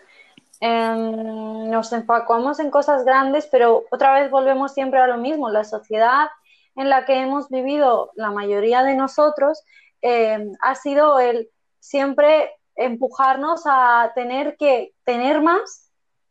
em, 0.59 1.69
nos 1.69 1.93
enfocamos 1.93 2.59
en 2.59 2.69
cosas 2.69 3.05
grandes, 3.05 3.47
pero 3.47 3.85
otra 3.91 4.13
vez 4.19 4.29
volvemos 4.29 4.73
siempre 4.73 4.99
a 4.99 5.07
lo 5.07 5.17
mismo. 5.17 5.49
La 5.49 5.63
sociedad 5.63 6.27
en 6.75 6.89
la 6.89 7.05
que 7.05 7.19
hemos 7.19 7.49
vivido 7.49 8.11
la 8.15 8.31
mayoría 8.31 8.83
de 8.83 8.95
nosotros 8.95 9.63
em, 10.01 10.51
ha 10.59 10.75
sido 10.75 11.19
el 11.19 11.49
siempre 11.79 12.51
empujarnos 12.75 13.61
a 13.65 14.11
tener 14.15 14.57
que 14.57 14.93
tener 15.05 15.41
más 15.41 15.83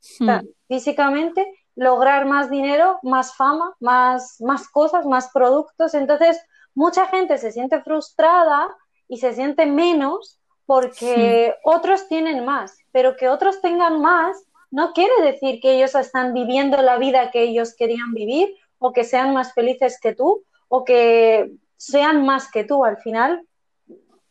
o 0.03 0.25
sea, 0.25 0.43
Mm, 0.43 0.49
físicamente, 0.69 1.47
lograr 1.75 2.27
más 2.27 2.51
dinero, 2.51 2.99
más 3.03 3.35
fama, 3.35 3.75
más, 3.81 4.41
más 4.41 4.69
cosas, 4.69 5.07
más 5.07 5.31
productos. 5.33 5.95
Entonces, 5.95 6.41
mucha 6.75 7.07
gente 7.07 7.39
se 7.39 7.53
siente 7.53 7.81
frustrada 7.83 8.69
y 9.09 9.19
se 9.19 9.33
siente 9.33 9.67
menos 9.67 10.39
porque 10.67 11.55
otros 11.65 12.09
tienen 12.09 12.45
más, 12.45 12.79
pero 12.93 13.17
que 13.17 13.29
otros 13.29 13.61
tengan 13.61 14.01
más 14.01 14.37
no 14.73 14.95
quiere 14.95 15.23
decir 15.23 15.61
que 15.61 15.77
ellos 15.77 15.95
están 15.95 16.33
viviendo 16.33 16.81
la 16.81 16.97
vida 16.97 17.31
que 17.31 17.43
ellos 17.43 17.77
querían 17.77 18.15
vivir 18.15 18.57
o 18.79 18.93
que 18.93 19.05
sean 19.05 19.35
más 19.35 19.53
felices 19.53 20.01
que 20.01 20.15
tú 20.15 20.45
o 20.69 20.85
que 20.85 21.53
sean 21.77 22.25
más 22.25 22.51
que 22.51 22.65
tú. 22.65 22.83
Al 22.83 22.97
final, 22.97 23.47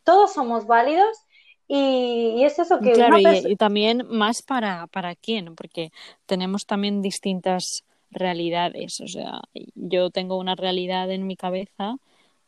todos 0.03 0.33
somos 0.33 0.65
válidos 0.65 1.15
y, 1.73 2.41
y 2.41 2.43
es 2.43 2.59
eso 2.59 2.81
que 2.81 2.93
Claro, 2.93 3.17
una 3.17 3.21
y, 3.21 3.55
también 3.57 4.05
más 4.09 4.41
para, 4.41 4.87
para 4.87 5.15
quién, 5.15 5.55
porque 5.55 5.91
tenemos 6.25 6.65
también 6.65 7.01
distintas 7.01 7.83
realidades. 8.09 8.99
O 9.01 9.07
sea, 9.07 9.41
yo 9.75 10.09
tengo 10.09 10.37
una 10.37 10.55
realidad 10.55 11.11
en 11.11 11.27
mi 11.27 11.35
cabeza, 11.35 11.97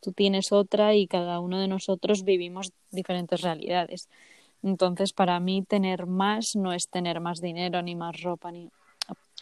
tú 0.02 0.12
tienes 0.12 0.52
otra 0.52 0.96
y 0.96 1.08
cada 1.08 1.40
uno 1.40 1.60
de 1.60 1.68
nosotros 1.68 2.24
vivimos 2.24 2.72
diferentes 2.92 3.42
realidades. 3.42 4.10
Entonces, 4.64 5.14
para 5.14 5.40
mí, 5.40 5.64
tener 5.64 6.08
más 6.08 6.56
no 6.56 6.74
es 6.74 6.90
tener 6.90 7.20
más 7.20 7.40
dinero, 7.42 7.82
ni 7.82 7.96
más 7.96 8.22
ropa, 8.22 8.52
ni. 8.52 8.70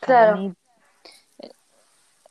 Para 0.01 0.25
Claro. 0.25 0.36
mí, 0.36 0.53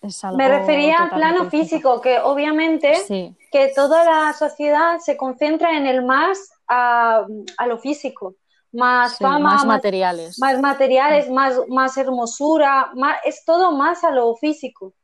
es 0.02 0.24
algo 0.24 0.38
Me 0.38 0.48
refería 0.48 1.02
al 1.02 1.10
plano 1.10 1.50
físico, 1.50 2.00
que 2.00 2.18
obviamente 2.20 2.94
Sí, 2.94 3.34
que 3.50 3.72
toda 3.74 4.04
la 4.04 4.32
sociedad 4.32 4.98
se 5.00 5.16
concentra 5.16 5.76
en 5.76 5.86
el 5.86 6.04
más 6.04 6.50
a, 6.68 7.26
a 7.58 7.66
lo 7.66 7.78
físico, 7.78 8.34
más 8.72 9.16
sí, 9.16 9.24
fama, 9.24 9.40
más 9.56 9.66
materiales. 9.66 10.38
más 10.38 10.60
materiales, 10.60 11.28
más, 11.30 11.58
más 11.68 11.96
hermosura, 11.96 12.90
más, 12.94 13.18
es 13.24 13.44
todo 13.44 13.72
más 13.72 14.04
a 14.04 14.10
lo 14.12 14.36
físico. 14.36 14.94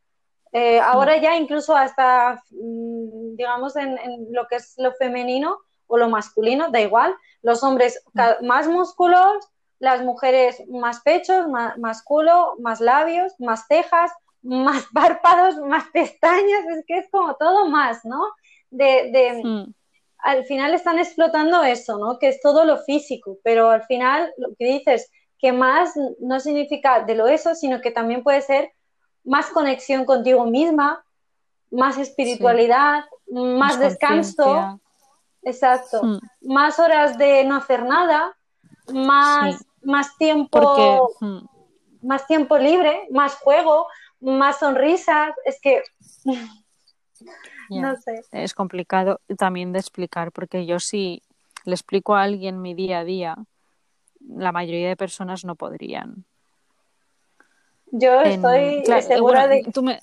Eh, 0.53 0.81
ahora 0.81 1.17
ya 1.19 1.37
incluso 1.37 1.77
hasta, 1.77 2.43
mm, 2.51 3.35
digamos, 3.37 3.77
en, 3.77 3.99
en 3.99 4.29
lo 4.33 4.47
que 4.47 4.57
es 4.57 4.75
lo 4.79 4.93
femenino 4.95 5.59
o 5.89 5.99
lo 5.99 6.09
masculino, 6.09 6.71
da 6.71 6.81
igual, 6.81 7.15
los 7.43 7.63
hombres 7.63 8.03
ca- 8.15 8.39
más 8.43 8.69
músculos, 8.69 9.45
las 9.79 10.03
mujeres 10.03 10.63
más 10.69 11.01
pechos, 11.03 11.49
más, 11.49 11.77
más 11.79 12.03
culo, 12.03 12.55
más 12.61 12.81
labios, 12.81 13.35
más 13.39 13.67
cejas, 13.69 14.11
más 14.43 14.87
párpados, 14.93 15.57
más 15.59 15.85
pestañas, 15.93 16.67
es 16.77 16.85
que 16.87 16.99
es 16.99 17.11
como 17.11 17.35
todo 17.35 17.69
más, 17.69 18.05
¿no? 18.05 18.23
De, 18.71 19.11
de 19.11 19.67
al 20.19 20.45
final 20.45 20.75
están 20.75 20.99
explotando 20.99 21.63
eso, 21.63 21.99
¿no? 21.99 22.19
Que 22.19 22.29
es 22.29 22.41
todo 22.41 22.65
lo 22.65 22.79
físico, 22.79 23.39
pero 23.45 23.71
al 23.71 23.85
final 23.85 24.33
lo 24.39 24.49
que 24.59 24.65
dices, 24.65 25.11
que 25.39 25.53
más 25.53 25.93
no 26.21 26.41
significa 26.41 27.05
de 27.05 27.15
lo 27.15 27.29
eso, 27.29 27.55
sino 27.55 27.81
que 27.81 27.91
también 27.91 28.23
puede 28.23 28.43
ser 28.43 28.73
más 29.25 29.47
conexión 29.51 30.05
contigo 30.05 30.47
misma, 30.47 31.05
más 31.71 31.99
espiritualidad, 31.99 33.05
más 33.29 33.77
más 33.77 33.81
descanso, 33.81 34.81
exacto, 35.43 36.21
más 36.41 36.79
horas 36.79 37.19
de 37.19 37.45
no 37.45 37.57
hacer 37.57 37.85
nada, 37.85 38.37
más, 38.93 39.65
más 39.83 40.17
tiempo, 40.17 41.11
más 42.03 42.27
tiempo 42.27 42.57
libre, 42.57 43.07
más 43.11 43.37
juego, 43.37 43.87
más 44.21 44.59
sonrisas, 44.59 45.35
es 45.45 45.61
que 45.61 45.83
no 47.69 47.97
sé. 47.97 48.23
es 48.33 48.55
complicado 48.55 49.21
también 49.37 49.73
de 49.73 49.79
explicar, 49.79 50.33
porque 50.33 50.67
yo 50.67 50.79
si 50.81 51.23
le 51.65 51.75
explico 51.75 52.15
a 52.15 52.23
alguien 52.23 52.63
mi 52.63 52.75
día 52.75 53.01
a 53.01 53.05
día, 53.05 53.37
la 54.29 54.53
mayoría 54.53 54.89
de 54.89 54.97
personas 54.97 55.45
no 55.45 55.55
podrían. 55.57 56.25
Yo 57.93 58.21
En- 58.21 58.27
estoy 58.33 58.83
claro, 58.85 59.03
segura 59.03 59.47
bueno, 59.47 59.55
de 59.65 59.71
tú 59.73 59.83
me- 59.83 60.01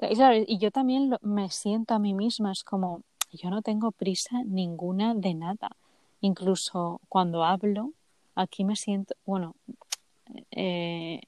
y 0.00 0.14
claro, 0.14 0.42
y 0.46 0.58
yo 0.58 0.70
también 0.70 1.10
lo- 1.10 1.18
me 1.22 1.50
siento 1.50 1.94
a 1.94 1.98
mí 1.98 2.14
misma, 2.14 2.52
es 2.52 2.64
como, 2.64 3.02
yo 3.32 3.50
no 3.50 3.62
tengo 3.62 3.90
prisa 3.92 4.42
ninguna 4.44 5.14
de 5.14 5.34
nada. 5.34 5.76
Incluso 6.20 7.00
cuando 7.08 7.44
hablo, 7.44 7.92
aquí 8.34 8.64
me 8.64 8.76
siento, 8.76 9.14
bueno, 9.26 9.54
eh, 10.50 11.20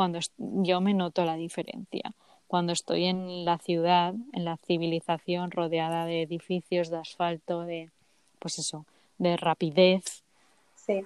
cuando 0.00 0.18
yo 0.38 0.80
me 0.80 0.94
noto 0.94 1.26
la 1.26 1.34
diferencia. 1.34 2.14
Cuando 2.46 2.72
estoy 2.72 3.04
en 3.04 3.44
la 3.44 3.58
ciudad, 3.58 4.14
en 4.32 4.46
la 4.46 4.56
civilización, 4.56 5.50
rodeada 5.50 6.06
de 6.06 6.22
edificios, 6.22 6.88
de 6.88 6.96
asfalto, 6.96 7.66
de, 7.66 7.90
pues 8.38 8.58
eso, 8.58 8.86
de 9.18 9.36
rapidez, 9.36 10.24
sí. 10.74 11.04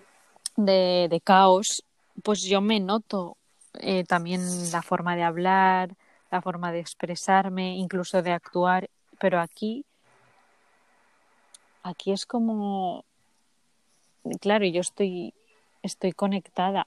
de, 0.57 1.09
de 1.11 1.21
caos, 1.21 1.83
pues 2.23 2.43
yo 2.45 2.61
me 2.61 2.79
noto 2.79 3.37
eh, 3.81 4.05
también 4.05 4.71
la 4.71 4.81
forma 4.81 5.17
de 5.17 5.25
hablar, 5.25 5.97
la 6.31 6.41
forma 6.41 6.71
de 6.71 6.79
expresarme, 6.79 7.75
incluso 7.75 8.23
de 8.23 8.31
actuar, 8.31 8.89
pero 9.19 9.41
aquí, 9.41 9.85
aquí 11.83 12.13
es 12.13 12.27
como, 12.27 13.05
claro, 14.41 14.65
yo 14.67 14.83
estoy, 14.83 15.35
estoy 15.83 16.13
conectada 16.13 16.87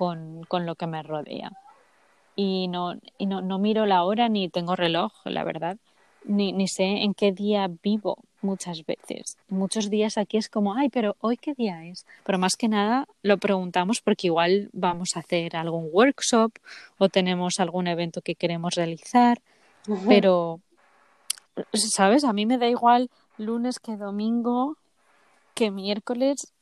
con, 0.00 0.44
con 0.44 0.64
lo 0.64 0.76
que 0.76 0.86
me 0.86 1.02
rodea 1.02 1.52
y 2.34 2.68
no, 2.68 2.94
y 3.18 3.26
no, 3.26 3.42
no 3.42 3.58
miro 3.58 3.84
la 3.84 4.02
hora 4.02 4.30
ni 4.30 4.48
tengo 4.48 4.74
reloj, 4.74 5.12
la 5.24 5.44
verdad, 5.44 5.76
ni, 6.24 6.54
ni 6.54 6.68
sé 6.68 6.84
en 7.02 7.12
qué 7.12 7.32
día 7.32 7.68
vivo 7.82 8.16
muchas 8.40 8.86
veces. 8.86 9.36
Muchos 9.50 9.90
días 9.90 10.16
aquí 10.16 10.38
es 10.38 10.48
como, 10.48 10.74
ay, 10.74 10.88
pero 10.88 11.16
hoy 11.20 11.36
qué 11.36 11.52
día 11.52 11.84
es. 11.84 12.06
Pero 12.24 12.38
más 12.38 12.56
que 12.56 12.66
nada 12.68 13.06
lo 13.22 13.36
preguntamos 13.36 14.00
porque 14.02 14.28
igual 14.28 14.70
vamos 14.72 15.10
a 15.16 15.18
hacer 15.18 15.54
algún 15.54 15.90
workshop 15.92 16.52
o 16.96 17.10
tenemos 17.10 17.60
algún 17.60 17.86
evento 17.86 18.22
que 18.22 18.36
queremos 18.36 18.74
realizar, 18.74 19.42
pero, 20.08 20.60
¿sabes? 21.74 22.24
A 22.24 22.32
mí 22.32 22.46
me 22.46 22.56
da 22.56 22.68
igual 22.68 23.10
lunes 23.36 23.78
que 23.78 23.98
domingo, 23.98 24.78
que 25.52 25.70
miércoles, 25.70 26.54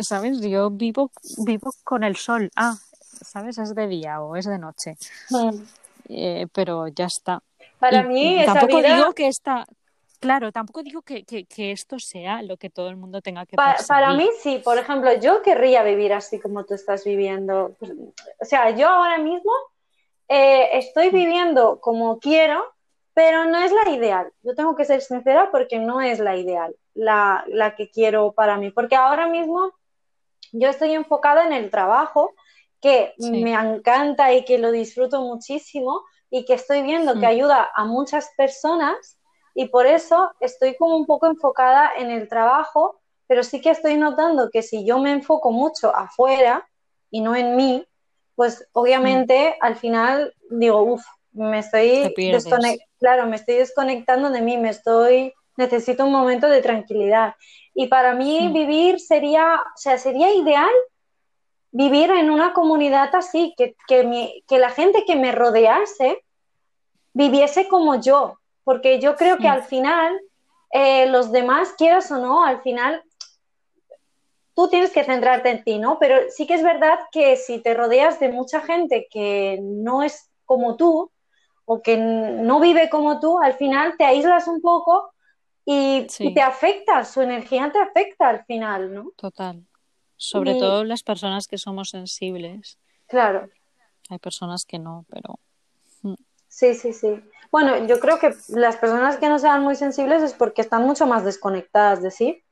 ¿sabes? 0.00 0.40
Yo 0.40 0.70
vivo, 0.70 1.10
vivo 1.38 1.70
con 1.84 2.04
el 2.04 2.16
sol. 2.16 2.50
Ah, 2.56 2.74
¿sabes? 3.22 3.58
Es 3.58 3.74
de 3.74 3.86
día 3.86 4.20
o 4.20 4.36
es 4.36 4.46
de 4.46 4.58
noche. 4.58 4.96
Mm. 5.30 5.62
Eh, 6.08 6.46
pero 6.52 6.88
ya 6.88 7.06
está. 7.06 7.40
Para 7.78 8.02
Y 8.02 8.08
mí 8.08 8.40
esa 8.40 8.54
tampoco 8.54 8.76
vida, 8.78 8.96
digo 8.96 9.12
que 9.14 9.26
esta, 9.28 9.64
claro, 10.20 10.52
tampoco 10.52 10.82
digo 10.82 11.02
que, 11.02 11.24
que, 11.24 11.44
que 11.46 11.72
esto 11.72 11.98
sea 11.98 12.42
lo 12.42 12.56
que 12.56 12.70
todo 12.70 12.88
el 12.88 12.96
mundo 12.96 13.20
tenga 13.22 13.46
que 13.46 13.56
pa- 13.56 13.74
para 13.88 14.08
perseguir. 14.08 14.28
mí 14.30 14.30
sí, 14.42 14.58
por 14.64 14.78
ejemplo, 14.78 15.12
yo 15.20 15.42
querría 15.42 15.82
vivir 15.82 16.12
así 16.12 16.38
como 16.40 16.64
tú 16.64 16.74
estás 16.74 17.04
viviendo. 17.04 17.74
Pues, 17.78 17.92
O 18.40 18.44
sea, 18.44 18.70
yo 18.70 18.88
ahora 18.88 19.18
mismo 19.18 19.52
eh, 20.28 20.70
estoy 20.78 21.10
viviendo 21.10 21.80
como 21.80 22.18
quiero, 22.18 22.64
pero 23.14 23.44
no 23.46 23.58
es 23.58 23.72
la 23.72 23.90
ideal. 23.90 24.32
Yo 24.42 24.54
tengo 24.54 24.74
que 24.76 24.84
ser 24.84 25.00
sincera 25.00 25.50
porque 25.50 25.78
no 25.78 26.00
es 26.00 26.18
la 26.18 26.36
ideal, 26.36 26.74
la, 26.94 27.44
la 27.48 27.74
que 27.76 27.90
quiero 27.90 28.32
para 28.32 28.56
mí. 28.56 28.70
Porque 28.70 28.96
ahora 28.96 29.26
mismo 29.28 29.72
yo 30.52 30.68
estoy 30.68 30.94
enfocada 30.94 31.46
en 31.46 31.52
el 31.52 31.70
trabajo, 31.70 32.34
que 32.80 33.14
Sí. 33.18 33.30
me 33.30 33.54
encanta 33.54 34.32
y 34.32 34.44
que 34.44 34.58
lo 34.58 34.70
disfruto 34.70 35.22
muchísimo 35.22 36.02
y 36.30 36.44
que 36.44 36.54
estoy 36.54 36.82
viendo 36.82 37.14
que 37.14 37.26
Mm. 37.26 37.30
ayuda 37.30 37.70
a 37.74 37.84
muchas 37.84 38.30
personas 38.36 39.18
y 39.54 39.66
por 39.68 39.86
eso 39.86 40.32
estoy 40.40 40.76
como 40.76 40.96
un 40.96 41.06
poco 41.06 41.26
enfocada 41.26 41.90
en 41.96 42.10
el 42.10 42.28
trabajo, 42.28 43.00
pero 43.26 43.42
sí 43.42 43.60
que 43.60 43.70
estoy 43.70 43.96
notando 43.96 44.50
que 44.50 44.62
si 44.62 44.84
yo 44.84 44.98
me 44.98 45.12
enfoco 45.12 45.50
mucho 45.50 45.94
afuera 45.94 46.68
y 47.10 47.20
no 47.20 47.34
en 47.36 47.56
mí, 47.56 47.86
pues 48.34 48.68
obviamente 48.72 49.56
al 49.60 49.76
final 49.76 50.34
digo, 50.50 50.82
uff, 50.82 51.04
me 51.32 51.60
estoy 51.60 52.14
claro, 52.98 53.26
me 53.26 53.36
estoy 53.36 53.54
desconectando 53.56 54.30
de 54.30 54.40
mí, 54.42 54.58
me 54.58 54.70
estoy 54.70 55.32
necesito 55.56 56.04
un 56.04 56.12
momento 56.12 56.48
de 56.48 56.60
tranquilidad. 56.62 57.34
Y 57.74 57.86
para 57.88 58.14
mí 58.14 58.48
vivir 58.52 59.00
sería, 59.00 59.54
o 59.56 59.76
sea, 59.76 59.98
sería 59.98 60.32
ideal 60.34 60.70
vivir 61.72 62.10
en 62.10 62.30
una 62.30 62.52
comunidad 62.52 63.14
así, 63.14 63.54
que, 63.56 63.74
que, 63.88 64.04
mi- 64.04 64.44
que 64.46 64.58
la 64.58 64.70
gente 64.70 65.04
que 65.04 65.16
me 65.16 65.32
rodease 65.32 66.22
viviese 67.12 67.68
como 67.68 68.00
yo, 68.00 68.38
porque 68.64 69.00
yo 69.00 69.16
creo 69.16 69.38
que 69.38 69.48
al 69.48 69.62
final 69.62 70.20
eh, 70.72 71.06
los 71.06 71.30
demás, 71.32 71.72
quieras 71.76 72.10
o 72.10 72.18
no, 72.18 72.44
al 72.44 72.60
final 72.62 73.02
tú 74.54 74.68
tienes 74.68 74.92
que 74.92 75.04
centrarte 75.04 75.50
en 75.50 75.64
ti, 75.64 75.78
¿no? 75.78 75.98
Pero 75.98 76.16
sí 76.30 76.46
que 76.46 76.54
es 76.54 76.62
verdad 76.62 76.98
que 77.10 77.36
si 77.36 77.58
te 77.60 77.74
rodeas 77.74 78.20
de 78.20 78.28
mucha 78.30 78.60
gente 78.60 79.08
que 79.10 79.58
no 79.62 80.02
es 80.02 80.30
como 80.44 80.76
tú 80.76 81.10
o 81.64 81.82
que 81.82 81.96
no 81.96 82.60
vive 82.60 82.88
como 82.90 83.18
tú, 83.20 83.38
al 83.40 83.54
final 83.54 83.94
te 83.96 84.04
aíslas 84.04 84.46
un 84.46 84.60
poco 84.60 85.13
y, 85.64 86.06
Sí. 86.08 86.28
y 86.28 86.34
te 86.34 86.40
afecta, 86.42 87.04
su 87.04 87.22
energía 87.22 87.70
te 87.72 87.78
afecta 87.78 88.28
al 88.28 88.44
final, 88.44 88.92
¿no? 88.92 89.12
Total. 89.16 89.62
Sobre 90.16 90.52
Y- 90.52 90.58
todo 90.58 90.84
las 90.84 91.02
personas 91.02 91.48
que 91.48 91.58
somos 91.58 91.90
sensibles. 91.90 92.78
Claro. 93.06 93.48
Hay 94.10 94.18
personas 94.18 94.64
que 94.64 94.78
no, 94.78 95.04
pero 95.10 95.38
Sí, 96.48 96.72
sí, 96.74 96.92
sí. 96.92 97.08
Bueno, 97.50 97.84
yo 97.86 97.98
creo 97.98 98.20
que 98.20 98.32
las 98.48 98.76
personas 98.76 99.16
que 99.16 99.28
no 99.28 99.40
sean 99.40 99.62
muy 99.64 99.74
sensibles 99.74 100.22
es 100.22 100.34
porque 100.34 100.60
están 100.62 100.82
mucho 100.84 101.04
más 101.04 101.24
desconectadas 101.24 102.00
de 102.00 102.10
sí. 102.12 102.42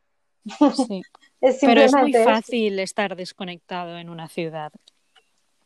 sí. 0.88 1.02
Es 1.40 1.58
Pero 1.60 1.80
es 1.80 1.92
muy 1.92 2.02
simplemente 2.12 2.24
fácil 2.24 2.78
estar 2.78 3.16
desconectado 3.16 3.96
en 3.98 4.08
una 4.08 4.28
ciudad. 4.28 4.72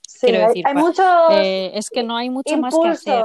Sí, 0.01 0.27
quiero 0.29 0.49
decir, 0.49 0.67
hay 0.67 0.75
muchos 0.75 1.05
Eh, 1.33 1.71
es 1.75 1.91
que 1.91 2.03
no 2.03 2.17
hay 2.17 2.31
mucho 2.31 2.57
más 2.57 2.75
que 2.83 2.89
hacer. 2.89 3.25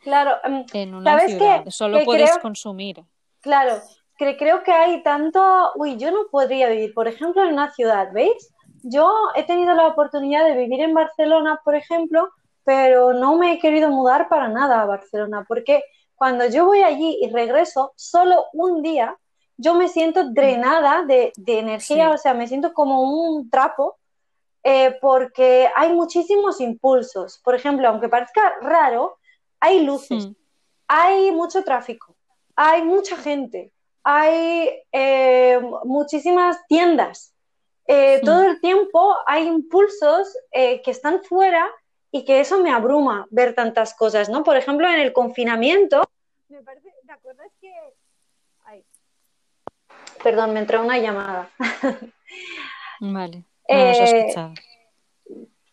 Claro, 0.00 0.36
em, 0.44 0.64
en 0.74 0.94
una 0.94 1.10
¿sabes 1.18 1.30
ciudad. 1.36 1.64
qué? 1.64 1.70
Solo 1.70 1.98
Que 2.00 2.04
puedes 2.04 2.30
creo- 2.30 2.42
consumir. 2.42 3.02
Claro, 3.44 3.80
que 4.18 4.36
creo 4.36 4.62
que 4.64 4.72
hay 4.72 5.02
tanto, 5.04 5.72
uy, 5.76 5.96
yo 5.96 6.10
no 6.10 6.26
podría 6.30 6.68
vivir, 6.68 6.92
por 6.94 7.06
ejemplo, 7.06 7.42
en 7.44 7.52
una 7.52 7.72
ciudad, 7.72 8.12
¿veis? 8.12 8.52
Yo 8.82 9.08
he 9.36 9.44
tenido 9.44 9.74
la 9.74 9.86
oportunidad 9.86 10.44
de 10.44 10.56
vivir 10.56 10.80
en 10.80 10.94
Barcelona, 10.94 11.60
por 11.64 11.74
ejemplo, 11.76 12.30
pero 12.64 13.12
no 13.12 13.36
me 13.36 13.52
he 13.52 13.58
querido 13.58 13.88
mudar 13.90 14.28
para 14.28 14.48
nada 14.48 14.82
a 14.82 14.86
Barcelona, 14.86 15.44
porque 15.46 15.82
cuando 16.16 16.46
yo 16.46 16.64
voy 16.64 16.82
allí 16.82 17.18
y 17.20 17.30
regreso 17.30 17.92
solo 17.96 18.46
un 18.52 18.82
día, 18.82 19.16
yo 19.56 19.74
me 19.74 19.88
siento 19.88 20.30
drenada 20.30 21.04
de, 21.04 21.32
de 21.36 21.58
energía, 21.60 22.08
Sí. 22.08 22.14
o 22.14 22.18
sea, 22.18 22.34
me 22.34 22.48
siento 22.48 22.72
como 22.72 23.02
un 23.02 23.50
trapo, 23.50 23.96
eh, 24.62 24.96
porque 25.00 25.68
hay 25.76 25.92
muchísimos 25.92 26.60
impulsos. 26.60 27.38
Por 27.44 27.54
ejemplo, 27.54 27.86
aunque 27.88 28.08
parezca 28.08 28.54
raro, 28.62 29.18
hay 29.60 29.84
luces, 29.84 30.28
hay 30.88 31.30
mucho 31.32 31.62
tráfico, 31.62 32.13
hay 32.56 32.82
mucha 32.82 33.16
gente, 33.16 33.72
hay 34.02 34.70
eh, 34.92 35.60
muchísimas 35.84 36.66
tiendas. 36.66 37.34
Eh. 37.86 38.20
Todo 38.24 38.42
el 38.44 38.60
tiempo 38.60 39.14
hay 39.26 39.46
impulsos 39.46 40.36
eh, 40.52 40.80
que 40.82 40.90
están 40.90 41.22
fuera 41.22 41.70
y 42.10 42.24
que 42.24 42.40
eso 42.40 42.58
me 42.58 42.72
abruma 42.72 43.26
ver 43.30 43.54
tantas 43.54 43.94
cosas, 43.94 44.28
¿no? 44.28 44.42
Por 44.42 44.56
ejemplo, 44.56 44.88
en 44.88 45.00
el 45.00 45.12
confinamiento, 45.12 46.02
me 46.48 46.62
parece, 46.62 46.94
¿te 47.06 47.12
acuerdas 47.12 47.50
que... 47.60 47.72
Perdón, 50.22 50.54
me 50.54 50.60
entró 50.60 50.80
una 50.80 50.96
llamada. 50.96 51.50
Vale. 53.00 53.38
No 53.38 53.44
Eh, 53.68 53.90
escuchado. 53.90 54.54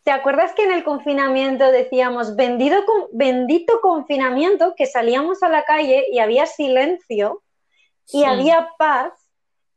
¿Te 0.04 0.12
acuerdas 0.12 0.54
que 0.54 0.64
en 0.64 0.72
el 0.72 0.84
confinamiento 0.84 1.72
decíamos 1.72 2.36
bendito, 2.36 2.84
con- 2.86 3.08
bendito 3.12 3.82
confinamiento, 3.82 4.74
que 4.76 4.88
salíamos 4.88 5.43
a 5.43 5.49
la 5.49 5.64
calle 5.64 6.06
y 6.12 6.20
había 6.20 6.47
silencio 6.47 7.43
y 8.08 8.22
Sí. 8.22 8.26
había 8.26 8.70
paz 8.78 9.14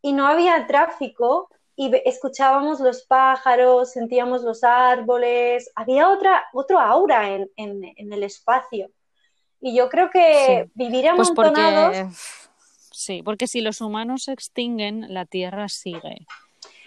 y 0.01 0.12
no 0.12 0.27
había 0.27 0.66
tráfico 0.66 1.49
y 1.77 1.91
escuchábamos 2.05 2.81
los 2.81 3.03
pájaros, 3.03 3.93
sentíamos 3.93 4.43
los 4.43 4.62
árboles, 4.62 5.70
había 5.75 6.09
otra, 6.09 6.45
otro 6.53 6.79
aura 6.79 7.29
en, 7.31 7.51
el 7.97 8.22
espacio. 8.22 8.91
Y 9.61 9.75
yo 9.75 9.89
creo 9.89 10.11
que 10.11 10.70
vivir 10.75 11.07
pues 11.16 11.31
amontonados... 11.31 12.14
sí, 12.93 13.22
porque 13.22 13.47
si 13.47 13.61
los 13.61 13.81
humanos 13.81 14.25
se 14.25 14.33
extinguen, 14.33 15.12
la 15.12 15.27
Tierra 15.27 15.68
sigue. 15.68 16.27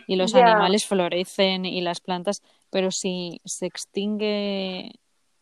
Y 0.07 0.15
los 0.15 0.35
animales 0.35 0.85
florecen 0.85 1.65
y 1.65 1.81
las 1.81 1.99
plantas, 1.99 2.41
pero 2.69 2.91
si 2.91 3.41
se 3.45 3.65
extingue 3.65 4.91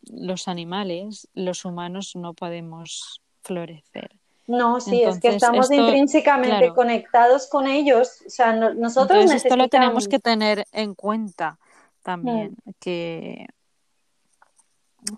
los 0.02 0.48
animales, 0.48 1.28
los 1.34 1.66
humanos 1.66 2.16
no 2.16 2.34
podemos 2.34 3.22
florecer. 3.42 4.12
No, 4.48 4.80
sí, 4.80 5.02
es 5.02 5.20
que 5.20 5.30
estamos 5.30 5.72
intrínsecamente 5.72 6.72
conectados 6.74 7.48
con 7.48 7.68
ellos. 7.68 8.22
O 8.28 8.30
sea, 8.30 8.54
nosotros 8.54 9.26
necesitamos... 9.26 9.44
esto 9.44 9.56
lo 9.56 9.68
tenemos 9.70 10.08
que 10.08 10.20
tener 10.20 10.68
en 10.72 10.94
cuenta 10.94 11.58
también, 12.04 12.56
mm. 12.64 12.70
que, 12.80 13.48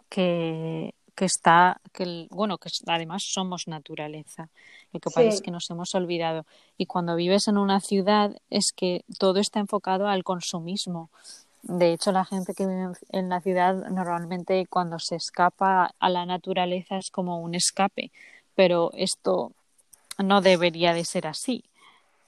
que, 0.09 0.93
está, 1.17 1.81
que 1.91 2.27
bueno, 2.29 2.57
que 2.57 2.69
además 2.87 3.23
somos 3.23 3.67
naturaleza. 3.67 4.49
Lo 4.93 5.01
que 5.01 5.09
pasa 5.09 5.27
es 5.27 5.41
que 5.41 5.51
nos 5.51 5.69
hemos 5.69 5.93
olvidado. 5.95 6.45
Y 6.77 6.85
cuando 6.85 7.17
vives 7.17 7.49
en 7.49 7.57
una 7.57 7.81
ciudad 7.81 8.33
es 8.49 8.71
que 8.71 9.03
todo 9.19 9.41
está 9.41 9.59
enfocado 9.59 10.07
al 10.07 10.23
consumismo. 10.23 11.09
De 11.69 11.91
hecho, 11.91 12.11
la 12.11 12.25
gente 12.25 12.53
que 12.53 12.65
vive 12.65 12.93
en 13.09 13.29
la 13.29 13.41
ciudad 13.41 13.75
normalmente 13.89 14.65
cuando 14.69 14.99
se 14.99 15.15
escapa 15.15 15.91
a 15.99 16.09
la 16.09 16.25
naturaleza 16.25 16.97
es 16.97 17.09
como 17.11 17.39
un 17.39 17.55
escape 17.55 18.11
pero 18.57 18.89
esto 18.95 19.51
no 20.17 20.41
debería 20.41 20.93
de 20.93 21.05
ser 21.05 21.27
así, 21.27 21.63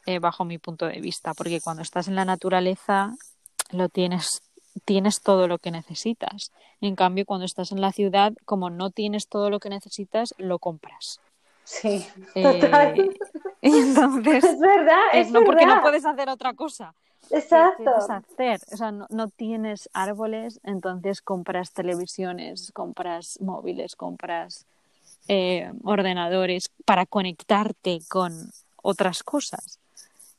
eh, 0.05 0.19
bajo 0.19 0.45
mi 0.45 0.59
punto 0.59 0.85
de 0.85 1.01
vista, 1.01 1.33
porque 1.33 1.59
cuando 1.59 1.81
estás 1.81 2.07
en 2.07 2.15
la 2.15 2.23
naturaleza 2.23 3.15
lo 3.71 3.89
tienes 3.89 4.41
tienes 4.85 5.21
todo 5.21 5.47
lo 5.47 5.57
que 5.57 5.71
necesitas. 5.71 6.51
En 6.79 6.95
cambio, 6.95 7.25
cuando 7.25 7.45
estás 7.45 7.71
en 7.71 7.81
la 7.81 7.91
ciudad, 7.91 8.33
como 8.45 8.69
no 8.69 8.91
tienes 8.91 9.27
todo 9.27 9.49
lo 9.49 9.59
que 9.59 9.69
necesitas, 9.69 10.33
lo 10.37 10.59
compras. 10.59 11.19
Sí, 11.63 12.05
eh, 12.35 12.43
total. 12.43 13.09
entonces, 13.61 14.43
es 14.43 14.59
verdad, 14.59 15.01
es 15.13 15.31
no 15.31 15.43
porque 15.43 15.65
no 15.65 15.81
puedes 15.81 16.05
hacer 16.05 16.29
otra 16.29 16.53
cosa. 16.53 16.93
Exacto. 17.31 17.91
hacer? 17.95 18.59
O 18.71 18.77
sea, 18.77 18.91
no, 18.91 19.07
no, 19.09 19.27
tienes 19.27 19.89
árboles, 19.93 20.59
entonces 20.63 21.21
compras 21.21 21.71
televisiones, 21.71 22.71
compras 22.73 23.37
móviles, 23.41 23.95
compras 23.95 24.65
eh, 25.27 25.71
ordenadores 25.83 26.71
para 26.85 27.05
conectarte 27.05 27.99
con 28.09 28.51
otras 28.81 29.21
cosas 29.23 29.79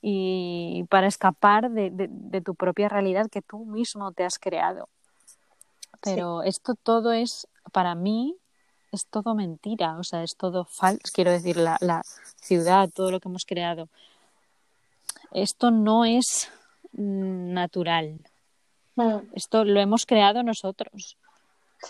y 0.03 0.85
para 0.89 1.07
escapar 1.07 1.71
de, 1.71 2.43
tu 2.45 2.55
propia 2.55 2.89
realidad 2.89 3.29
que 3.31 3.43
tú 3.43 3.65
mismo 3.65 4.13
te 4.13 4.25
has 4.25 4.39
creado. 4.39 4.89
Pero 6.01 6.43
esto 6.43 6.75
todo 6.75 7.13
es, 7.13 7.47
para 7.73 7.95
mí, 7.95 8.37
es 8.91 9.07
todo 9.07 9.35
mentira, 9.35 9.97
o 9.99 10.03
sea, 10.03 10.25
es 10.25 10.35
todo 10.37 10.65
falso, 10.65 11.03
quiero 11.13 11.31
decir, 11.31 11.57
la, 11.57 11.77
la, 11.81 12.03
ciudad, 12.41 12.89
todo 12.93 13.11
lo 13.11 13.21
que 13.21 13.29
hemos 13.29 13.45
creado. 13.45 13.89
Esto 15.31 15.71
no 15.71 16.05
es 16.05 16.51
natural. 16.93 18.21
Mm. 18.97 19.19
Esto 19.35 19.65
lo 19.65 19.81
hemos 19.81 20.07
creado 20.07 20.43
nosotros. 20.43 21.17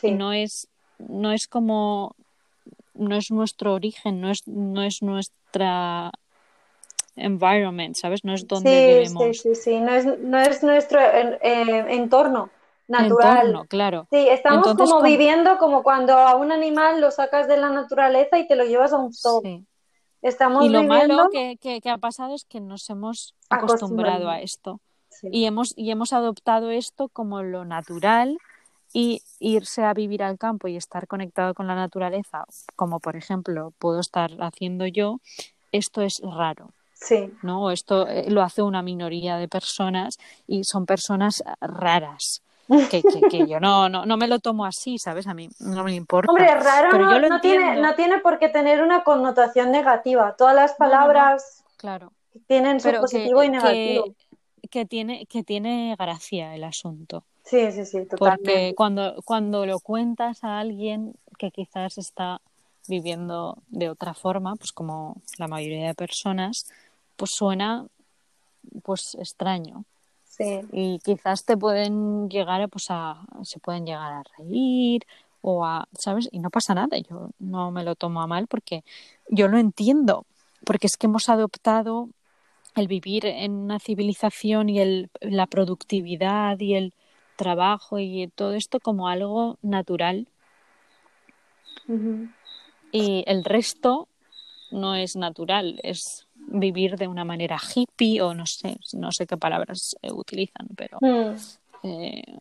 no 0.02 0.32
es, 0.32 0.68
no 0.98 1.32
es 1.32 1.48
como 1.48 2.14
no 2.94 3.16
es 3.16 3.30
nuestro 3.30 3.74
origen, 3.74 4.20
no 4.20 4.30
es, 4.30 4.46
no 4.46 4.82
es 4.82 5.02
nuestra 5.02 6.12
environment, 7.16 7.96
¿sabes? 7.96 8.24
No 8.24 8.34
es 8.34 8.46
donde 8.46 8.70
sí, 8.70 8.98
vivimos. 8.98 9.24
Sí, 9.24 9.34
sí, 9.34 9.54
sí, 9.54 9.80
no 9.80 9.92
es, 9.92 10.06
no 10.06 10.38
es 10.38 10.62
nuestro 10.62 11.00
entorno 11.42 12.50
natural. 12.88 13.46
Entorno, 13.46 13.64
claro. 13.66 14.06
Sí, 14.10 14.28
estamos 14.28 14.74
como 14.74 15.02
viviendo 15.02 15.58
como 15.58 15.82
cuando 15.82 16.14
a 16.14 16.34
un 16.36 16.52
animal 16.52 17.00
lo 17.00 17.10
sacas 17.10 17.48
de 17.48 17.56
la 17.56 17.70
naturaleza 17.70 18.38
y 18.38 18.46
te 18.46 18.56
lo 18.56 18.64
llevas 18.64 18.92
a 18.92 18.98
un 18.98 19.12
zoo. 19.12 19.40
Sí. 19.42 19.64
Estamos 20.22 20.66
y 20.66 20.68
lo 20.68 20.82
malo 20.82 21.30
que, 21.30 21.56
que, 21.56 21.88
ha 21.88 21.96
pasado 21.96 22.34
es 22.34 22.44
que 22.44 22.60
nos 22.60 22.90
hemos 22.90 23.34
acostumbrado 23.48 24.28
a 24.28 24.40
esto. 24.40 24.80
Y, 25.22 25.44
hemos, 25.44 25.74
y 25.76 25.90
hemos 25.90 26.12
adoptado 26.12 26.70
esto 26.70 27.08
como 27.08 27.42
lo 27.42 27.64
natural 27.64 28.38
y 28.92 29.22
irse 29.38 29.84
a 29.84 29.94
vivir 29.94 30.22
al 30.22 30.38
campo 30.38 30.68
y 30.68 30.76
estar 30.76 31.06
conectado 31.06 31.54
con 31.54 31.66
la 31.66 31.74
naturaleza, 31.74 32.44
como 32.76 32.98
por 33.00 33.16
ejemplo 33.16 33.72
puedo 33.78 34.00
estar 34.00 34.30
haciendo 34.40 34.86
yo, 34.86 35.20
esto 35.72 36.02
es 36.02 36.20
raro. 36.22 36.70
Sí. 36.94 37.32
¿no? 37.42 37.70
Esto 37.70 38.06
eh, 38.08 38.26
lo 38.28 38.42
hace 38.42 38.62
una 38.62 38.82
minoría 38.82 39.36
de 39.36 39.48
personas 39.48 40.18
y 40.46 40.64
son 40.64 40.86
personas 40.86 41.42
raras. 41.60 42.42
Que, 42.88 43.02
que, 43.28 43.48
yo 43.48 43.58
no, 43.58 43.88
no, 43.88 44.06
no, 44.06 44.16
me 44.16 44.28
lo 44.28 44.38
tomo 44.38 44.64
así, 44.64 44.96
¿sabes? 44.96 45.26
A 45.26 45.34
mí 45.34 45.48
no 45.58 45.82
me 45.82 45.92
importa. 45.92 46.30
Hombre, 46.30 46.54
raro 46.54 46.96
no, 46.96 47.18
no, 47.18 47.40
tiene, 47.40 47.80
no 47.80 47.96
tiene 47.96 48.18
por 48.18 48.38
qué 48.38 48.48
tener 48.48 48.80
una 48.80 49.02
connotación 49.02 49.72
negativa. 49.72 50.36
Todas 50.38 50.54
las 50.54 50.74
palabras 50.74 51.64
claro. 51.76 52.12
tienen 52.46 52.78
su 52.78 52.92
positivo 52.92 53.42
y 53.42 53.48
negativo. 53.48 54.14
Que, 54.70 54.86
tiene, 54.86 55.26
que 55.26 55.42
tiene 55.42 55.96
gracia 55.98 56.54
el 56.54 56.64
asunto. 56.64 57.24
Sí, 57.44 57.72
sí, 57.72 57.84
sí, 57.84 58.04
totalmente. 58.06 58.16
Porque 58.16 58.74
cuando, 58.76 59.16
cuando 59.24 59.66
lo 59.66 59.80
cuentas 59.80 60.44
a 60.44 60.60
alguien 60.60 61.14
que 61.38 61.50
quizás 61.50 61.98
está 61.98 62.40
viviendo 62.86 63.58
de 63.68 63.88
otra 63.88 64.14
forma, 64.14 64.56
pues 64.56 64.72
como 64.72 65.16
la 65.38 65.48
mayoría 65.48 65.88
de 65.88 65.94
personas, 65.94 66.66
pues 67.16 67.30
suena 67.34 67.86
pues 68.82 69.16
extraño. 69.18 69.84
Sí. 70.24 70.60
Y 70.72 70.98
quizás 71.00 71.44
te 71.44 71.56
pueden 71.56 72.28
llegar 72.28 72.68
pues 72.68 72.86
a 72.90 73.20
se 73.42 73.58
pueden 73.58 73.84
llegar 73.84 74.12
a 74.12 74.22
reír 74.38 75.06
o 75.42 75.64
a, 75.64 75.88
¿sabes? 75.98 76.28
Y 76.32 76.38
no 76.38 76.50
pasa 76.50 76.74
nada, 76.74 76.98
yo 76.98 77.30
no 77.38 77.70
me 77.70 77.84
lo 77.84 77.94
tomo 77.94 78.22
a 78.22 78.26
mal 78.26 78.46
porque 78.46 78.84
yo 79.28 79.48
lo 79.48 79.58
entiendo, 79.58 80.24
porque 80.64 80.86
es 80.86 80.96
que 80.96 81.06
hemos 81.06 81.28
adoptado 81.28 82.08
el 82.76 82.86
vivir 82.88 83.26
en 83.26 83.52
una 83.52 83.78
civilización 83.78 84.68
y 84.68 84.80
el, 84.80 85.10
la 85.20 85.46
productividad 85.46 86.58
y 86.60 86.74
el 86.74 86.94
trabajo 87.36 87.98
y 87.98 88.28
todo 88.34 88.54
esto 88.54 88.80
como 88.80 89.08
algo 89.08 89.58
natural. 89.62 90.28
Y 92.92 93.24
el 93.26 93.44
resto 93.44 94.08
no 94.70 94.94
es 94.94 95.16
natural, 95.16 95.80
es 95.82 96.28
vivir 96.36 96.96
de 96.96 97.08
una 97.08 97.24
manera 97.24 97.58
hippie 97.58 98.20
o 98.22 98.34
no 98.34 98.46
sé, 98.46 98.76
no 98.92 99.10
sé 99.10 99.26
qué 99.26 99.36
palabras 99.36 99.96
utilizan, 100.12 100.68
pero 100.76 100.98
mm. 101.00 101.34
eh, 101.82 102.38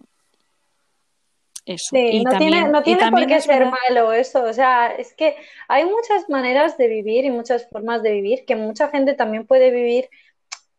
eso. 1.70 1.90
Sí, 1.92 2.24
no 2.24 2.38
tiene, 2.38 2.68
no 2.68 2.82
tiene 2.84 3.12
por 3.12 3.26
qué 3.28 3.40
ser 3.42 3.66
malo 3.66 4.12
eso, 4.12 4.44
o 4.44 4.54
sea, 4.54 4.88
es 4.88 5.14
que 5.14 5.36
hay 5.68 5.86
muchas 5.86 6.30
maneras 6.30 6.78
de 6.78 6.88
vivir 6.88 7.26
y 7.26 7.30
muchas 7.30 7.68
formas 7.70 8.02
de 8.04 8.12
vivir 8.12 8.46
que 8.46 8.56
mucha 8.56 8.90
gente 8.90 9.14
también 9.14 9.46
puede 9.46 9.72
vivir 9.72 10.10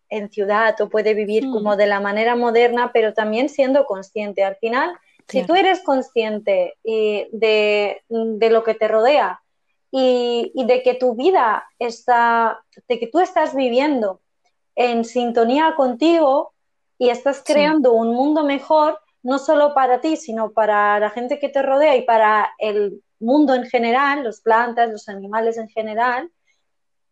en 0.08 0.30
ciudad 0.30 0.78
o 0.80 0.88
puede 0.88 1.14
vivir 1.14 1.46
mm. 1.46 1.52
como 1.52 1.76
de 1.76 1.86
la 1.86 2.00
manera 2.00 2.34
moderna, 2.36 2.90
pero 2.92 3.14
también 3.14 3.48
siendo 3.48 3.86
consciente. 3.86 4.42
Al 4.44 4.56
final, 4.56 4.92
si 5.28 5.44
tú 5.44 5.54
eres 5.54 5.80
consciente 5.82 6.74
de, 6.82 8.02
lo 8.10 8.64
que 8.64 8.74
te 8.74 8.88
rodea 8.88 9.40
y, 9.90 10.52
de 10.54 10.82
que 10.82 10.94
tu 10.94 11.14
vida 11.14 11.64
está, 11.78 12.62
de 12.88 12.98
que 12.98 13.06
tú 13.06 13.20
estás 13.20 13.54
viviendo 13.54 14.20
en 14.74 15.04
sintonía 15.04 15.74
contigo 15.76 16.52
y 16.98 17.10
estás 17.10 17.42
creando 17.44 17.92
un 17.92 18.12
mundo 18.14 18.44
mejor, 18.44 18.98
no 19.22 19.38
solo 19.38 19.74
para 19.74 20.00
ti, 20.00 20.16
sino 20.16 20.50
para 20.52 20.98
la 20.98 21.10
gente 21.10 21.38
que 21.38 21.48
te 21.48 21.62
rodea 21.62 21.96
y 21.96 22.02
para 22.02 22.50
el 22.58 23.02
mundo 23.18 23.54
en 23.54 23.64
general, 23.64 24.24
las 24.24 24.40
plantas, 24.40 24.90
los 24.90 25.08
animales 25.08 25.58
en 25.58 25.68
general, 25.68 26.30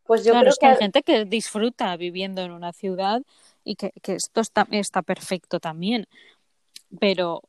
pues 0.04 0.24
yo 0.24 0.32
creo 0.32 0.52
que, 0.58 0.66
hay 0.66 0.76
gente 0.76 1.02
que 1.02 1.26
disfruta 1.26 1.94
viviendo 1.98 2.40
en 2.40 2.50
una 2.50 2.72
ciudad 2.72 3.20
y 3.62 3.76
que, 3.76 3.92
esto 4.04 4.40
está, 4.40 4.66
está 4.70 5.02
perfecto 5.02 5.60
también. 5.60 6.06
Pero, 6.98 7.42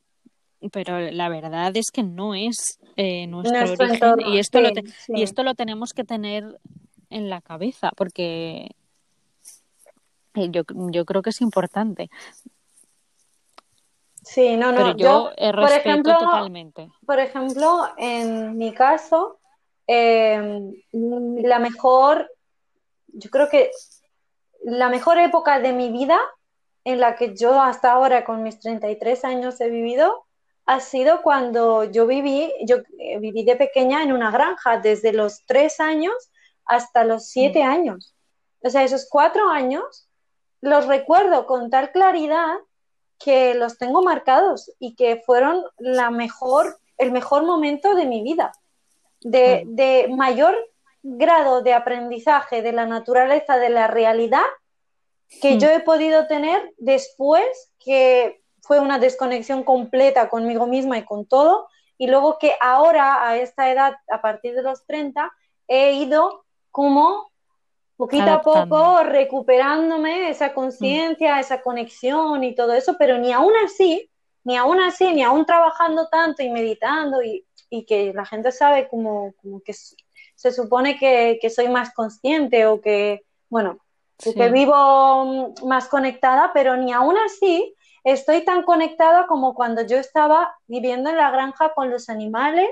pero 0.73 0.99
la 0.99 1.29
verdad 1.29 1.75
es 1.77 1.89
que 1.89 2.03
no 2.03 2.35
es 2.35 2.77
eh, 2.97 3.27
nuestro, 3.27 3.61
origen 3.61 4.15
y 4.27 4.39
esto, 4.39 4.59
lo 4.59 4.71
y 5.07 5.23
esto 5.23 5.43
lo 5.43 5.55
tenemos 5.55 5.93
que 5.93 6.03
tener 6.03 6.59
en 7.09 7.29
la 7.29 7.39
cabeza 7.39 7.91
porque 7.95 8.71
eh, 10.33 10.49
yo, 10.51 10.63
yo 10.91 11.05
creo 11.05 11.21
que 11.21 11.29
es 11.29 11.39
importante. 11.39 12.09
Sí, 14.23 14.57
no, 14.57 14.71
no. 14.71 14.77
Pero 14.77 14.97
yo, 14.97 15.29
respeto 15.37 15.61
por 15.61 15.71
ejemplo, 15.71 16.17
totalmente. 16.17 16.91
Por 17.05 17.19
ejemplo, 17.19 17.87
en 17.97 18.57
mi 18.57 18.73
caso, 18.73 19.39
eh, 19.87 20.71
la 20.91 21.59
mejor 21.59 22.29
yo 23.13 23.29
creo 23.29 23.49
que 23.49 23.71
la 24.63 24.89
mejor 24.89 25.17
época 25.17 25.59
de 25.59 25.73
mi 25.73 25.91
vida 25.91 26.19
en 26.83 26.99
la 26.99 27.15
que 27.15 27.35
yo 27.35 27.61
hasta 27.61 27.91
ahora 27.91 28.25
con 28.25 28.43
mis 28.43 28.59
33 28.59 29.25
años 29.25 29.59
he 29.61 29.69
vivido 29.69 30.25
ha 30.65 30.79
sido 30.79 31.21
cuando 31.21 31.85
yo 31.85 32.05
viví, 32.05 32.51
yo 32.65 32.77
eh, 32.99 33.17
viví 33.19 33.43
de 33.43 33.55
pequeña 33.55 34.03
en 34.03 34.11
una 34.11 34.29
granja 34.29 34.79
desde 34.79 35.13
los 35.13 35.43
3 35.47 35.79
años 35.79 36.13
hasta 36.65 37.03
los 37.03 37.29
7 37.29 37.63
mm. 37.63 37.67
años. 37.67 38.15
O 38.61 38.69
sea, 38.69 38.83
esos 38.83 39.07
cuatro 39.09 39.49
años 39.49 40.07
los 40.61 40.85
recuerdo 40.85 41.47
con 41.47 41.69
tal 41.69 41.91
claridad 41.91 42.57
que 43.19 43.53
los 43.53 43.77
tengo 43.77 44.01
marcados 44.01 44.71
y 44.79 44.95
que 44.95 45.17
fueron 45.17 45.63
la 45.77 46.09
mejor, 46.09 46.79
el 46.97 47.11
mejor 47.11 47.43
momento 47.43 47.95
de 47.95 48.05
mi 48.05 48.23
vida, 48.23 48.51
de, 49.21 49.63
de 49.67 50.07
mayor 50.09 50.55
grado 51.03 51.61
de 51.61 51.73
aprendizaje 51.73 52.61
de 52.61 52.71
la 52.71 52.85
naturaleza, 52.85 53.57
de 53.57 53.69
la 53.69 53.87
realidad, 53.87 54.45
que 55.41 55.59
yo 55.59 55.69
he 55.69 55.79
podido 55.81 56.25
tener 56.27 56.73
después, 56.77 57.71
que 57.79 58.41
fue 58.61 58.79
una 58.79 58.99
desconexión 58.99 59.63
completa 59.63 60.29
conmigo 60.29 60.65
misma 60.65 60.97
y 60.97 61.05
con 61.05 61.25
todo, 61.25 61.67
y 61.97 62.07
luego 62.07 62.37
que 62.39 62.55
ahora, 62.61 63.27
a 63.27 63.37
esta 63.37 63.71
edad, 63.71 63.93
a 64.09 64.21
partir 64.21 64.55
de 64.55 64.63
los 64.63 64.85
30, 64.85 65.31
he 65.67 65.93
ido 65.93 66.45
como 66.71 67.29
poquito 67.99 68.31
a 68.31 68.41
poco 68.41 69.03
recuperándome 69.03 70.29
esa 70.29 70.53
conciencia, 70.53 71.37
esa 71.37 71.61
conexión 71.61 72.45
y 72.45 72.55
todo 72.55 72.71
eso, 72.71 72.95
pero 72.97 73.17
ni 73.17 73.33
aún 73.33 73.51
así, 73.65 74.09
ni 74.45 74.55
aún 74.55 74.79
así, 74.79 75.11
ni 75.11 75.21
aún 75.21 75.45
trabajando 75.45 76.07
tanto 76.07 76.41
y 76.41 76.49
meditando 76.49 77.21
y, 77.21 77.45
y 77.69 77.85
que 77.85 78.13
la 78.13 78.25
gente 78.25 78.53
sabe 78.53 78.87
como, 78.87 79.33
como 79.41 79.59
que 79.59 79.73
se 79.73 80.51
supone 80.53 80.97
que, 80.97 81.39
que, 81.41 81.49
soy 81.49 81.67
más 81.67 81.93
consciente 81.93 82.67
o 82.67 82.79
que, 82.79 83.25
bueno, 83.49 83.79
que 84.17 84.49
vivo 84.49 85.53
más 85.65 85.89
conectada, 85.89 86.51
pero 86.53 86.77
ni 86.77 86.93
aún 86.93 87.17
así 87.17 87.75
estoy 88.05 88.45
tan 88.45 88.63
conectada 88.63 89.27
como 89.27 89.53
cuando 89.53 89.81
yo 89.81 89.97
estaba 89.97 90.55
viviendo 90.67 91.09
en 91.09 91.17
la 91.17 91.31
granja 91.31 91.73
con 91.73 91.89
los 91.89 92.07
animales 92.07 92.69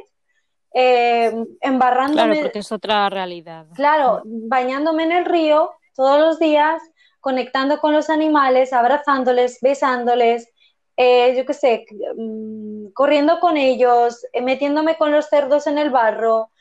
eh, 0.73 1.33
embarrándome. 1.61 2.33
Claro, 2.33 2.41
porque 2.41 2.59
es 2.59 2.71
otra 2.71 3.09
realidad. 3.09 3.65
Claro, 3.75 4.21
bañándome 4.25 5.03
en 5.03 5.11
el 5.11 5.25
río 5.25 5.71
todos 5.95 6.19
los 6.19 6.39
días, 6.39 6.81
conectando 7.19 7.79
con 7.79 7.93
los 7.93 8.09
animales, 8.09 8.73
abrazándoles, 8.73 9.59
besándoles, 9.61 10.49
eh, 10.95 11.35
yo 11.37 11.45
qué 11.45 11.53
sé, 11.53 11.85
mm, 12.15 12.87
corriendo 12.93 13.39
con 13.39 13.57
ellos, 13.57 14.25
eh, 14.33 14.41
metiéndome 14.41 14.97
con 14.97 15.11
los 15.11 15.27
cerdos 15.27 15.67
en 15.67 15.77
el 15.77 15.89
barro, 15.89 16.51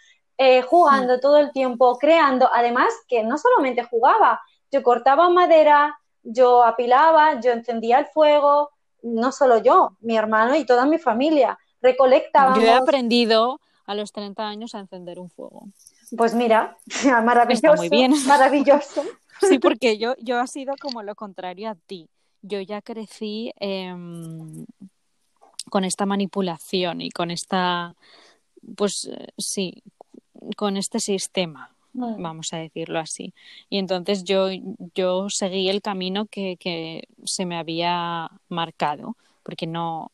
jugando 0.67 1.19
todo 1.19 1.39
el 1.39 1.51
tiempo, 1.51 1.97
creando. 1.99 2.51
Además, 2.53 2.93
que 3.09 3.23
no 3.23 3.39
solamente 3.39 3.83
jugaba, 3.85 4.43
yo 4.71 4.83
cortaba 4.83 5.31
madera, 5.31 5.99
yo 6.23 6.63
apilaba, 6.63 7.41
yo 7.41 7.53
encendía 7.53 8.01
el 8.01 8.07
fuego, 8.07 8.71
no 9.03 9.33
solo 9.33 9.63
yo, 9.63 9.97
mi 10.01 10.17
hermano 10.17 10.55
y 10.57 10.67
toda 10.67 10.85
mi 10.85 10.99
familia. 10.99 11.59
Recolectábamos. 11.81 12.59
Yo 12.59 12.67
he 12.67 12.73
aprendido 12.73 13.61
a 13.87 13.95
los 13.95 14.13
30 14.13 14.47
años 14.47 14.75
a 14.75 14.81
encender 14.81 15.19
un 15.19 15.31
fuego. 15.31 15.69
Pues 16.17 16.35
mira, 16.35 16.77
maravilloso. 17.25 17.77
muy 17.77 17.89
bien. 17.89 18.13
Maravilloso. 18.27 19.03
Sí, 19.39 19.59
porque 19.59 19.99
yo, 19.99 20.15
yo 20.19 20.41
ha 20.41 20.47
sido 20.47 20.75
como 20.81 21.03
lo 21.03 21.15
contrario 21.15 21.69
a 21.69 21.75
ti. 21.75 22.09
Yo 22.41 22.59
ya 22.63 22.81
crecí 22.81 23.53
em, 23.61 24.65
con 25.69 25.85
esta 25.85 26.07
manipulación 26.07 27.03
y 27.03 27.11
con 27.11 27.31
esta, 27.31 27.95
pues 28.77 29.11
eh, 29.13 29.29
sí, 29.37 29.83
con 30.57 30.79
este 30.79 31.01
sistema, 31.01 31.77
mm. 31.93 32.23
vamos 32.23 32.55
a 32.55 32.57
decirlo 32.57 32.99
así. 32.99 33.35
Y 33.69 33.77
entonces 33.77 34.25
yo, 34.25 34.49
yo 34.95 35.29
seguí 35.29 35.69
el 35.69 35.83
camino 35.83 36.25
que, 36.25 36.57
que 36.57 37.09
se 37.25 37.45
me 37.45 37.59
había 37.59 38.31
marcado, 38.49 39.17
porque 39.43 39.67
no, 39.67 40.13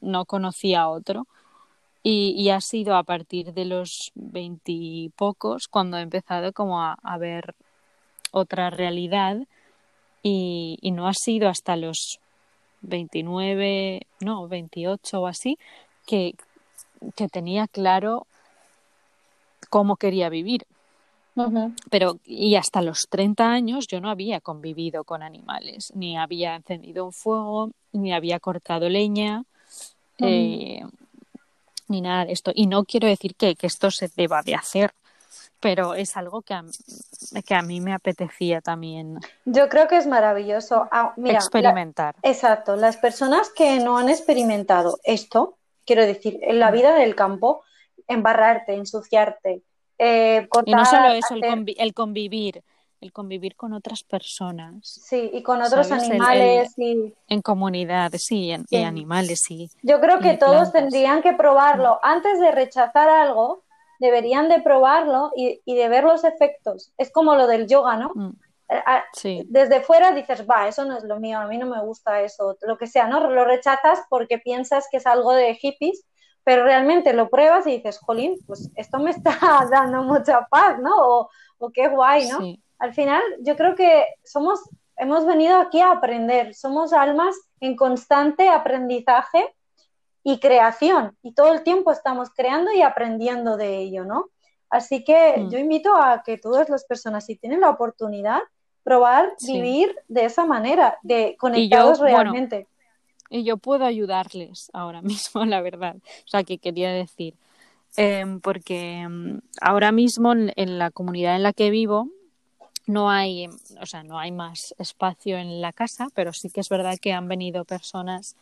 no 0.00 0.24
conocía 0.24 0.88
otro. 0.88 1.26
Y, 2.06 2.50
ha 2.50 2.60
sido 2.60 2.96
a 2.96 3.02
partir 3.02 3.54
de 3.54 3.64
los 3.64 4.12
veintipocos 4.14 5.68
cuando 5.68 5.96
he 5.96 6.02
empezado 6.02 6.52
como 6.52 6.82
a, 6.82 7.18
ver 7.18 7.54
otra 8.30 8.68
realidad 8.68 9.38
y, 10.22 10.78
no 10.92 11.08
ha 11.08 11.14
sido 11.14 11.48
hasta 11.48 11.76
los 11.76 12.20
29, 12.82 14.02
no, 14.20 14.46
28 14.48 15.22
o 15.22 15.26
así, 15.26 15.58
que, 16.06 16.34
que 17.16 17.28
tenía 17.28 17.68
claro 17.68 18.26
cómo 19.70 19.96
quería 19.96 20.28
vivir. 20.28 20.66
Pero, 21.90 22.18
y 22.24 22.54
hasta 22.54 22.82
los 22.82 23.08
30 23.08 23.50
años 23.50 23.86
yo 23.88 24.00
no 24.00 24.10
había 24.10 24.40
convivido 24.40 25.04
con 25.04 25.22
animales, 25.22 25.90
ni 25.94 26.16
había 26.16 26.54
encendido 26.54 27.06
un 27.06 27.12
fuego, 27.12 27.70
ni 27.92 28.12
había 28.12 28.38
cortado 28.38 28.88
leña 28.88 29.44
ni 31.94 32.00
nada 32.00 32.26
de 32.26 32.32
esto. 32.32 32.52
Y 32.54 32.66
no 32.66 32.84
quiero 32.84 33.08
decir 33.08 33.34
que, 33.36 33.56
esto 33.62 33.90
se 33.90 34.10
deba 34.16 34.42
de 34.42 34.54
hacer, 34.54 34.92
pero 35.60 35.94
es 35.94 36.16
algo 36.16 36.42
que 36.42 36.54
a, 36.54 36.64
que 37.46 37.54
a 37.54 37.62
mí 37.62 37.80
me 37.80 37.92
apetecía 37.92 38.60
también. 38.60 39.20
Yo 39.44 39.68
creo 39.68 39.88
que 39.88 39.96
es 39.96 40.06
maravilloso 40.06 40.88
ah, 40.90 41.14
experimentar. 41.24 42.16
exacto, 42.22 42.76
las 42.76 42.96
personas 42.96 43.50
que 43.50 43.78
no 43.78 43.96
han 43.96 44.10
experimentado 44.10 44.98
esto, 45.04 45.56
quiero 45.86 46.04
decir, 46.04 46.38
en 46.42 46.58
la 46.58 46.70
mm. 46.70 46.74
vida 46.74 46.94
del 46.96 47.14
campo, 47.14 47.62
embarrarte, 48.08 48.74
ensuciarte, 48.74 49.62
eh, 49.98 50.46
cortar, 50.50 50.68
y 50.68 50.74
no 50.74 50.84
solo 50.84 51.08
eso, 51.10 51.36
el, 51.36 51.94
convivir, 51.94 52.62
el 53.04 53.12
convivir 53.12 53.54
con 53.54 53.74
otras 53.74 54.02
personas. 54.02 54.78
Sí, 54.82 55.30
y 55.32 55.42
con 55.42 55.60
otros 55.60 55.92
animales. 55.92 56.74
En 56.76 57.42
comunidad, 57.42 58.12
sí, 58.16 58.50
en, 58.50 58.64
y 58.70 58.82
animales, 58.82 59.42
sí. 59.42 59.70
Yo 59.82 60.00
creo 60.00 60.20
que 60.20 60.34
todos 60.34 60.72
tendrían 60.72 61.22
que 61.22 61.34
probarlo. 61.34 61.96
Mm. 61.96 62.06
Antes 62.06 62.40
de 62.40 62.50
rechazar 62.50 63.08
algo, 63.08 63.62
deberían 64.00 64.48
de 64.48 64.60
probarlo 64.62 65.32
y, 65.36 65.60
de 65.66 65.88
ver 65.88 66.04
los 66.04 66.24
efectos. 66.24 66.92
Es 66.96 67.12
como 67.12 67.34
lo 67.34 67.46
del 67.46 67.66
yoga, 67.68 67.96
¿no? 67.96 68.10
Mm. 68.14 68.32
Eh, 68.70 69.44
desde 69.48 69.82
fuera 69.82 70.12
dices, 70.12 70.46
va, 70.48 70.66
eso 70.66 70.86
no 70.86 70.96
es 70.96 71.04
lo 71.04 71.20
mío, 71.20 71.38
a 71.38 71.46
mí 71.46 71.58
no 71.58 71.66
me 71.66 71.82
gusta 71.82 72.22
eso, 72.22 72.56
lo 72.62 72.78
que 72.78 72.86
sea, 72.86 73.06
¿no? 73.06 73.28
Lo 73.30 73.44
rechazas 73.44 74.00
porque 74.08 74.38
piensas 74.38 74.88
que 74.90 74.96
es 74.96 75.06
algo 75.06 75.34
de 75.34 75.54
hippies, 75.54 76.06
pero 76.44 76.64
realmente 76.64 77.12
lo 77.12 77.28
pruebas 77.28 77.66
y 77.66 77.76
dices, 77.76 77.98
jolín, 77.98 78.38
pues 78.46 78.70
esto 78.74 78.98
me 78.98 79.10
está 79.10 79.36
dando 79.70 80.02
mucha 80.02 80.46
paz, 80.50 80.78
¿no? 80.78 80.90
O, 80.96 81.30
o 81.58 81.70
qué 81.70 81.88
guay, 81.88 82.28
¿no? 82.28 82.38
Al 82.78 82.94
final 82.94 83.22
yo 83.40 83.56
creo 83.56 83.74
que 83.74 84.06
somos, 84.24 84.60
hemos 84.96 85.26
venido 85.26 85.58
aquí 85.58 85.80
a 85.80 85.92
aprender, 85.92 86.54
somos 86.54 86.92
almas 86.92 87.34
en 87.60 87.76
constante 87.76 88.48
aprendizaje 88.48 89.54
y 90.22 90.38
creación 90.38 91.16
y 91.22 91.32
todo 91.32 91.52
el 91.52 91.62
tiempo 91.62 91.92
estamos 91.92 92.30
creando 92.30 92.72
y 92.72 92.82
aprendiendo 92.82 93.56
de 93.56 93.78
ello, 93.78 94.04
¿no? 94.04 94.30
Así 94.70 95.04
que 95.04 95.36
mm. 95.38 95.50
yo 95.50 95.58
invito 95.58 95.94
a 95.94 96.22
que 96.24 96.38
todas 96.38 96.68
las 96.68 96.84
personas, 96.84 97.26
si 97.26 97.36
tienen 97.36 97.60
la 97.60 97.70
oportunidad, 97.70 98.40
probar 98.82 99.32
vivir 99.46 99.96
de 100.08 100.26
esa 100.26 100.44
manera, 100.44 100.98
de 101.02 101.36
conectados 101.38 101.98
realmente. 101.98 102.66
y 103.30 103.42
yo 103.44 103.56
puedo 103.56 103.84
ayudarles 103.84 104.70
ahora 104.72 105.02
mismo, 105.02 105.44
la 105.44 105.60
verdad. 105.60 105.96
O 105.96 106.28
sea, 106.28 106.44
que 106.44 106.58
quería 106.58 106.92
decir, 106.92 107.34
em, 107.96 108.40
porque 108.40 109.00
em, 109.00 109.40
ahora 109.60 109.90
mismo 109.90 110.32
en, 110.32 110.78
la 110.78 110.90
comunidad 110.90 111.36
en 111.36 111.42
la 111.42 111.52
que 111.52 111.70
vivo 111.70 112.08
no 112.86 113.10
hay, 113.10 113.48
o 113.80 113.86
sea, 113.86 114.02
no 114.02 114.18
hay 114.18 114.30
más 114.32 114.74
espacio 114.78 115.38
en 115.38 115.60
la 115.60 115.72
casa, 115.72 116.08
pero 116.14 116.32
sí 116.32 116.50
que 116.50 116.60
es 116.60 116.68
verdad 116.68 116.98
que 117.00 117.12
han 117.12 117.28
venido 117.28 117.64
personas 117.64 118.36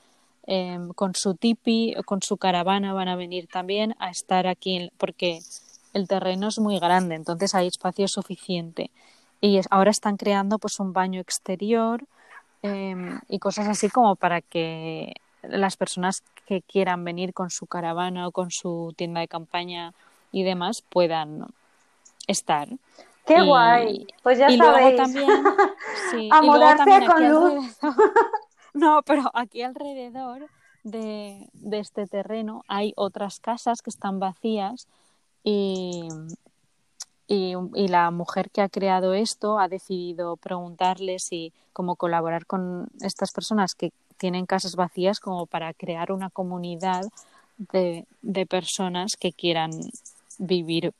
em, 0.46 0.88
con 0.90 1.14
su 1.14 1.34
tipi, 1.34 1.94
con 2.04 2.22
su 2.22 2.36
caravana, 2.36 2.92
van 2.92 3.08
a 3.08 3.16
venir 3.16 3.46
también 3.46 3.94
a 3.98 4.10
estar 4.10 4.46
aquí, 4.46 4.90
porque 4.98 5.40
el 5.94 6.08
terreno 6.08 6.48
es 6.48 6.58
muy 6.58 6.78
grande, 6.78 7.14
entonces 7.14 7.54
hay 7.54 7.68
espacio 7.68 8.08
suficiente. 8.08 8.90
Y 9.40 9.60
ahora 9.70 9.90
están 9.90 10.16
creando 10.16 10.58
pues 10.58 10.80
un 10.80 10.92
baño 10.92 11.20
exterior 11.20 12.04
em, 12.62 13.20
y 13.28 13.38
cosas 13.38 13.68
así 13.68 13.88
como 13.90 14.16
para 14.16 14.40
que 14.40 15.14
las 15.42 15.76
personas 15.76 16.22
que 16.46 16.62
quieran 16.62 17.04
venir 17.04 17.34
con 17.34 17.50
su 17.50 17.66
caravana 17.66 18.28
o 18.28 18.32
con 18.32 18.50
su 18.50 18.94
tienda 18.96 19.20
de 19.20 19.28
campaña 19.28 19.94
y 20.30 20.44
demás 20.44 20.82
puedan 20.82 21.46
estar. 22.26 22.68
Qué 23.26 23.42
guay. 23.42 24.06
Pues 24.22 24.38
ya 24.38 24.50
sabéis. 24.50 24.96
también, 24.96 25.28
sí, 26.10 26.28
a 26.30 26.42
mudarse 26.42 27.06
con 27.06 27.28
luz. 27.28 27.78
no, 28.74 29.02
pero 29.02 29.30
aquí 29.34 29.62
alrededor 29.62 30.48
de, 30.82 31.48
este 31.72 32.06
terreno 32.06 32.64
hay 32.68 32.92
otras 32.96 33.38
casas 33.38 33.82
que 33.82 33.90
están 33.90 34.18
vacías 34.18 34.88
y, 35.44 36.08
y, 37.28 37.54
la 37.88 38.10
mujer 38.10 38.50
que 38.50 38.60
ha 38.60 38.68
creado 38.68 39.14
esto 39.14 39.58
ha 39.58 39.68
decidido 39.68 40.36
preguntarles 40.36 41.32
y 41.32 41.52
cómo 41.72 41.96
colaborar 41.96 42.46
con 42.46 42.88
estas 43.00 43.32
personas 43.32 43.74
que 43.74 43.92
tienen 44.18 44.46
casas 44.46 44.76
vacías 44.76 45.20
como 45.20 45.46
para 45.46 45.72
crear 45.74 46.12
una 46.12 46.30
comunidad 46.30 47.04
de, 47.56 48.06
de 48.22 48.46
personas 48.46 49.16
que 49.16 49.32
quieran 49.32 49.70
vivir 50.38 50.92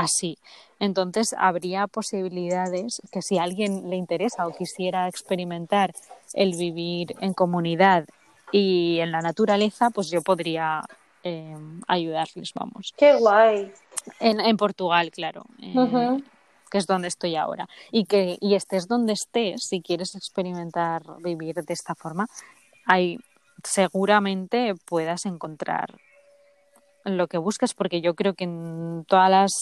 así. 0.00 0.38
Entonces, 0.78 1.34
habría 1.38 1.86
posibilidades 1.86 3.00
que 3.12 3.22
si 3.22 3.38
a 3.38 3.42
alguien 3.42 3.90
le 3.90 3.96
interesa 3.96 4.46
o 4.46 4.52
quisiera 4.52 5.08
experimentar 5.08 5.92
el 6.32 6.56
vivir 6.56 7.14
en 7.20 7.34
comunidad 7.34 8.06
y 8.50 8.98
en 9.00 9.12
la 9.12 9.20
naturaleza, 9.20 9.90
pues 9.90 10.10
yo 10.10 10.22
podría 10.22 10.82
em, 11.22 11.82
ayudarles, 11.86 12.52
vamos. 12.54 12.94
Qué 12.96 13.14
guay. 13.14 13.72
En, 14.18 14.56
Portugal, 14.56 15.10
claro. 15.10 15.44
Eh, 15.60 16.22
que 16.70 16.78
es 16.78 16.86
donde 16.86 17.08
estoy 17.08 17.36
ahora. 17.36 17.68
Y 17.92 18.04
que 18.04 18.38
y 18.40 18.54
estés 18.54 18.88
donde 18.88 19.12
estés, 19.12 19.64
si 19.64 19.82
quieres 19.82 20.14
experimentar 20.14 21.02
vivir 21.22 21.56
de 21.56 21.74
esta 21.74 21.94
forma, 21.94 22.26
hay 22.86 23.18
seguramente 23.62 24.74
puedas 24.86 25.26
encontrar 25.26 25.94
lo 27.04 27.28
que 27.28 27.38
buscas, 27.38 27.74
porque 27.74 28.00
yo 28.00 28.14
creo 28.14 28.34
que 28.34 28.44
en 28.44 29.04
todas 29.06 29.30
las 29.30 29.52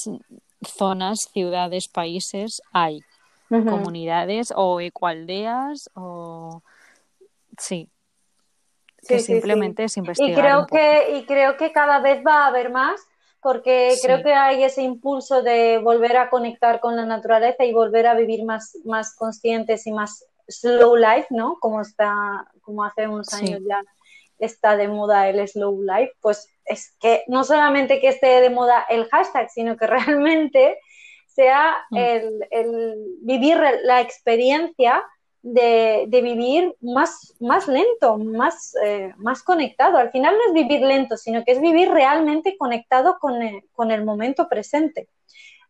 zonas, 0.67 1.19
ciudades, 1.33 1.89
países 1.89 2.61
hay 2.73 3.01
comunidades 3.49 4.53
o 4.55 4.79
ecoaldeas 4.81 5.89
o 5.95 6.63
sí 7.57 7.89
que 9.07 9.21
simplemente 9.21 9.85
es 9.85 9.97
investigar 9.97 10.31
y 10.31 10.35
creo 10.35 10.67
que 10.67 11.17
y 11.17 11.25
creo 11.25 11.57
que 11.57 11.73
cada 11.73 12.01
vez 12.01 12.23
va 12.27 12.45
a 12.45 12.49
haber 12.49 12.71
más 12.71 13.01
porque 13.41 13.95
creo 14.03 14.23
que 14.23 14.35
hay 14.35 14.65
ese 14.65 14.83
impulso 14.83 15.43
de 15.43 15.79
volver 15.79 16.17
a 16.17 16.29
conectar 16.29 16.81
con 16.81 16.97
la 16.97 17.07
naturaleza 17.07 17.65
y 17.65 17.73
volver 17.73 18.07
a 18.07 18.15
vivir 18.15 18.45
más, 18.45 18.77
más 18.85 19.15
conscientes 19.15 19.87
y 19.87 19.93
más 19.93 20.25
slow 20.49 20.97
life, 20.97 21.29
¿no? 21.31 21.57
Como 21.61 21.81
está, 21.81 22.47
como 22.63 22.85
hace 22.85 23.07
unos 23.07 23.33
años 23.33 23.61
ya 23.67 23.83
está 24.39 24.77
de 24.77 24.89
moda 24.89 25.29
el 25.29 25.47
slow 25.47 25.81
life, 25.83 26.13
pues 26.21 26.49
es 26.69 26.95
que 27.01 27.25
no 27.27 27.45
solamente 27.45 28.01
que 28.01 28.09
esté 28.09 28.41
de 28.41 28.51
moda 28.51 28.85
el 28.89 29.07
hashtag, 29.09 29.51
sino 29.51 29.77
que 29.77 29.87
realmente 29.87 30.79
sea 31.27 31.77
mm. 31.91 31.97
el, 32.51 32.97
vivir 33.23 33.61
la 33.85 34.01
experiencia 34.01 35.05
de, 35.43 36.07
vivir 36.11 36.75
más, 36.81 37.35
más 37.41 37.69
lento, 37.69 38.19
más, 38.19 38.75
eh, 38.85 39.15
más 39.19 39.43
conectado. 39.43 39.99
Al 39.99 40.11
final 40.11 40.35
no 40.37 40.41
es 40.49 40.53
vivir 40.53 40.85
lento, 40.85 41.17
sino 41.17 41.45
que 41.45 41.53
es 41.53 41.61
vivir 41.61 41.91
realmente 41.91 42.57
conectado 42.59 43.19
con 43.21 43.41
el, 43.91 44.05
momento 44.05 44.49
presente. 44.49 45.09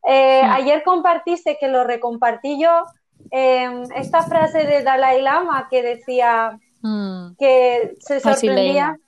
Eh, 0.07 0.42
mm. 0.42 0.51
Ayer 0.53 0.82
compartiste, 0.84 1.59
que 1.61 1.68
lo 1.68 1.84
recompartí 1.84 2.61
yo, 2.61 2.84
em, 3.30 3.82
esta 3.94 4.22
frase 4.22 4.64
de 4.64 4.82
Dalai 4.82 5.20
Lama 5.20 5.68
que 5.70 5.82
decía 5.82 6.59
mm. 6.80 7.36
que 7.38 7.94
se 8.01 8.20
sorprendía. 8.20 8.99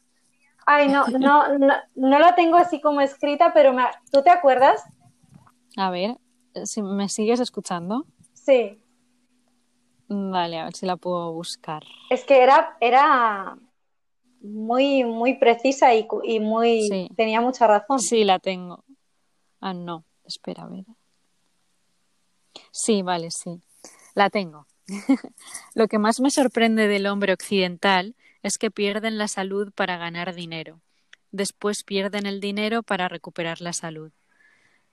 Ay, 0.73 0.87
no, 0.89 1.05
no, 1.09 1.59
no, 1.59 1.75
no, 1.97 2.19
la 2.21 2.37
tengo 2.37 2.57
así 2.57 2.81
como 2.81 3.01
escrita, 3.01 3.53
pero 3.53 3.75
¿tú 4.13 4.23
te 4.23 4.31
acuerdas? 4.31 4.85
A 5.77 5.91
ver, 5.91 6.17
si 6.65 6.81
me 6.81 7.09
sigues 7.09 7.41
escuchando. 7.41 8.07
Sí. 8.35 8.81
Vale, 10.09 10.61
a 10.61 10.65
ver 10.65 10.75
si 10.75 10.87
la 10.87 10.97
puedo 10.97 11.33
buscar. 11.33 11.83
Es 12.09 12.25
que 12.25 12.41
era, 12.43 12.77
era 12.81 13.59
muy, 14.41 15.03
muy 15.03 15.35
precisa 15.39 15.93
y, 15.93 16.07
y 16.23 16.39
muy 16.39 17.11
tenía 17.17 17.41
mucha 17.41 17.67
razón. 17.67 17.99
Sí, 17.99 18.23
la 18.23 18.39
tengo. 18.39 18.85
Ah, 19.61 19.75
no, 19.75 20.05
espera, 20.25 20.65
a 20.65 20.69
ver. 20.69 20.85
Sí, 22.71 23.03
vale, 23.03 23.33
sí. 23.33 23.61
La 24.15 24.31
tengo. 24.31 24.67
Lo 25.75 25.89
que 25.89 25.99
más 25.99 26.21
me 26.21 26.31
sorprende 26.31 26.87
del 26.87 27.07
hombre 27.07 27.33
occidental 27.33 28.15
es 28.43 28.59
que 28.59 28.71
pierden 28.71 29.19
la 29.19 29.29
salud 29.29 29.73
para 29.75 29.97
ganar 29.97 30.35
dinero. 30.35 30.81
Después 31.33 31.85
pierden 31.85 32.27
el 32.27 32.41
dinero 32.41 32.83
para 32.83 33.09
recuperar 33.09 33.61
la 33.61 33.73
salud. 33.73 34.13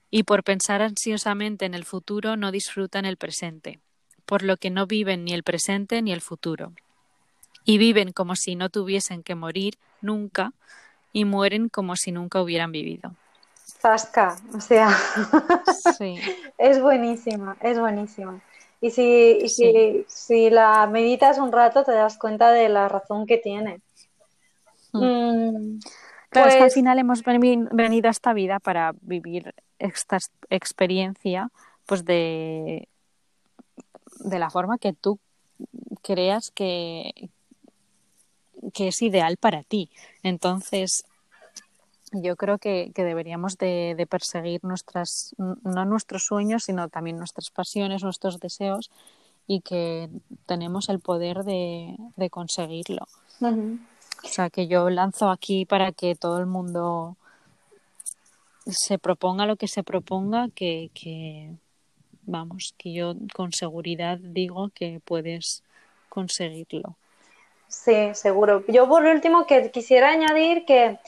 Y 0.09 0.23
por 0.23 0.43
pensar 0.43 0.81
ansiosamente 0.81 1.65
en 1.65 1.73
el 1.73 1.85
futuro 1.85 2.37
no 2.37 2.51
disfrutan 2.51 3.05
el 3.05 3.17
presente 3.17 3.79
por 4.27 4.43
lo 4.43 4.57
que 4.57 4.69
no 4.69 4.85
viven 4.85 5.23
ni 5.23 5.33
el 5.33 5.41
presente 5.41 6.03
ni 6.03 6.11
el 6.11 6.21
futuro. 6.21 6.73
Y 7.63 7.79
viven 7.79 8.11
como 8.11 8.35
si 8.35 8.55
no 8.55 8.69
tuviesen 8.69 9.23
que 9.23 9.35
morir 9.35 9.79
nunca 10.01 10.51
y 11.13 11.25
mueren 11.25 11.69
como 11.69 11.95
si 11.95 12.11
nunca 12.11 12.41
hubieran 12.41 12.71
vivido. 12.71 13.15
Zasca, 13.81 14.35
o 14.53 14.59
sea, 14.59 14.89
es 16.57 16.81
buenísima, 16.81 17.57
es 17.61 17.79
buenísima. 17.79 18.39
Y, 18.80 18.91
si, 18.91 19.49
si, 19.49 20.05
si, 20.07 20.49
la 20.49 20.86
meditas 20.88 21.39
un 21.39 21.51
rato 21.51 21.84
te 21.84 21.93
das 21.93 22.17
cuenta 22.17 22.51
de 22.51 22.69
la 22.69 22.88
razón 22.88 23.25
que 23.25 23.38
tiene. 23.38 23.82
Mm. 24.93 25.03
Mm, 25.03 25.80
claro, 26.30 26.47
es 26.47 26.55
que 26.55 26.61
al 26.61 26.65
pues 26.65 26.73
final 26.73 26.99
hemos 26.99 27.23
venido 27.23 28.07
a 28.07 28.11
esta 28.11 28.34
vida 28.34 28.59
para 28.59 28.93
vivir 29.01 29.53
esta 29.80 30.17
experiencia 30.49 31.49
pues 31.86 32.05
de 32.05 32.88
de 34.19 34.39
la 34.39 34.49
forma 34.49 34.78
que 34.78 34.93
tú 34.93 35.19
creas 36.01 36.51
que, 36.51 37.30
que 38.73 38.89
es 38.89 39.01
ideal 39.01 39.38
para 39.38 39.63
ti. 39.63 39.89
Entonces, 40.23 41.05
yo 42.12 42.36
creo 42.36 42.58
que, 42.58 42.91
deberíamos 42.95 43.58
de, 43.58 44.08
perseguir 44.10 44.64
nuestras, 44.64 45.36
no 45.38 45.86
nuestros 45.86 46.24
sueños, 46.24 46.64
sino 46.64 46.88
también 46.89 47.18
nuestras 47.18 47.49
pasiones, 47.49 48.03
nuestros 48.03 48.39
deseos 48.39 48.89
y 49.45 49.62
que 49.62 50.10
tenemos 50.45 50.89
el 50.89 50.99
poder 50.99 51.43
de, 51.43 51.95
conseguirlo. 52.30 53.08
O 53.41 54.28
sea, 54.28 54.49
que 54.49 54.68
yo 54.68 54.89
lanzo 54.89 55.30
aquí 55.30 55.66
para 55.66 55.91
que 55.91 56.16
todo 56.16 56.39
el 56.39 56.45
mundo 56.45 57.16
se 58.66 58.97
proponga 58.97 59.45
lo 59.45 59.55
que 59.55 59.68
se 59.68 59.84
proponga, 59.84 60.49
que, 60.53 60.89
que, 60.93 61.51
vamos, 62.24 62.74
que 62.78 62.93
yo 62.93 63.16
con 63.34 63.53
seguridad 63.53 64.18
digo 64.18 64.70
que 64.74 64.99
puedes 65.03 65.64
conseguirlo. 66.10 66.95
Sí, 67.68 68.14
seguro. 68.14 68.64
Yo 68.68 68.88
por 68.88 69.03
último 69.05 69.45
que 69.45 69.72
quisiera 69.72 70.12
añadir 70.12 70.66
que, 70.66 70.99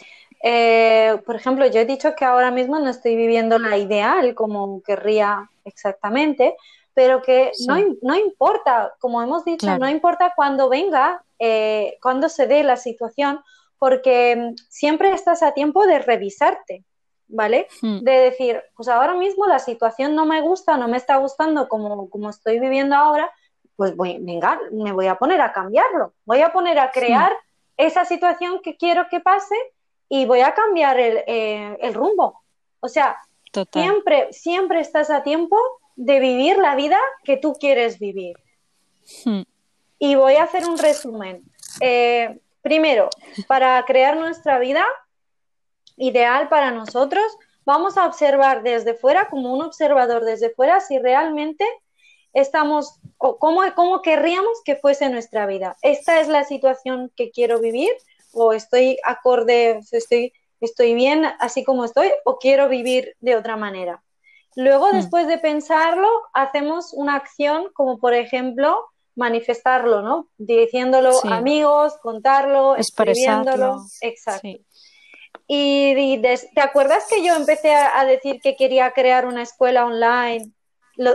eh, 0.41 1.21
por 1.25 1.35
ejemplo, 1.35 1.65
yo 1.67 1.81
he 1.81 1.85
dicho 1.85 2.15
que 2.15 2.25
ahora 2.25 2.51
mismo 2.51 2.79
no 2.79 2.89
estoy 2.89 3.15
viviendo 3.15 3.59
la 3.59 3.77
ideal 3.77 4.35
como 4.35 4.81
querría 4.83 5.49
exactamente, 5.65 6.55
pero 6.93 7.21
que 7.21 7.51
no, 7.67 7.75
no, 8.01 8.15
importa, 8.15 8.93
como 8.99 9.21
hemos 9.21 9.45
dicho, 9.45 9.77
no 9.77 9.89
importa 9.89 10.33
cuándo 10.35 10.69
venga, 10.69 11.23
eh, 11.37 11.97
cuándo 12.01 12.29
se 12.29 12.47
dé 12.47 12.63
la 12.63 12.77
situación, 12.77 13.41
porque 13.77 14.53
siempre 14.69 15.11
estás 15.11 15.43
a 15.43 15.53
tiempo 15.53 15.85
de 15.85 15.99
revisarte. 15.99 16.83
¿vale? 17.29 17.67
Hmm. 17.81 17.99
De 17.99 18.11
decir, 18.11 18.61
pues 18.75 18.89
ahora 18.89 19.13
mismo 19.13 19.45
la 19.45 19.59
situación 19.59 20.15
no 20.15 20.25
me 20.25 20.41
gusta, 20.41 20.77
no 20.77 20.87
me 20.87 20.97
está 20.97 21.17
gustando 21.17 21.69
como, 21.69 22.09
como 22.09 22.29
estoy 22.29 22.59
viviendo 22.59 22.95
ahora, 22.95 23.31
pues 23.75 23.95
voy, 23.95 24.17
venga, 24.19 24.59
me 24.71 24.91
voy 24.91 25.07
a 25.07 25.15
poner 25.15 25.39
a 25.39 25.53
cambiarlo, 25.53 26.13
voy 26.25 26.41
a 26.41 26.51
poner 26.51 26.79
a 26.79 26.91
crear 26.91 27.31
esa 27.77 28.03
situación 28.03 28.59
que 28.61 28.75
quiero 28.75 29.07
que 29.09 29.21
pase 29.21 29.55
y 30.09 30.25
voy 30.25 30.41
a 30.41 30.53
cambiar 30.53 30.99
el, 30.99 31.23
eh, 31.27 31.91
rumbo. 31.93 32.41
O 32.79 32.89
sea, 32.89 33.17
siempre, 33.71 34.33
siempre 34.33 34.79
estás 34.81 35.09
a 35.11 35.23
tiempo 35.23 35.57
de 35.95 36.19
vivir 36.19 36.57
la 36.57 36.75
vida 36.75 36.99
que 37.23 37.37
tú 37.37 37.53
quieres 37.53 37.99
vivir. 37.99 38.35
Hmm. 39.23 39.43
Y 39.99 40.15
voy 40.15 40.35
a 40.35 40.43
hacer 40.43 40.67
un 40.67 40.77
resumen. 40.77 41.43
Eh, 41.81 42.39
primero, 42.61 43.09
para 43.47 43.83
crear 43.85 44.17
nuestra 44.17 44.59
vida 44.59 44.85
ideal 45.97 46.49
para 46.49 46.71
nosotros, 46.71 47.25
vamos 47.65 47.97
a 47.97 48.05
observar 48.05 48.63
desde 48.63 48.95
fuera, 48.95 49.29
como 49.29 49.53
un 49.53 49.61
observador 49.61 50.25
desde 50.25 50.49
fuera, 50.49 50.79
si 50.79 50.97
realmente 50.97 51.65
estamos, 52.33 52.99
o 53.17 53.37
cómo, 53.37 53.61
cómo 53.75 54.01
querríamos 54.01 54.61
que 54.63 54.75
fuese 54.75 55.09
nuestra 55.09 55.45
vida. 55.45 55.77
Esta 55.81 56.19
es 56.21 56.27
la 56.27 56.45
situación 56.45 57.11
que 57.15 57.31
quiero 57.31 57.59
vivir, 57.59 57.91
o 58.33 58.53
estoy 58.53 58.97
acorde, 59.03 59.81
estoy, 59.91 60.33
estoy 60.61 60.93
bien 60.93 61.25
así 61.39 61.63
como 61.63 61.85
estoy, 61.85 62.11
o 62.25 62.37
quiero 62.37 62.69
vivir 62.69 63.15
de 63.19 63.35
otra 63.35 63.55
manera. 63.57 64.03
Luego, 64.55 64.89
hmm. 64.89 64.95
después 64.95 65.27
de 65.27 65.37
pensarlo, 65.37 66.09
hacemos 66.33 66.93
una 66.93 67.15
acción 67.15 67.67
como, 67.73 67.99
por 67.99 68.13
ejemplo, 68.13 68.77
manifestarlo, 69.15 70.01
¿no? 70.01 70.29
Diciéndolo 70.37 71.11
a 71.25 71.37
amigos, 71.37 71.97
contarlo, 72.01 72.75
escribiéndolo. 72.75 73.81
Exacto. 74.01 74.47
Y, 75.51 76.21
¿te 76.21 76.61
acuerdas 76.61 77.07
que 77.09 77.23
yo 77.23 77.35
empecé 77.35 77.73
a, 77.73 78.05
decir 78.05 78.39
que 78.41 78.55
quería 78.55 78.91
crear 78.91 79.25
una 79.25 79.41
escuela 79.41 79.85
online? 79.85 80.51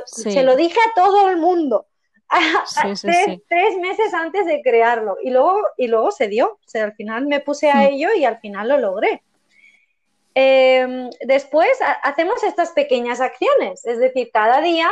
Se 0.06 0.42
lo 0.42 0.56
dije 0.56 0.78
a 0.78 0.94
todo 0.94 1.28
el 1.28 1.36
mundo. 1.36 1.86
tres, 3.48 3.78
meses 3.78 4.14
antes 4.14 4.46
de 4.46 4.62
crearlo 4.62 5.16
y 5.22 5.30
luego, 5.30 5.60
y 5.76 5.88
luego 5.88 6.10
se 6.10 6.28
dio. 6.28 6.52
O 6.52 6.68
sea, 6.68 6.84
al 6.84 6.94
final 6.94 7.26
me 7.26 7.40
puse 7.40 7.70
a 7.70 7.76
mm. 7.76 7.86
ello 7.86 8.14
y 8.14 8.24
al 8.24 8.38
final 8.38 8.68
lo 8.68 8.78
logré. 8.78 9.22
Em, 10.34 11.10
después 11.20 11.70
hacemos 12.02 12.42
estas 12.42 12.72
pequeñas 12.72 13.20
acciones, 13.20 13.86
es 13.86 13.98
decir, 13.98 14.30
cada 14.32 14.60
día, 14.60 14.90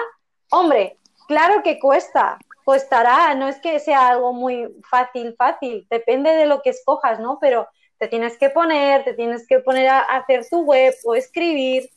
hombre, 0.50 0.98
claro 1.26 1.64
que 1.64 1.80
cuesta, 1.80 2.38
costará, 2.64 3.34
no 3.34 3.48
es 3.48 3.58
que 3.58 3.80
sea 3.80 4.08
algo 4.08 4.32
muy 4.32 4.68
fácil, 4.88 5.34
fácil, 5.36 5.84
depende 5.90 6.30
de 6.30 6.46
lo 6.46 6.62
que 6.62 6.70
escojas, 6.70 7.18
¿no? 7.18 7.38
Pero 7.40 7.66
te 7.98 8.06
tienes 8.06 8.38
que 8.38 8.50
poner, 8.50 9.02
te 9.02 9.14
tienes 9.14 9.44
que 9.46 9.58
poner 9.58 9.88
a 9.88 10.00
hacer 10.00 10.46
tu 10.48 10.60
web 10.62 10.94
o 11.04 11.16
escribir, 11.16 11.90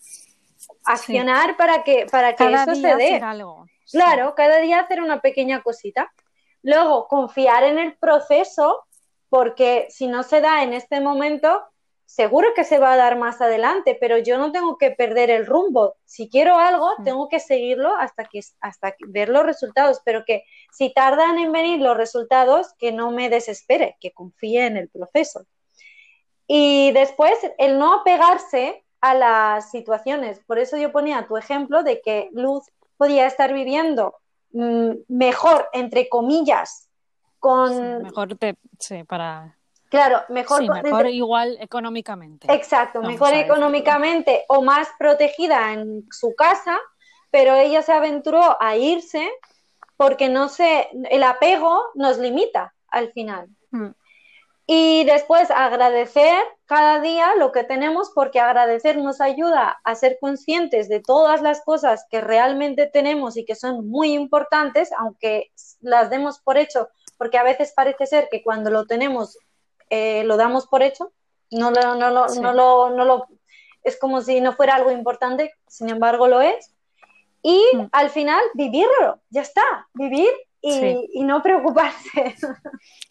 accionar 0.84 1.56
para 1.56 1.84
que, 1.84 2.08
para 2.12 2.36
que 2.36 2.52
eso 2.52 2.76
se 2.76 2.96
dé. 2.96 3.22
Claro, 3.92 4.36
cada 4.36 4.60
día 4.60 4.80
hacer 4.80 5.02
una 5.02 5.22
pequeña 5.22 5.62
cosita. 5.62 6.12
Luego, 6.62 7.08
confiar 7.08 7.64
en 7.64 7.78
el 7.78 7.96
proceso, 7.98 8.86
porque 9.30 9.88
si 9.90 10.08
no 10.08 10.24
se 10.24 10.42
da 10.42 10.64
en 10.64 10.74
este 10.74 11.00
momento, 11.02 11.64
seguro 12.06 12.50
que 12.56 12.64
se 12.64 12.78
va 12.80 12.94
a 12.94 12.98
dar 12.98 13.18
más 13.18 13.42
adelante, 13.42 13.98
pero 14.00 14.18
yo 14.18 14.38
no 14.38 14.52
tengo 14.52 14.78
que 14.78 14.92
perder 14.92 15.30
el 15.32 15.46
rumbo. 15.46 15.96
Si 16.06 16.30
quiero 16.30 16.58
algo, 16.58 16.92
Mm. 17.00 17.04
tengo 17.04 17.30
que 17.30 17.40
seguirlo 17.40 17.96
hasta 17.96 18.26
que 18.26 18.42
hasta 18.62 18.92
que- 18.92 19.06
ver 19.08 19.30
los 19.30 19.44
resultados, 19.46 20.02
pero 20.06 20.24
que 20.24 20.44
si 20.72 20.94
tardan 20.94 21.38
en 21.40 21.52
venir 21.52 21.82
los 21.82 21.98
resultados, 21.98 22.74
que 22.78 22.92
no 22.92 23.12
me 23.12 23.30
desespere, 23.30 23.98
que 24.00 24.12
confíe 24.12 24.66
en 24.66 24.78
el 24.78 24.90
proceso. 24.90 25.46
Y 26.48 26.92
después, 26.92 27.34
el 27.58 27.80
no 27.80 28.02
apegarse 28.02 28.84
a 29.02 29.14
las 29.16 29.72
situaciones. 29.72 30.40
Por 30.46 30.60
eso 30.60 30.78
yo 30.78 30.92
ponía 30.92 31.28
tu 31.28 31.38
ejemplo 31.38 31.84
de 31.84 32.02
que 32.02 32.30
Luz 32.34 32.64
podía 32.98 33.28
estar 33.28 33.54
viviendo 33.54 34.16
mm, 34.52 34.92
mejor, 35.08 35.68
entre 35.74 36.10
comillas, 36.10 36.90
con... 37.40 38.02
Mejor 38.02 38.36
te, 38.36 38.58
sí, 38.80 39.04
para 39.04 39.56
Claro, 39.90 40.24
mejor, 40.30 40.62
sí, 40.62 40.70
mejor 40.70 41.02
entre- 41.02 41.12
igual 41.12 41.58
económicamente. 41.62 42.52
Exacto, 42.52 43.00
Vamos 43.02 43.14
mejor 43.14 43.34
económicamente 43.34 44.44
o 44.50 44.62
más 44.62 44.90
protegida 44.98 45.74
en 45.74 46.06
su 46.12 46.36
casa, 46.36 46.78
pero 47.32 47.54
ella 47.56 47.82
se 47.82 47.94
aventuró 47.94 48.58
a 48.62 48.76
irse 48.76 49.30
porque 49.98 50.28
no 50.28 50.50
sé, 50.50 50.90
el 51.10 51.24
apego 51.24 51.82
nos 51.94 52.18
limita 52.18 52.74
al 52.90 53.12
final. 53.14 53.48
Mm, 53.72 53.92
Y 54.68 55.04
después 55.06 55.52
agradecer 55.52 56.44
cada 56.66 57.00
día 57.00 57.36
lo 57.36 57.52
que 57.52 57.64
tenemos 57.64 58.12
porque 58.16 58.40
agradecer 58.40 58.98
nos 58.98 59.22
ayuda 59.22 59.80
a 59.84 59.94
ser 59.96 60.18
conscientes 60.20 60.90
de 60.90 61.02
todas 61.02 61.42
las 61.44 61.62
cosas 61.64 62.06
que 62.10 62.20
realmente 62.20 62.88
tenemos 62.88 63.38
y 63.38 63.46
que 63.46 63.54
son 63.56 63.88
muy 63.88 64.14
importantes, 64.14 64.90
aunque 64.98 65.52
las 65.82 66.10
demos 66.10 66.40
por 66.40 66.58
hecho, 66.58 66.90
porque 67.18 67.38
a 67.38 67.44
veces 67.44 67.74
parece 67.76 68.08
ser 68.08 68.28
que 68.32 68.42
cuando 68.44 68.72
lo 68.72 68.86
tenemos 68.88 69.38
eh, 69.92 70.24
lo 70.24 70.36
damos 70.36 70.66
por 70.66 70.82
hecho, 70.82 71.12
no 71.52 71.70
lo, 71.70 71.94
no, 71.94 72.10
lo, 72.10 72.28
Sí. 72.28 72.40
no, 72.40 72.52
lo, 72.54 72.90
no 72.90 73.06
lo- 73.06 73.28
es 73.84 74.00
como 74.00 74.22
si 74.22 74.42
no 74.42 74.52
fuera 74.54 74.74
algo 74.74 74.90
importante, 74.90 75.54
sin 75.68 75.90
embargo 75.90 76.28
lo 76.28 76.42
es. 76.42 76.74
Y 77.44 77.64
Mm. 77.74 77.90
al 77.92 78.10
final 78.10 78.42
vivirlo, 78.56 79.20
ya 79.30 79.42
está, 79.42 79.62
vivir 79.94 80.28
y, 80.68 80.72
Sí. 80.80 81.10
y 81.14 81.24
no 81.24 81.42
preocuparse. 81.44 82.36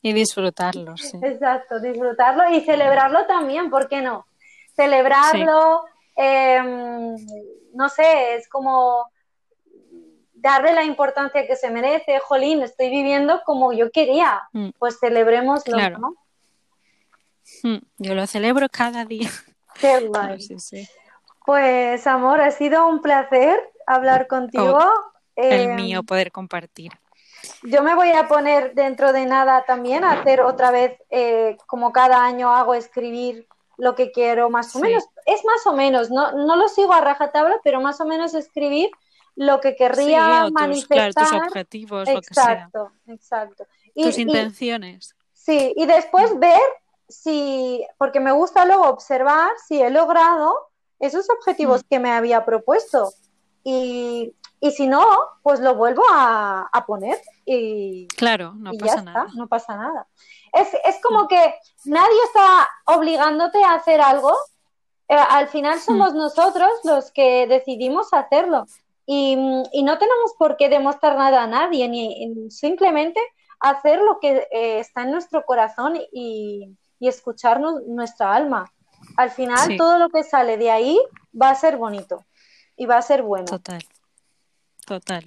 Y 0.02 0.12
disfrutarlo, 0.12 0.96
sí. 0.96 1.18
Exacto, 1.22 1.78
disfrutarlo 1.80 2.50
y 2.50 2.60
celebrarlo 2.62 3.26
también, 3.26 3.70
¿por 3.70 3.88
qué 3.88 4.02
no? 4.02 4.26
Celebrarlo, 4.74 5.84
em, 6.16 7.14
no 7.74 7.88
sé, 7.88 8.34
es 8.34 8.48
como 8.48 9.08
darle 10.34 10.72
la 10.74 10.84
importancia 10.84 11.46
que 11.46 11.56
se 11.56 11.70
merece. 11.70 12.18
Jolín, 12.18 12.60
estoy 12.62 12.90
viviendo 12.90 13.40
como 13.44 13.72
yo 13.72 13.90
quería, 13.90 14.42
Mm. 14.52 14.70
pues 14.78 14.98
celebrémoslo, 14.98 15.76
Claro. 15.76 15.98
¿no? 15.98 16.14
Mm, 17.62 17.78
Yo 17.98 18.14
lo 18.14 18.26
celebro 18.26 18.68
cada 18.70 19.04
día. 19.04 19.30
Qué 19.80 20.00
guay. 20.08 20.40
Sí, 20.40 20.58
sí. 20.58 20.88
Pues, 21.46 22.06
amor, 22.06 22.40
ha 22.40 22.50
sido 22.50 22.86
un 22.88 23.00
placer 23.02 23.58
hablar 23.86 24.26
contigo. 24.26 24.78
El 25.36 25.70
Em, 25.70 25.74
mío 25.76 26.02
poder 26.02 26.30
compartir. 26.32 26.92
Yo 27.66 27.82
me 27.82 27.94
voy 27.94 28.10
a 28.12 28.28
poner 28.28 28.74
dentro 28.74 29.12
de 29.14 29.24
nada 29.24 29.64
también 29.66 30.04
a 30.04 30.12
hacer 30.12 30.42
otra 30.42 30.70
vez, 30.70 30.98
eh, 31.10 31.56
como 31.66 31.92
cada 31.92 32.22
año 32.22 32.54
hago, 32.54 32.74
escribir 32.74 33.48
lo 33.78 33.94
que 33.94 34.12
quiero, 34.12 34.50
más 34.50 34.74
o 34.76 34.78
Sí. 34.78 34.84
menos. 34.84 35.04
Es 35.26 35.44
más 35.46 35.66
o 35.66 35.72
menos, 35.72 36.10
no, 36.10 36.32
no 36.32 36.56
lo 36.56 36.68
sigo 36.68 36.92
a 36.92 37.00
rajatabla, 37.00 37.58
pero 37.64 37.80
más 37.80 38.00
o 38.00 38.04
menos 38.04 38.34
escribir 38.34 38.90
lo 39.34 39.60
que 39.60 39.74
querría 39.76 40.42
tus, 40.44 40.52
manifestar. 40.52 41.12
claro, 41.14 41.28
tus 41.30 41.32
objetivos, 41.32 42.08
lo 42.08 42.20
que 42.20 42.34
sea. 42.34 42.52
exacto, 42.52 42.92
exacto. 43.06 43.66
Y, 43.94 44.02
Tus 44.04 44.18
y- 44.18 44.22
intenciones. 44.22 45.16
sí, 45.32 45.72
y 45.74 45.86
después 45.86 46.38
ver 46.38 46.60
si, 47.08 47.84
porque 47.98 48.20
me 48.20 48.32
gusta 48.32 48.64
luego 48.66 48.84
observar 48.88 49.50
si 49.66 49.80
he 49.80 49.88
logrado 49.90 50.54
esos 51.00 51.28
objetivos 51.30 51.80
Mm. 51.82 51.86
que 51.88 51.98
me 51.98 52.12
había 52.12 52.44
propuesto. 52.44 53.10
Y, 53.64 54.34
y 54.66 54.70
si 54.70 54.86
no, 54.86 55.04
pues 55.42 55.60
lo 55.60 55.74
vuelvo 55.74 56.02
a, 56.10 56.68
a 56.72 56.86
poner 56.86 57.20
y, 57.44 58.06
Claro, 58.16 58.54
no 58.56 58.72
y 58.72 58.78
pasa 58.78 58.96
ya 58.96 59.02
nada. 59.02 59.24
está, 59.26 59.36
no 59.38 59.46
pasa 59.46 59.76
nada. 59.76 60.06
Es, 60.52 60.68
es 60.84 60.96
como 61.02 61.28
que 61.28 61.54
nadie 61.84 62.22
está 62.24 62.68
obligándote 62.86 63.62
a 63.62 63.74
hacer 63.74 64.00
algo. 64.00 64.32
eh, 65.08 65.16
al 65.38 65.48
final 65.48 65.78
somos 65.80 66.14
nosotros 66.14 66.70
los 66.84 67.10
que 67.12 67.46
decidimos 67.46 68.12
hacerlo. 68.14 68.64
Y, 69.06 69.36
y 69.72 69.82
no 69.82 69.98
tenemos 69.98 70.32
por 70.38 70.56
qué 70.56 70.70
demostrar 70.70 71.16
nada 71.18 71.42
a 71.42 71.46
nadie, 71.46 71.86
ni 71.88 72.26
ni 72.28 72.50
simplemente 72.50 73.20
hacer 73.60 74.00
lo 74.00 74.18
que 74.18 74.48
eh, 74.50 74.78
está 74.78 75.02
en 75.02 75.10
nuestro 75.10 75.44
corazón 75.44 76.00
y, 76.12 76.74
y 76.98 77.08
escucharnos 77.08 77.82
nuestra 77.86 78.32
alma. 78.34 78.64
Al 79.18 79.30
final, 79.30 79.58
Sí. 79.68 79.76
todo 79.76 79.98
lo 79.98 80.08
que 80.08 80.22
sale 80.24 80.56
de 80.56 80.70
ahí 80.70 80.98
va 81.40 81.50
a 81.50 81.54
ser 81.54 81.76
bonito 81.76 82.24
y 82.78 82.86
va 82.86 82.96
a 82.96 83.02
ser 83.02 83.20
bueno. 83.22 83.44
Total. 83.44 83.82
Total. 84.86 85.24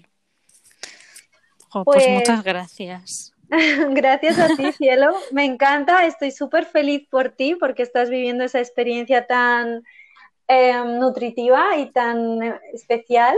Jo, 1.69 1.83
pues, 1.83 2.03
Pues- 2.05 2.09
muchas 2.19 2.43
gracias. 2.43 3.33
Gracias 3.91 4.37
a 4.39 4.55
ti, 4.57 4.71
cielo. 4.73 5.15
Me 5.31 5.45
encanta, 5.45 6.05
estoy 6.05 6.31
súper 6.31 6.65
feliz 6.65 7.07
por 7.09 7.29
ti 7.29 7.55
porque 7.55 7.81
estás 7.83 8.09
viviendo 8.09 8.43
esa 8.43 8.59
experiencia 8.59 9.25
tan 9.25 9.83
eh, 10.49 10.73
nutritiva 10.85 11.77
y 11.77 11.91
tan 11.91 12.41
eh, 12.43 12.59
especial. 12.73 13.35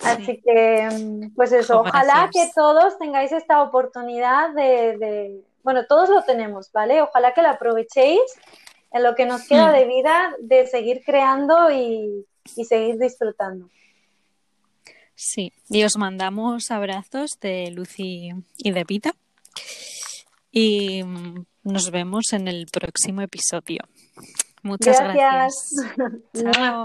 Así 0.00 0.24
Sí. 0.26 0.42
que, 0.44 0.88
mm, 0.92 1.34
pues 1.34 1.52
eso, 1.52 1.74
Jo, 1.74 1.80
ojalá 1.80 2.28
que 2.32 2.50
todos 2.54 2.98
tengáis 2.98 3.32
esta 3.32 3.62
oportunidad 3.62 4.50
de, 4.54 4.96
de- 4.98 5.40
bueno, 5.62 5.84
todos 5.86 6.08
lo 6.10 6.22
tenemos, 6.22 6.70
¿vale? 6.72 7.00
Ojalá 7.02 7.32
que 7.32 7.42
la 7.42 7.50
aprovechéis 7.52 8.20
en 8.92 9.02
lo 9.02 9.14
que 9.14 9.26
nos 9.26 9.46
queda 9.48 9.70
Mm. 9.70 9.74
de 9.74 9.84
vida, 9.86 10.34
de 10.38 10.66
seguir 10.66 11.02
creando 11.04 11.70
y, 11.70 12.26
y 12.56 12.64
seguir 12.66 12.98
disfrutando. 12.98 13.68
Sí, 15.16 15.52
y 15.70 15.82
os 15.82 15.96
mandamos 15.96 16.70
abrazos 16.70 17.40
de 17.40 17.70
Lucy 17.70 18.28
y 18.58 18.70
de 18.70 18.84
Pita. 18.84 19.14
Y 20.52 21.02
nos 21.64 21.90
vemos 21.90 22.32
en 22.32 22.48
el 22.48 22.66
próximo 22.66 23.22
episodio. 23.22 23.80
Muchas 24.62 25.00
Gracias. 25.00 25.94
gracias. 25.96 26.54
Chao. 26.54 26.84